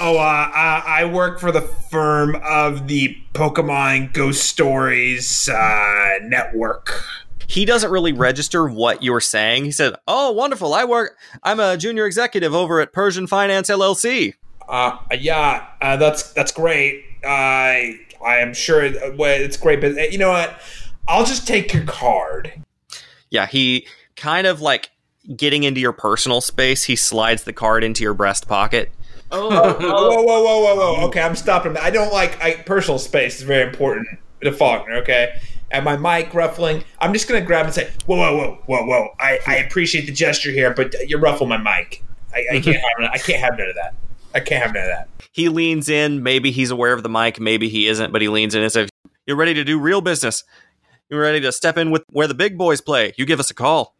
Oh, 0.00 0.16
uh, 0.16 0.20
I, 0.20 0.82
I 0.86 1.04
work 1.04 1.38
for 1.38 1.52
the 1.52 1.60
firm 1.60 2.40
of 2.44 2.88
the 2.88 3.16
Pokemon 3.32 4.12
Ghost 4.12 4.42
Stories 4.42 5.48
uh, 5.48 6.18
Network. 6.22 7.04
He 7.46 7.64
doesn't 7.64 7.92
really 7.92 8.12
register 8.12 8.66
what 8.66 9.04
you're 9.04 9.20
saying. 9.20 9.64
He 9.64 9.70
said, 9.70 9.94
"Oh, 10.08 10.32
wonderful! 10.32 10.74
I 10.74 10.84
work. 10.84 11.16
I'm 11.44 11.60
a 11.60 11.76
junior 11.76 12.06
executive 12.06 12.52
over 12.52 12.80
at 12.80 12.92
Persian 12.92 13.28
Finance 13.28 13.70
LLC." 13.70 14.34
Uh, 14.68 14.98
yeah, 15.18 15.66
uh, 15.80 15.96
that's 15.96 16.32
that's 16.32 16.52
great. 16.52 17.04
I 17.24 18.00
I 18.24 18.38
am 18.38 18.54
sure 18.54 18.84
uh, 18.84 19.12
it's 19.18 19.56
great, 19.56 19.80
but 19.80 19.98
uh, 19.98 20.02
you 20.02 20.18
know 20.18 20.30
what? 20.30 20.60
I'll 21.06 21.26
just 21.26 21.46
take 21.46 21.72
your 21.72 21.84
card. 21.84 22.52
Yeah, 23.30 23.46
he 23.46 23.86
kind 24.16 24.46
of 24.46 24.60
like 24.60 24.90
getting 25.36 25.64
into 25.64 25.80
your 25.80 25.92
personal 25.92 26.40
space. 26.40 26.84
He 26.84 26.96
slides 26.96 27.44
the 27.44 27.52
card 27.52 27.84
into 27.84 28.02
your 28.02 28.14
breast 28.14 28.48
pocket. 28.48 28.90
Oh, 29.36 29.48
whoa, 29.48 30.22
whoa, 30.22 30.42
whoa, 30.44 30.60
whoa, 30.60 30.76
whoa! 30.76 31.06
Okay, 31.06 31.20
I'm 31.20 31.34
stopping. 31.34 31.76
I 31.78 31.90
don't 31.90 32.12
like 32.12 32.40
I, 32.40 32.54
personal 32.54 33.00
space 33.00 33.38
is 33.38 33.42
very 33.42 33.68
important 33.68 34.06
to 34.42 34.52
Faulkner. 34.52 34.96
Okay, 34.96 35.40
and 35.72 35.84
my 35.84 35.96
mic 35.96 36.32
ruffling. 36.34 36.84
I'm 37.00 37.12
just 37.12 37.26
gonna 37.26 37.40
grab 37.40 37.64
and 37.64 37.74
say, 37.74 37.90
whoa, 38.06 38.16
whoa, 38.16 38.36
whoa, 38.36 38.58
whoa, 38.66 38.86
whoa! 38.86 39.08
I, 39.18 39.40
I 39.46 39.56
appreciate 39.56 40.06
the 40.06 40.12
gesture 40.12 40.52
here, 40.52 40.72
but 40.72 40.94
you 41.08 41.18
ruffle 41.18 41.48
my 41.48 41.56
mic. 41.56 42.04
I, 42.32 42.44
I 42.52 42.60
can't 42.60 42.76
have 42.98 43.10
I 43.10 43.18
can't 43.18 43.40
have 43.40 43.58
none 43.58 43.70
of 43.70 43.74
that. 43.74 43.94
I 44.34 44.40
can't 44.40 44.62
have 44.62 44.74
none 44.74 44.82
of 44.84 44.88
that. 44.88 45.08
He 45.32 45.48
leans 45.48 45.88
in. 45.88 46.22
Maybe 46.22 46.50
he's 46.50 46.70
aware 46.70 46.92
of 46.92 47.02
the 47.02 47.08
mic. 47.08 47.40
Maybe 47.40 47.68
he 47.68 47.86
isn't. 47.88 48.12
But 48.12 48.20
he 48.22 48.28
leans 48.28 48.54
in 48.54 48.62
and 48.62 48.70
says, 48.72 48.88
"You're 49.26 49.36
ready 49.36 49.54
to 49.54 49.64
do 49.64 49.78
real 49.78 50.00
business. 50.00 50.44
You're 51.08 51.20
ready 51.20 51.40
to 51.40 51.52
step 51.52 51.76
in 51.78 51.90
with 51.90 52.02
where 52.10 52.26
the 52.26 52.34
big 52.34 52.58
boys 52.58 52.80
play. 52.80 53.12
You 53.16 53.26
give 53.26 53.40
us 53.40 53.50
a 53.50 53.54
call." 53.54 53.94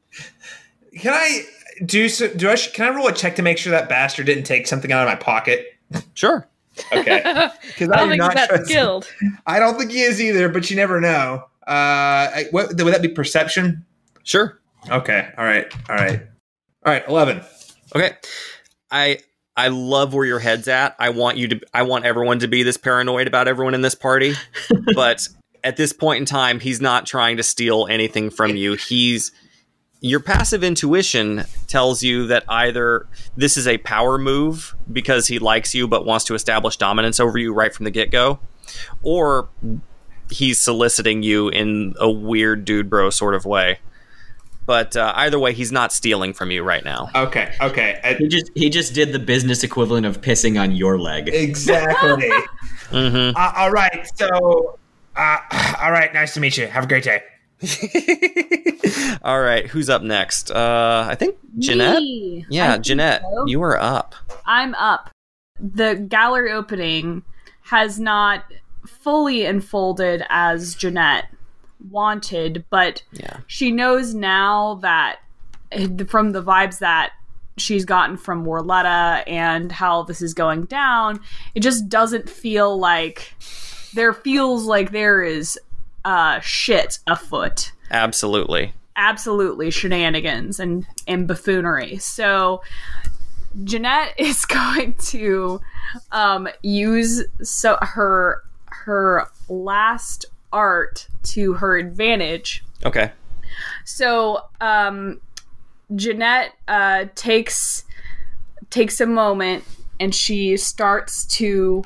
Can 0.99 1.12
I 1.12 1.43
do 1.85 2.09
so? 2.09 2.28
Do 2.28 2.49
I? 2.51 2.57
Can 2.57 2.93
I 2.93 2.95
roll 2.97 3.07
a 3.09 3.12
check 3.12 3.37
to 3.37 3.43
make 3.43 3.59
sure 3.59 3.70
that 3.72 3.89
bastard 3.89 4.26
didn't 4.26 4.45
take 4.45 4.66
something 4.66 4.93
out 4.93 5.07
of 5.07 5.12
my 5.12 5.16
pocket? 5.16 5.66
Sure. 6.14 6.49
Okay. 6.93 7.22
Because 7.66 7.91
I 7.91 7.97
don't 7.97 8.09
think 8.11 8.22
he's 8.22 8.35
that 8.35 8.49
trust- 8.49 8.64
skilled. 8.66 9.12
I 9.47 9.59
don't 9.59 9.76
think 9.78 9.91
he 9.91 10.01
is 10.03 10.20
either, 10.20 10.49
but 10.49 10.70
you 10.70 10.76
never 10.76 11.01
know. 11.01 11.45
Uh, 11.66 11.70
I, 12.30 12.47
what, 12.51 12.68
would 12.68 12.95
that 12.95 13.03
be 13.03 13.09
perception? 13.09 13.85
Sure. 14.22 14.61
Okay. 14.91 15.28
All 15.37 15.45
right. 15.45 15.66
All 15.89 15.97
right. 15.97 16.20
All 16.85 16.93
right. 16.93 17.09
Eleven. 17.09 17.43
Okay. 17.97 18.12
I 18.91 19.18
I 19.57 19.68
love 19.68 20.14
where 20.14 20.26
your 20.26 20.40
head's 20.40 20.68
at. 20.68 20.96
I 20.98 21.11
want 21.11 21.38
you 21.38 21.48
to 21.48 21.61
I 21.72 21.82
want 21.82 22.05
everyone 22.05 22.40
to 22.40 22.48
be 22.48 22.62
this 22.62 22.76
paranoid 22.76 23.26
about 23.26 23.48
everyone 23.48 23.74
in 23.74 23.82
this 23.82 23.94
party. 23.94 24.34
but 24.94 25.28
at 25.62 25.76
this 25.76 25.92
point 25.92 26.18
in 26.18 26.26
time, 26.26 26.61
he's 26.61 26.80
not 26.80 27.07
trying 27.07 27.36
to 27.36 27.42
steal 27.42 27.86
anything 27.88 28.30
from 28.30 28.57
you. 28.57 28.74
He's 28.74 29.32
your 30.00 30.20
passive 30.20 30.62
intuition 30.62 31.44
tells 31.66 32.02
you 32.02 32.26
that 32.26 32.44
either 32.46 33.07
this 33.38 33.57
is 33.57 33.66
a 33.66 33.78
power 33.78 34.18
move 34.18 34.76
because 34.92 35.28
he 35.28 35.38
likes 35.38 35.74
you 35.74 35.88
but 35.88 36.05
wants 36.05 36.26
to 36.26 36.34
establish 36.34 36.76
dominance 36.76 37.18
over 37.18 37.38
you 37.38 37.55
right 37.55 37.72
from 37.74 37.84
the 37.84 37.90
get-go, 37.90 38.38
or 39.02 39.48
he's 40.30 40.61
soliciting 40.61 41.22
you 41.22 41.48
in 41.48 41.94
a 41.98 42.11
weird 42.11 42.66
dude 42.66 42.90
bro 42.90 43.09
sort 43.09 43.34
of 43.34 43.46
way. 43.46 43.78
But 44.67 44.97
uh, 44.97 45.12
either 45.17 45.39
way, 45.39 45.53
he's 45.53 45.71
not 45.73 45.93
stealing 45.93 46.33
from 46.33 46.51
you 46.51 46.62
right 46.62 46.85
now. 46.85 47.11
Okay. 47.15 47.55
Okay. 47.61 48.01
I- 48.03 48.15
He 48.15 48.29
just 48.29 48.51
he 48.55 48.71
just 48.71 48.95
did 48.95 49.12
the 49.12 49.19
business 49.19 49.62
equivalent 49.62 50.07
of 50.07 50.21
pissing 50.21 50.61
on 50.61 50.73
your 50.73 50.99
leg. 50.99 51.29
exactly. 51.29 52.31
Mm-hmm. 52.91 53.37
Uh, 53.37 53.53
all 53.57 53.73
right. 53.73 54.07
So. 54.15 54.79
Uh, 55.17 55.39
all 55.83 55.91
right. 55.91 56.12
Nice 56.15 56.35
to 56.35 56.41
meet 56.41 56.57
you. 56.57 56.67
Have 56.69 56.85
a 56.85 56.87
great 56.87 57.03
day. 57.03 57.23
All 59.23 59.41
right, 59.41 59.67
who's 59.67 59.89
up 59.89 60.03
next? 60.03 60.51
Uh, 60.51 61.07
I 61.09 61.15
think 61.15 61.37
Jeanette. 61.59 62.03
Me. 62.03 62.45
Yeah, 62.51 62.73
think 62.73 62.85
Jeanette, 62.85 63.23
so. 63.23 63.47
you 63.47 63.62
are 63.62 63.79
up. 63.81 64.15
I'm 64.45 64.75
up. 64.75 65.11
The 65.59 65.95
gallery 65.95 66.53
opening 66.53 67.23
has 67.62 67.99
not 67.99 68.45
fully 68.87 69.45
unfolded 69.47 70.25
as 70.29 70.75
Jeanette 70.75 71.25
wanted, 71.91 72.64
but 72.70 73.03
Yeah. 73.12 73.39
she 73.47 73.70
knows 73.70 74.14
now 74.14 74.75
that 74.83 75.18
from 76.09 76.33
the 76.33 76.43
vibes 76.43 76.79
that 76.79 77.12
she's 77.57 77.85
gotten 77.85 78.16
from 78.16 78.45
Warletta 78.45 79.22
and 79.27 79.70
how 79.72 80.03
this 80.03 80.20
is 80.22 80.35
going 80.35 80.64
down, 80.64 81.20
it 81.55 81.61
just 81.61 81.89
doesn't 81.89 82.29
feel 82.29 82.77
like 82.79 83.35
there 83.95 84.12
feels 84.12 84.64
like 84.64 84.91
there 84.91 85.22
is 85.22 85.59
uh 86.05 86.39
shit 86.41 86.99
afoot 87.07 87.72
Absolutely. 87.91 88.72
absolutely 88.97 89.70
shenanigans 89.70 90.59
and, 90.61 90.87
and 91.07 91.27
buffoonery. 91.29 91.97
So 91.99 92.61
Jeanette 93.62 94.14
is 94.18 94.45
going 94.45 94.95
to 95.11 95.61
um, 96.12 96.49
use 96.62 97.22
so 97.43 97.79
her 97.81 98.43
her 98.66 99.29
last 99.49 100.27
art 100.55 101.09
to 101.24 101.55
her 101.55 101.76
advantage. 101.76 102.64
Okay. 102.86 103.11
So 103.84 104.40
um, 104.61 105.20
Jeanette 105.94 106.52
uh, 106.68 107.07
takes 107.14 107.84
takes 108.70 109.00
a 109.00 109.07
moment 109.07 109.64
and 110.00 110.14
she 110.14 110.57
starts 110.57 111.26
to 111.26 111.84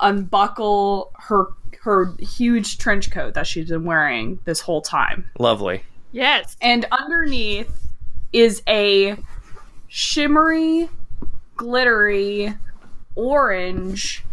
unbuckle 0.00 1.10
her 1.14 1.46
her 1.82 2.14
huge 2.18 2.78
trench 2.78 3.10
coat 3.10 3.34
that 3.34 3.46
she's 3.46 3.68
been 3.68 3.84
wearing 3.84 4.38
this 4.44 4.60
whole 4.60 4.80
time. 4.80 5.28
Lovely. 5.38 5.82
Yes. 6.12 6.56
And 6.62 6.86
underneath 6.90 7.70
is 8.32 8.62
a 8.66 9.16
shimmery, 9.88 10.88
glittery, 11.56 12.54
orange 13.16 14.24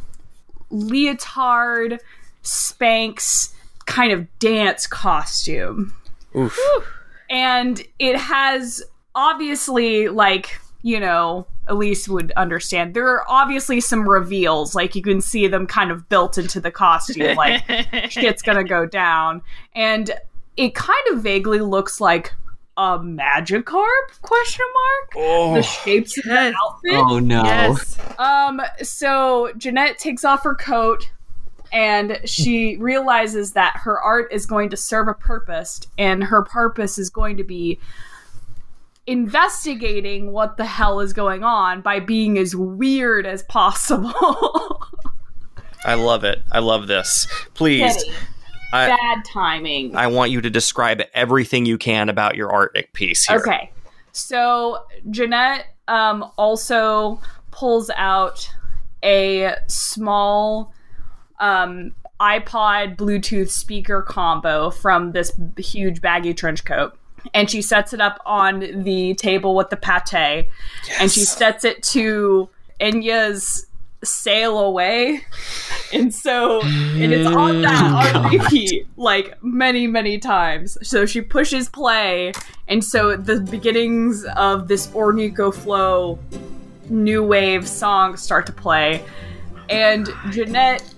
leotard 0.70 2.00
Spanx 2.44 3.54
kind 3.92 4.12
of 4.14 4.28
dance 4.40 4.88
costume. 4.88 5.94
Oof. 6.36 6.58
And 7.30 7.82
it 8.00 8.18
has 8.18 8.82
obviously, 9.16 10.08
like, 10.08 10.60
you 10.82 11.00
know, 11.00 11.46
Elise 11.68 12.08
would 12.10 12.32
understand. 12.38 12.94
There 12.94 13.08
are 13.08 13.24
obviously 13.28 13.80
some 13.82 14.08
reveals, 14.08 14.76
like 14.76 14.96
you 14.96 15.02
can 15.02 15.22
see 15.22 15.48
them 15.48 15.68
kind 15.68 15.92
of 15.92 16.08
built 16.10 16.38
into 16.38 16.60
the 16.60 16.72
costume, 16.72 17.36
like 17.38 17.64
shit's 18.10 18.42
gonna 18.42 18.64
go 18.64 18.86
down. 18.86 19.42
And 19.76 20.12
it 20.58 20.74
kind 20.74 21.08
of 21.12 21.22
vaguely 21.22 21.60
looks 21.60 22.02
like 22.02 22.34
a 22.78 22.98
Magikarp 23.00 24.22
question 24.22 24.66
mark. 24.74 25.14
Oh, 25.18 25.56
The 25.56 25.62
shapes 25.64 26.18
of 26.18 26.24
the 26.24 26.54
outfit. 26.66 26.94
Oh 26.94 27.20
no. 27.20 27.44
Yes. 27.44 27.98
Um, 28.18 28.62
so 28.82 29.52
Jeanette 29.58 29.98
takes 29.98 30.26
off 30.26 30.44
her 30.44 30.56
coat 30.56 31.10
and 31.72 32.20
she 32.26 32.78
realizes 32.78 33.54
that 33.54 33.74
her 33.78 34.00
art 34.00 34.32
is 34.32 34.46
going 34.46 34.70
to 34.70 34.78
serve 34.78 35.08
a 35.08 35.14
purpose, 35.14 35.82
and 35.98 36.24
her 36.24 36.44
purpose 36.44 36.98
is 36.98 37.10
going 37.10 37.38
to 37.38 37.44
be 37.44 37.80
investigating 39.08 40.32
what 40.32 40.58
the 40.58 40.66
hell 40.66 41.00
is 41.00 41.14
going 41.14 41.44
on 41.44 41.82
by 41.82 42.00
being 42.00 42.38
as 42.38 42.56
weird 42.56 43.26
as 43.26 43.44
possible. 43.44 44.14
I 45.86 45.96
love 45.96 46.24
it. 46.24 46.42
I 46.52 46.60
love 46.60 46.88
this. 46.88 47.28
Please, 47.56 48.04
I, 48.72 48.88
bad 48.88 49.26
timing. 49.26 49.96
I 49.96 50.08
want 50.08 50.32
you 50.32 50.42
to 50.42 50.50
describe 50.50 51.02
everything 51.14 51.66
you 51.66 51.78
can 51.78 52.10
about 52.10 52.36
your 52.36 52.52
art 52.52 52.78
piece 52.94 53.28
here. 53.28 53.40
Okay. 53.40 53.72
So 54.12 54.84
Jeanette 55.10 55.66
um, 55.88 56.30
also 56.38 57.20
pulls 57.50 57.90
out 57.96 58.50
a 59.04 59.56
small 59.68 60.74
um, 61.42 61.94
iPod 62.22 62.96
Bluetooth 62.96 63.50
speaker 63.50 64.02
combo 64.04 64.70
from 64.70 65.12
this 65.12 65.34
huge 65.58 66.00
baggy 66.02 66.34
trench 66.34 66.64
coat. 66.64 66.98
And 67.34 67.50
she 67.50 67.62
sets 67.62 67.94
it 67.94 68.02
up 68.02 68.20
on 68.26 68.84
the 68.84 69.14
table 69.16 69.56
with 69.56 69.70
the 69.70 69.78
pate. 69.78 70.48
And 71.00 71.12
she 71.12 71.22
sets 71.22 71.66
it 71.66 71.84
to 71.84 72.50
Enya's 72.80 73.68
sail 74.04 74.60
away. 74.60 75.22
And 75.94 76.14
so, 76.14 76.62
and 76.62 77.14
it's 77.14 77.28
on 77.28 77.62
that 77.62 78.16
on 78.16 78.32
repeat 78.32 78.88
like 78.98 79.38
many, 79.44 79.86
many 79.88 80.18
times. 80.18 80.78
So 80.82 81.06
she 81.06 81.22
pushes 81.22 81.70
play. 81.70 82.34
And 82.68 82.84
so 82.84 83.16
the 83.16 83.42
beginnings 83.42 84.26
of 84.36 84.68
this 84.68 84.94
Orinoco 84.96 85.52
Flow 85.52 86.18
new 86.90 87.24
wave 87.24 87.68
song 87.68 88.18
start 88.18 88.46
to 88.48 88.52
play. 88.52 89.04
And 89.70 90.10
Jeanette 90.32 90.91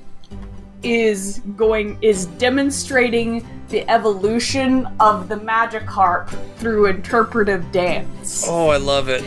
is 0.84 1.42
going 1.56 1.98
is 2.02 2.26
demonstrating 2.38 3.48
the 3.70 3.90
evolution 3.90 4.88
of 5.00 5.30
the 5.30 5.36
Magikarp 5.36 6.30
through 6.58 6.88
interpretive 6.88 7.72
dance. 7.72 8.46
Oh, 8.48 8.70
I 8.70 8.78
love 8.78 9.10
it. 9.10 9.24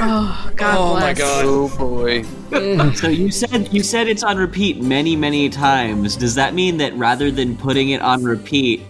Oh 0.00 0.50
God 0.56 0.76
oh 0.78 0.90
bless. 0.92 1.02
my 1.02 1.14
god. 1.14 1.44
Oh 1.44 1.68
boy. 1.76 2.22
Mm. 2.50 2.96
so 2.96 3.08
you 3.08 3.30
said 3.30 3.72
you 3.72 3.82
said 3.82 4.06
it's 4.06 4.22
on 4.22 4.36
repeat 4.36 4.80
many 4.82 5.16
many 5.16 5.48
times. 5.48 6.16
Does 6.16 6.34
that 6.36 6.54
mean 6.54 6.76
that 6.78 6.94
rather 6.94 7.30
than 7.30 7.56
putting 7.56 7.90
it 7.90 8.00
on 8.00 8.22
repeat, 8.22 8.82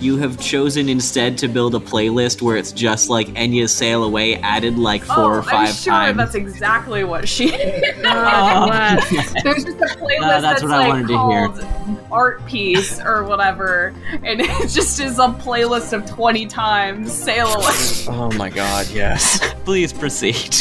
you 0.00 0.16
have 0.18 0.40
chosen 0.40 0.88
instead 0.88 1.36
to 1.38 1.48
build 1.48 1.74
a 1.74 1.78
playlist 1.78 2.42
where 2.42 2.56
it's 2.56 2.72
just 2.72 3.08
like 3.10 3.28
Enya's 3.28 3.74
Sail 3.74 4.04
Away 4.04 4.36
added 4.36 4.78
like 4.78 5.02
four 5.04 5.34
oh, 5.34 5.38
or 5.38 5.42
5 5.42 5.52
I'm 5.54 5.66
sure 5.74 5.92
times? 5.92 6.16
that's 6.16 6.34
exactly 6.34 7.04
what 7.04 7.28
she. 7.28 7.50
God 8.02 8.66
bless. 8.68 9.42
There's 9.42 9.64
just 9.64 9.78
a 9.78 9.86
playlist 9.98 10.20
No, 10.20 10.28
that's 10.28 10.42
that's, 10.42 10.62
what 10.62 10.72
I 10.72 10.78
like 10.78 10.88
wanted 10.88 11.08
to 11.08 11.28
hear. 11.28 11.48
called 11.48 12.06
art 12.10 12.44
piece 12.46 13.00
or 13.00 13.24
whatever, 13.24 13.94
and 14.24 14.40
it 14.40 14.68
just 14.68 15.00
is 15.00 15.18
a 15.18 15.28
playlist 15.28 15.92
of 15.92 16.06
20 16.06 16.46
times 16.46 17.12
sail 17.12 17.48
away. 17.48 18.06
Oh 18.08 18.30
my 18.36 18.50
god, 18.50 18.88
yes. 18.90 19.54
Please 19.64 19.92
proceed. 19.92 20.54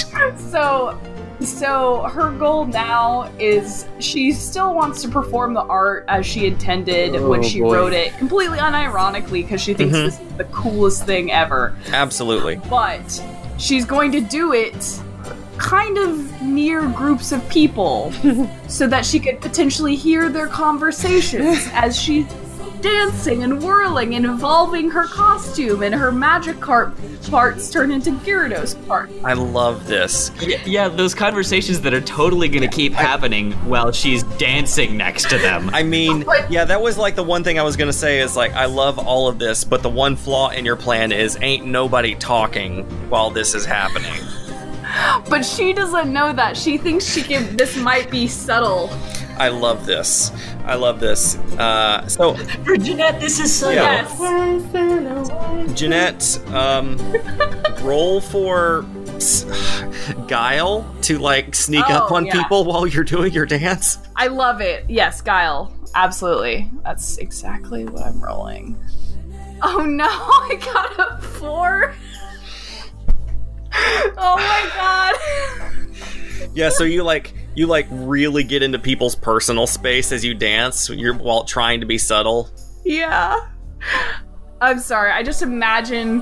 so 0.51 0.99
So 1.41 2.01
her 2.03 2.31
goal 2.31 2.65
now 2.65 3.31
is 3.39 3.85
she 3.99 4.31
still 4.33 4.73
wants 4.75 5.01
to 5.03 5.07
perform 5.09 5.53
the 5.53 5.61
art 5.63 6.05
as 6.07 6.25
she 6.25 6.45
intended 6.45 7.13
when 7.21 7.39
Oh, 7.39 7.43
she 7.43 7.61
boy. 7.61 7.73
wrote 7.73 7.93
it, 7.93 8.17
completely 8.17 8.57
unironically 8.57 9.43
because 9.43 9.61
she 9.61 9.73
thinks 9.73 9.95
Mhm. 9.97 10.05
this 10.05 10.19
is 10.19 10.37
the 10.37 10.43
coolest 10.45 11.05
thing 11.05 11.31
ever. 11.31 11.73
Absolutely. 11.93 12.59
But 12.69 13.21
she's 13.57 13.85
going 13.85 14.11
to 14.11 14.21
do 14.21 14.53
it 14.53 14.99
kind 15.57 15.97
of 15.97 16.41
near 16.41 16.87
groups 16.87 17.31
of 17.31 17.47
people 17.49 18.13
so 18.67 18.87
that 18.87 19.05
she 19.05 19.19
could 19.19 19.39
potentially 19.41 19.95
hear 19.95 20.29
their 20.29 20.47
conversations 20.47 21.67
as 21.73 21.97
she's 21.99 22.25
dancing 22.81 23.43
and 23.43 23.61
whirling 23.61 24.15
and 24.15 24.25
evolving 24.25 24.89
her 24.89 25.05
costume 25.05 25.83
and 25.83 25.93
her 25.93 26.11
Magikarp 26.11 26.93
parts 27.29 27.69
turn 27.69 27.91
into 27.91 28.11
Gyarados 28.11 28.87
parts. 28.87 29.13
I 29.23 29.33
love 29.33 29.87
this. 29.87 30.31
Yeah, 30.41 30.61
yeah, 30.65 30.87
those 30.87 31.13
conversations 31.13 31.81
that 31.81 31.93
are 31.93 32.01
totally 32.01 32.47
gonna 32.47 32.67
keep 32.67 32.93
happening 32.93 33.51
while 33.67 33.91
she's 33.91 34.23
dancing 34.37 34.97
next 34.97 35.29
to 35.29 35.37
them. 35.37 35.69
I 35.73 35.83
mean, 35.83 36.25
yeah, 36.49 36.65
that 36.65 36.81
was 36.81 36.97
like 36.97 37.15
the 37.15 37.23
one 37.23 37.43
thing 37.43 37.59
I 37.59 37.63
was 37.63 37.75
gonna 37.75 37.93
say 37.93 38.19
is 38.19 38.35
like 38.35 38.53
I 38.53 38.65
love 38.65 38.97
all 38.97 39.27
of 39.27 39.39
this, 39.39 39.63
but 39.63 39.83
the 39.83 39.89
one 39.89 40.15
flaw 40.15 40.49
in 40.49 40.65
your 40.65 40.75
plan 40.75 41.11
is 41.11 41.37
ain't 41.41 41.65
nobody 41.65 42.15
talking 42.15 42.83
while 43.09 43.29
this 43.29 43.55
is 43.55 43.65
happening. 43.65 44.21
But 45.29 45.45
she 45.45 45.73
doesn't 45.73 46.11
know 46.11 46.33
that. 46.33 46.57
She 46.57 46.77
thinks 46.77 47.05
she 47.05 47.21
can 47.21 47.55
this 47.55 47.77
might 47.77 48.09
be 48.09 48.27
subtle. 48.27 48.89
I 49.39 49.47
love 49.49 49.85
this. 49.85 50.31
I 50.65 50.75
love 50.75 50.99
this. 50.99 51.37
Uh, 51.57 52.05
so 52.07 52.35
For 52.65 52.75
Jeanette, 52.77 53.19
this 53.21 53.39
is 53.39 53.53
so 53.57 53.69
Yeah. 53.69 54.05
Yes. 54.19 55.79
Jeanette, 55.79 56.39
um, 56.53 56.97
roll 57.81 58.19
for 58.21 58.85
guile 60.27 60.85
to 61.03 61.17
like 61.19 61.55
sneak 61.55 61.89
up 61.89 62.11
Oh, 62.11 62.15
on 62.15 62.25
yeah. 62.25 62.33
people 62.41 62.65
while 62.65 62.85
you're 62.85 63.03
doing 63.03 63.31
your 63.33 63.45
dance. 63.45 63.97
I 64.15 64.27
love 64.27 64.59
it. 64.61 64.85
Yes, 64.89 65.21
Guile. 65.21 65.73
Absolutely. 65.95 66.69
That's 66.83 67.17
exactly 67.17 67.85
what 67.85 68.03
I'm 68.05 68.21
rolling. 68.21 68.77
Oh 69.61 69.85
no, 69.85 70.05
I 70.09 70.55
got 70.61 70.99
a 70.99 71.21
four. 71.21 71.95
Oh 74.17 74.35
my 74.35 74.69
god. 74.75 76.49
Yeah, 76.53 76.69
so 76.69 76.83
you 76.83 77.03
like 77.03 77.33
you 77.55 77.67
like 77.67 77.87
really 77.89 78.43
get 78.43 78.63
into 78.63 78.79
people's 78.79 79.15
personal 79.15 79.67
space 79.67 80.11
as 80.11 80.23
you 80.23 80.33
dance. 80.33 80.89
You're 80.89 81.15
while 81.15 81.43
trying 81.43 81.79
to 81.79 81.85
be 81.85 81.97
subtle. 81.97 82.49
Yeah. 82.85 83.47
I'm 84.61 84.79
sorry. 84.79 85.11
I 85.11 85.23
just 85.23 85.41
imagine 85.41 86.19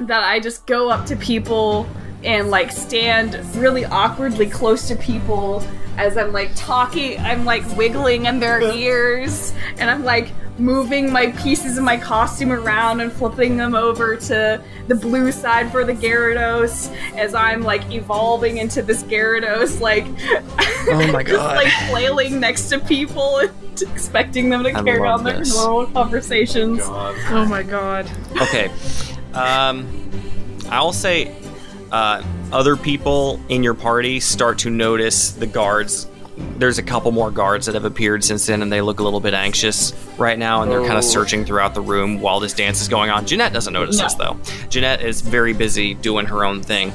that 0.00 0.22
I 0.24 0.40
just 0.40 0.66
go 0.66 0.90
up 0.90 1.06
to 1.06 1.16
people 1.16 1.86
and 2.22 2.50
like 2.50 2.72
stand 2.72 3.34
really 3.56 3.84
awkwardly 3.84 4.48
close 4.48 4.88
to 4.88 4.96
people 4.96 5.64
as 5.96 6.16
I'm 6.16 6.32
like 6.32 6.50
talking. 6.54 7.18
I'm 7.20 7.44
like 7.44 7.64
wiggling 7.76 8.26
in 8.26 8.40
their 8.40 8.60
ears 8.74 9.52
and 9.78 9.90
I'm 9.90 10.04
like 10.04 10.30
moving 10.58 11.12
my 11.12 11.32
pieces 11.32 11.76
of 11.78 11.82
my 11.84 11.96
costume 11.96 12.52
around 12.52 13.00
and 13.00 13.12
flipping 13.12 13.56
them 13.56 13.74
over 13.74 14.14
to 14.16 14.62
the 14.86 14.94
blue 14.94 15.32
side 15.32 15.70
for 15.72 15.84
the 15.84 15.92
Gyarados 15.92 16.94
as 17.16 17.34
I'm 17.34 17.62
like 17.62 17.90
evolving 17.92 18.58
into 18.58 18.80
this 18.82 19.02
Gyarados, 19.02 19.80
like 19.80 20.04
Oh 20.88 21.10
my 21.12 21.22
just 21.24 21.34
god. 21.34 21.56
like 21.56 21.72
flailing 21.90 22.38
next 22.38 22.68
to 22.68 22.78
people 22.78 23.38
and 23.38 23.50
expecting 23.82 24.48
them 24.50 24.62
to 24.62 24.70
I 24.70 24.82
carry 24.84 25.00
on 25.08 25.24
their 25.24 25.38
this. 25.38 25.52
normal 25.56 25.86
conversations. 25.92 26.80
Oh 26.84 27.46
my 27.48 27.64
god. 27.64 28.08
Okay. 28.40 28.70
Um, 29.32 29.88
I'll 30.68 30.92
say 30.92 31.34
uh, 31.90 32.22
other 32.54 32.76
people 32.76 33.40
in 33.48 33.62
your 33.64 33.74
party 33.74 34.20
start 34.20 34.58
to 34.60 34.70
notice 34.70 35.32
the 35.32 35.46
guards. 35.46 36.06
There's 36.58 36.78
a 36.78 36.82
couple 36.82 37.10
more 37.12 37.30
guards 37.30 37.66
that 37.66 37.74
have 37.74 37.84
appeared 37.84 38.24
since 38.24 38.46
then, 38.46 38.62
and 38.62 38.72
they 38.72 38.80
look 38.80 39.00
a 39.00 39.02
little 39.02 39.20
bit 39.20 39.34
anxious 39.34 39.92
right 40.18 40.38
now, 40.38 40.62
and 40.62 40.70
they're 40.70 40.80
kind 40.80 40.94
Oh. 40.94 40.98
of 40.98 41.04
searching 41.04 41.44
throughout 41.44 41.74
the 41.74 41.80
room 41.80 42.20
while 42.20 42.40
this 42.40 42.52
dance 42.52 42.80
is 42.80 42.88
going 42.88 43.10
on. 43.10 43.26
Jeanette 43.26 43.52
doesn't 43.52 43.72
notice 43.72 43.98
No. 43.98 44.04
this, 44.04 44.14
though. 44.14 44.36
Jeanette 44.68 45.02
is 45.02 45.20
very 45.20 45.52
busy 45.52 45.94
doing 45.94 46.26
her 46.26 46.44
own 46.44 46.62
thing. 46.62 46.92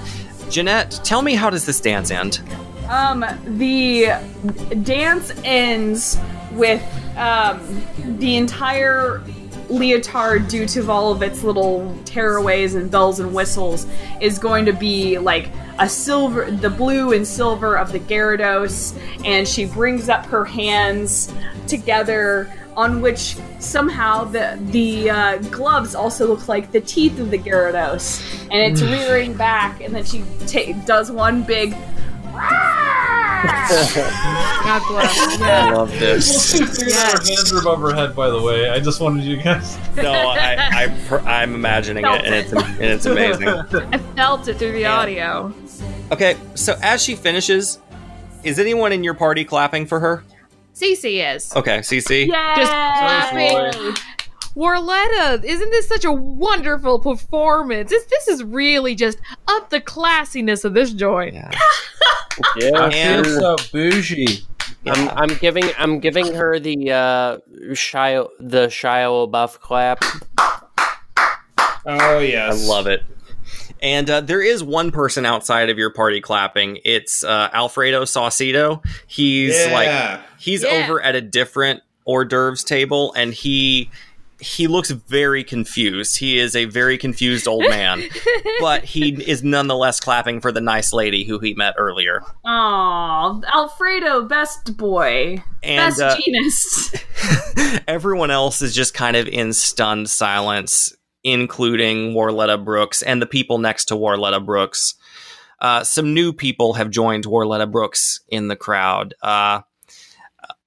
Jeanette, 0.50 1.00
tell 1.04 1.22
me 1.22 1.36
how 1.36 1.50
does 1.50 1.66
this 1.66 1.80
dance 1.80 2.10
end? 2.10 2.40
Um, 2.90 3.24
the 3.46 4.08
dance 4.84 5.32
ends 5.44 6.18
with 6.54 6.82
um, 7.18 7.60
the 8.18 8.36
entire 8.38 9.22
leotard, 9.70 10.48
due 10.50 10.66
to 10.68 10.90
all 10.90 11.12
of 11.12 11.22
its 11.22 11.44
little 11.44 11.96
tearaways 12.04 12.76
and 12.76 12.90
bells 12.90 13.20
and 13.20 13.34
whistles, 13.34 13.88
is 14.20 14.40
going 14.40 14.66
to 14.66 14.74
be 14.74 15.18
like 15.18 15.50
a 15.80 15.88
silver, 15.88 16.50
the 16.52 16.70
blue 16.70 17.14
and 17.14 17.26
silver 17.26 17.78
of 17.78 17.92
the 17.92 18.00
Gyarados, 18.00 18.98
and 19.24 19.48
she 19.48 19.66
brings 19.66 20.10
up 20.10 20.26
her 20.26 20.46
hands 20.46 21.32
together. 21.68 22.52
On 22.78 23.02
which 23.02 23.36
somehow 23.60 24.24
the 24.24 24.58
the 24.72 25.10
uh, 25.10 25.38
gloves 25.50 25.96
also 25.96 26.28
look 26.28 26.48
like 26.48 26.72
the 26.72 26.80
teeth 26.80 27.20
of 27.20 27.30
the 27.30 27.38
Gyarados, 27.38 28.24
and 28.52 28.62
it's 28.72 28.82
rearing 28.82 29.34
back, 29.34 29.82
and 29.82 29.94
then 29.94 30.06
she 30.06 30.24
ta- 30.48 30.72
does 30.86 31.12
one 31.12 31.44
big 31.44 31.76
God 33.44 34.82
bless. 34.88 35.42
I 35.42 35.72
love 35.72 35.92
this. 35.92 36.60
Our 36.60 37.22
hands 37.24 37.54
are 37.54 37.60
above 37.60 37.80
her 37.82 37.94
head, 37.94 38.16
by 38.16 38.30
the 38.30 38.42
way. 38.42 38.70
I 38.70 38.80
just 38.80 39.00
wanted 39.00 39.24
you 39.24 39.38
guys. 39.38 39.78
no, 39.96 40.12
I, 40.12 40.70
I, 40.84 40.88
pr- 41.08 41.20
I'm 41.20 41.56
imagining 41.56 42.06
it, 42.06 42.26
and 42.26 42.36
it's 42.36 42.52
and 42.52 42.82
it's 42.82 43.06
amazing. 43.06 43.48
I 43.94 43.98
felt 44.16 44.48
it 44.48 44.58
through 44.58 44.74
the 44.74 44.86
audio. 44.86 45.54
Okay, 46.12 46.36
so 46.56 46.78
as 46.82 47.02
she 47.02 47.16
finishes, 47.16 47.80
is 48.44 48.60
anyone 48.60 48.92
in 48.92 49.04
your 49.04 49.14
party 49.14 49.46
clapping 49.46 49.86
for 49.86 50.00
her? 50.00 50.24
Cece 50.74 51.36
is. 51.36 51.56
Okay, 51.56 51.80
Cece. 51.80 52.28
Just 52.28 52.72
clapping. 52.72 53.96
Warletta, 54.60 55.42
isn't 55.44 55.70
this 55.72 55.88
such 55.88 56.04
a 56.04 56.12
wonderful 56.12 57.00
performance? 57.00 57.90
This 57.90 58.04
this 58.06 58.28
is 58.28 58.44
really 58.44 58.94
just 58.94 59.18
up 59.48 59.70
the 59.70 59.80
classiness 59.80 60.66
of 60.66 60.74
this 60.74 60.92
joint. 60.92 61.34
Yeah, 61.36 61.50
I 62.76 62.90
And- 62.94 63.26
feel 63.26 63.40
so 63.40 63.56
bougie. 63.72 64.46
I'm, 64.86 65.10
I'm 65.10 65.38
giving 65.38 65.64
I'm 65.78 66.00
giving 66.00 66.34
her 66.36 66.60
the 66.60 66.92
uh 66.92 67.38
Shia 67.72 68.28
the 68.40 68.68
Shia 68.68 69.30
LaBeouf 69.30 69.60
clap. 69.60 70.04
Oh 71.86 72.20
yes, 72.20 72.66
I 72.66 72.68
love 72.68 72.88
it. 72.88 73.04
And 73.82 74.10
uh, 74.10 74.20
there 74.22 74.42
is 74.42 74.62
one 74.62 74.92
person 74.92 75.26
outside 75.26 75.70
of 75.70 75.78
your 75.78 75.90
party 75.92 76.20
clapping. 76.20 76.80
It's 76.84 77.24
uh, 77.24 77.50
Alfredo 77.54 78.04
Saucedo. 78.04 78.84
He's 79.08 79.56
Yeah. 79.58 79.74
like 79.74 80.22
he's 80.38 80.64
Yeah. 80.64 80.84
over 80.84 81.02
at 81.02 81.16
a 81.16 81.22
different 81.22 81.82
hors 82.06 82.26
d'oeuvres 82.26 82.64
table, 82.64 83.14
and 83.14 83.34
he 83.34 83.90
he 84.40 84.68
looks 84.68 84.90
very 84.90 85.44
confused. 85.44 86.18
He 86.18 86.40
is 86.40 86.56
a 86.56 86.66
very 86.66 86.98
confused 86.98 87.48
old 87.48 87.64
man, 87.64 88.04
but 88.60 88.86
he 88.86 89.10
is 89.30 89.44
nonetheless 89.44 90.00
clapping 90.00 90.40
for 90.40 90.52
the 90.52 90.62
nice 90.62 90.94
lady 90.94 91.26
who 91.26 91.40
he 91.40 91.54
met 91.54 91.76
earlier. 91.78 92.24
Aw, 92.46 93.42
Alfredo, 93.54 94.26
best 94.26 94.78
boy, 94.78 95.44
And 95.62 95.96
best 95.96 96.02
uh, 96.02 96.18
genus. 96.18 96.94
everyone 97.88 98.32
else 98.32 98.62
is 98.62 98.74
just 98.74 98.94
kind 98.94 99.18
of 99.18 99.28
in 99.28 99.52
stunned 99.54 100.10
silence, 100.10 100.96
including 101.24 102.14
Warletta 102.14 102.64
Brooks 102.64 103.02
and 103.02 103.22
the 103.22 103.28
people 103.28 103.58
next 103.58 103.86
to 103.86 103.96
Warletta 103.96 104.46
Brooks. 104.46 104.96
Uh, 105.60 105.84
some 105.84 106.14
new 106.14 106.32
people 106.32 106.74
have 106.74 106.90
joined 106.90 107.26
Warletta 107.26 107.70
Brooks 107.70 108.22
in 108.30 108.48
the 108.48 108.56
crowd. 108.56 109.14
Uh, 109.22 109.62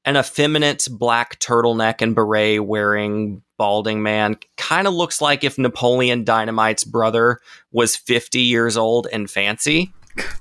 an 0.04 0.16
effeminate 0.16 0.88
black 0.90 1.38
turtleneck 1.38 2.02
and 2.02 2.14
beret 2.14 2.64
wearing 2.64 3.42
balding 3.62 4.02
man 4.02 4.36
kind 4.56 4.88
of 4.88 4.92
looks 4.94 5.20
like 5.20 5.44
if 5.44 5.56
Napoleon 5.56 6.24
Dynamite's 6.24 6.82
brother 6.82 7.38
was 7.70 7.94
50 7.94 8.40
years 8.40 8.76
old 8.76 9.06
and 9.12 9.30
fancy, 9.30 9.92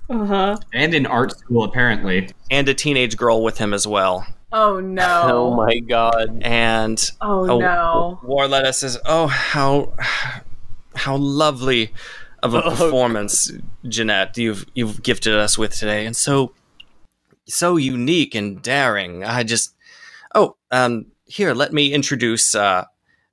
Uh 0.10 0.26
huh. 0.26 0.58
And 0.74 0.94
in 0.96 1.06
art 1.06 1.32
school, 1.38 1.64
apparently. 1.64 2.30
and 2.50 2.68
a 2.68 2.74
teenage 2.74 3.16
girl 3.18 3.44
with 3.44 3.60
him 3.60 3.74
as 3.76 3.86
well. 3.86 4.26
Oh 4.52 4.80
no. 4.80 5.22
Oh 5.32 5.56
my 5.56 5.78
god. 5.80 6.40
And 6.42 6.98
Oh, 7.22 7.48
Oh, 7.50 7.60
no. 7.60 8.20
Warletta 8.24 8.74
says, 8.74 8.98
"Oh, 9.06 9.28
how 9.28 9.94
how 10.96 11.16
lovely 11.18 11.94
of 12.44 12.56
a 12.56 12.64
Oh, 12.64 12.70
performance, 12.72 13.52
Jeanette, 13.88 14.36
you've 14.38 14.66
you've 14.74 15.04
gifted 15.04 15.36
us 15.36 15.58
with 15.60 15.74
today, 15.76 16.08
and 16.08 16.16
so 16.16 16.54
so 17.48 17.78
unique 17.78 18.34
and 18.36 18.62
daring. 18.64 19.24
I 19.24 19.44
just 19.44 19.76
oh, 20.36 20.56
um, 20.72 21.06
here, 21.26 21.54
let 21.54 21.72
me 21.72 21.94
introduce 21.94 22.56
uh, 22.56 22.84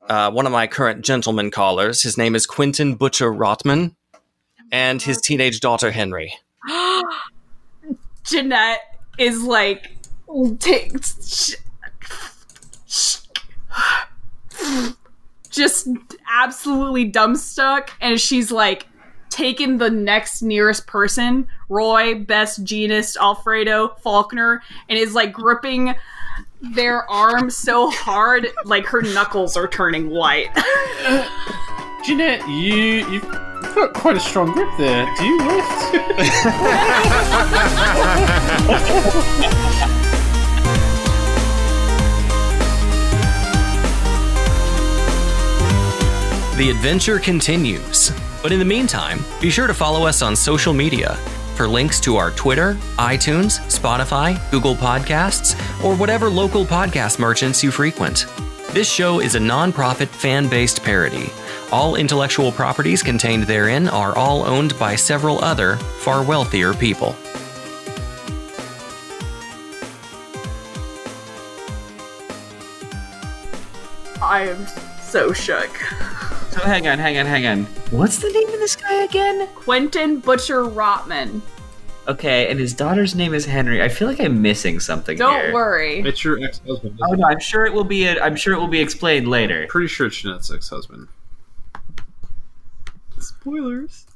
uh, 0.09 0.31
one 0.31 0.47
of 0.47 0.53
my 0.53 0.67
current 0.67 1.05
gentleman 1.05 1.51
callers. 1.51 2.03
His 2.03 2.17
name 2.17 2.35
is 2.35 2.47
Quentin 2.47 2.95
Butcher 2.95 3.33
Rotman, 3.33 3.95
and 4.73 5.03
his 5.03 5.21
teenage 5.21 5.61
daughter 5.61 5.91
Henry. 5.91 6.35
Jeanette 8.25 8.99
is 9.19 9.43
like, 9.43 9.91
just 15.51 15.89
absolutely 16.31 17.11
dumbstruck, 17.11 17.91
and 18.01 18.21
she's 18.21 18.51
like, 18.51 18.87
taken 19.31 19.79
the 19.79 19.91
next 19.91 20.43
nearest 20.43 20.87
person, 20.87 21.47
Roy, 21.69 22.15
Best, 22.15 22.65
Genus, 22.65 23.17
Alfredo, 23.17 23.95
Faulkner, 24.03 24.63
and 24.89 24.99
is 24.99 25.15
like 25.15 25.33
gripping 25.33 25.95
their 26.61 27.09
arm 27.11 27.51
so 27.51 27.91
hard, 27.91 28.49
like 28.65 28.87
her 28.87 29.03
knuckles 29.03 29.57
are 29.57 29.69
turning 29.69 30.11
white. 30.11 30.49
Jeanette, 32.05 32.47
you 32.49 33.09
you've 33.11 33.29
got 33.75 33.95
quite 33.95 34.17
a 34.17 34.21
strong 34.21 34.53
grip 34.53 34.69
there. 34.79 35.07
Do 35.17 35.25
you 35.25 35.39
lift? 35.39 35.69
The 46.57 46.71
adventure 46.71 47.21
continues. 47.21 48.11
But 48.43 48.51
in 48.51 48.59
the 48.59 48.65
meantime, 48.65 49.25
be 49.41 49.49
sure 49.51 49.67
to 49.69 49.75
follow 49.75 50.07
us 50.07 50.23
on 50.23 50.35
social 50.35 50.73
media 50.73 51.17
for 51.59 51.67
links 51.67 51.99
to 51.99 52.17
our 52.17 52.31
Twitter, 52.31 52.75
iTunes, 52.99 53.59
Spotify, 53.67 54.39
Google 54.53 54.77
Podcasts, 54.77 55.57
or 55.85 55.97
whatever 55.97 56.31
local 56.31 56.65
podcast 56.65 57.19
merchants 57.19 57.65
you 57.65 57.73
frequent. 57.73 58.27
This 58.71 58.89
show 58.89 59.19
is 59.19 59.35
a 59.35 59.41
non-profit 59.41 60.09
fan-based 60.09 60.85
parody. 60.85 61.33
All 61.73 61.97
intellectual 61.97 62.53
properties 62.53 63.03
contained 63.03 63.43
therein 63.43 63.89
are 63.89 64.17
all 64.17 64.45
owned 64.45 64.79
by 64.79 64.95
several 64.95 65.43
other, 65.43 65.75
far 65.75 66.23
wealthier 66.23 66.75
people. 66.75 67.17
I 74.23 74.47
am 74.47 74.65
so 75.03 75.33
shook. 75.33 75.77
So 76.59 76.65
hang 76.65 76.89
on, 76.89 76.99
hang 76.99 77.17
on, 77.19 77.27
hang 77.27 77.47
on. 77.47 77.65
What's 77.93 78.19
the 78.19 78.31
name 78.31 78.49
of 78.49 78.59
this 78.59 78.75
guy 78.75 79.05
again? 79.05 79.47
Quentin 79.55 80.19
Butcher 80.19 80.65
Rotman. 80.65 81.41
Okay, 82.09 82.51
and 82.51 82.59
his 82.59 82.75
daughter's 82.75 83.15
name 83.15 83.33
is 83.33 83.47
Henry. 83.47 83.81
I 83.81 83.89
feel 83.89 84.09
like 84.09 84.19
I'm 84.19 84.43
missing 84.43 84.81
something 84.81 85.17
Don't 85.17 85.41
here. 85.41 85.55
worry. 85.55 86.01
it's 86.01 86.25
your 86.25 86.43
ex-husband. 86.43 86.99
Oh 87.01 87.13
no, 87.13 87.29
I'm 87.29 87.39
sure 87.39 87.65
it 87.65 87.73
will 87.73 87.85
be. 87.85 88.07
A, 88.07 88.21
I'm 88.21 88.35
sure 88.35 88.55
it 88.55 88.59
will 88.59 88.67
be 88.67 88.81
explained 88.81 89.29
later. 89.29 89.69
Pretty 89.69 89.87
sure 89.87 90.09
it's 90.09 90.17
Jeanette's 90.17 90.53
ex-husband. 90.53 91.07
Spoilers. 93.21 94.07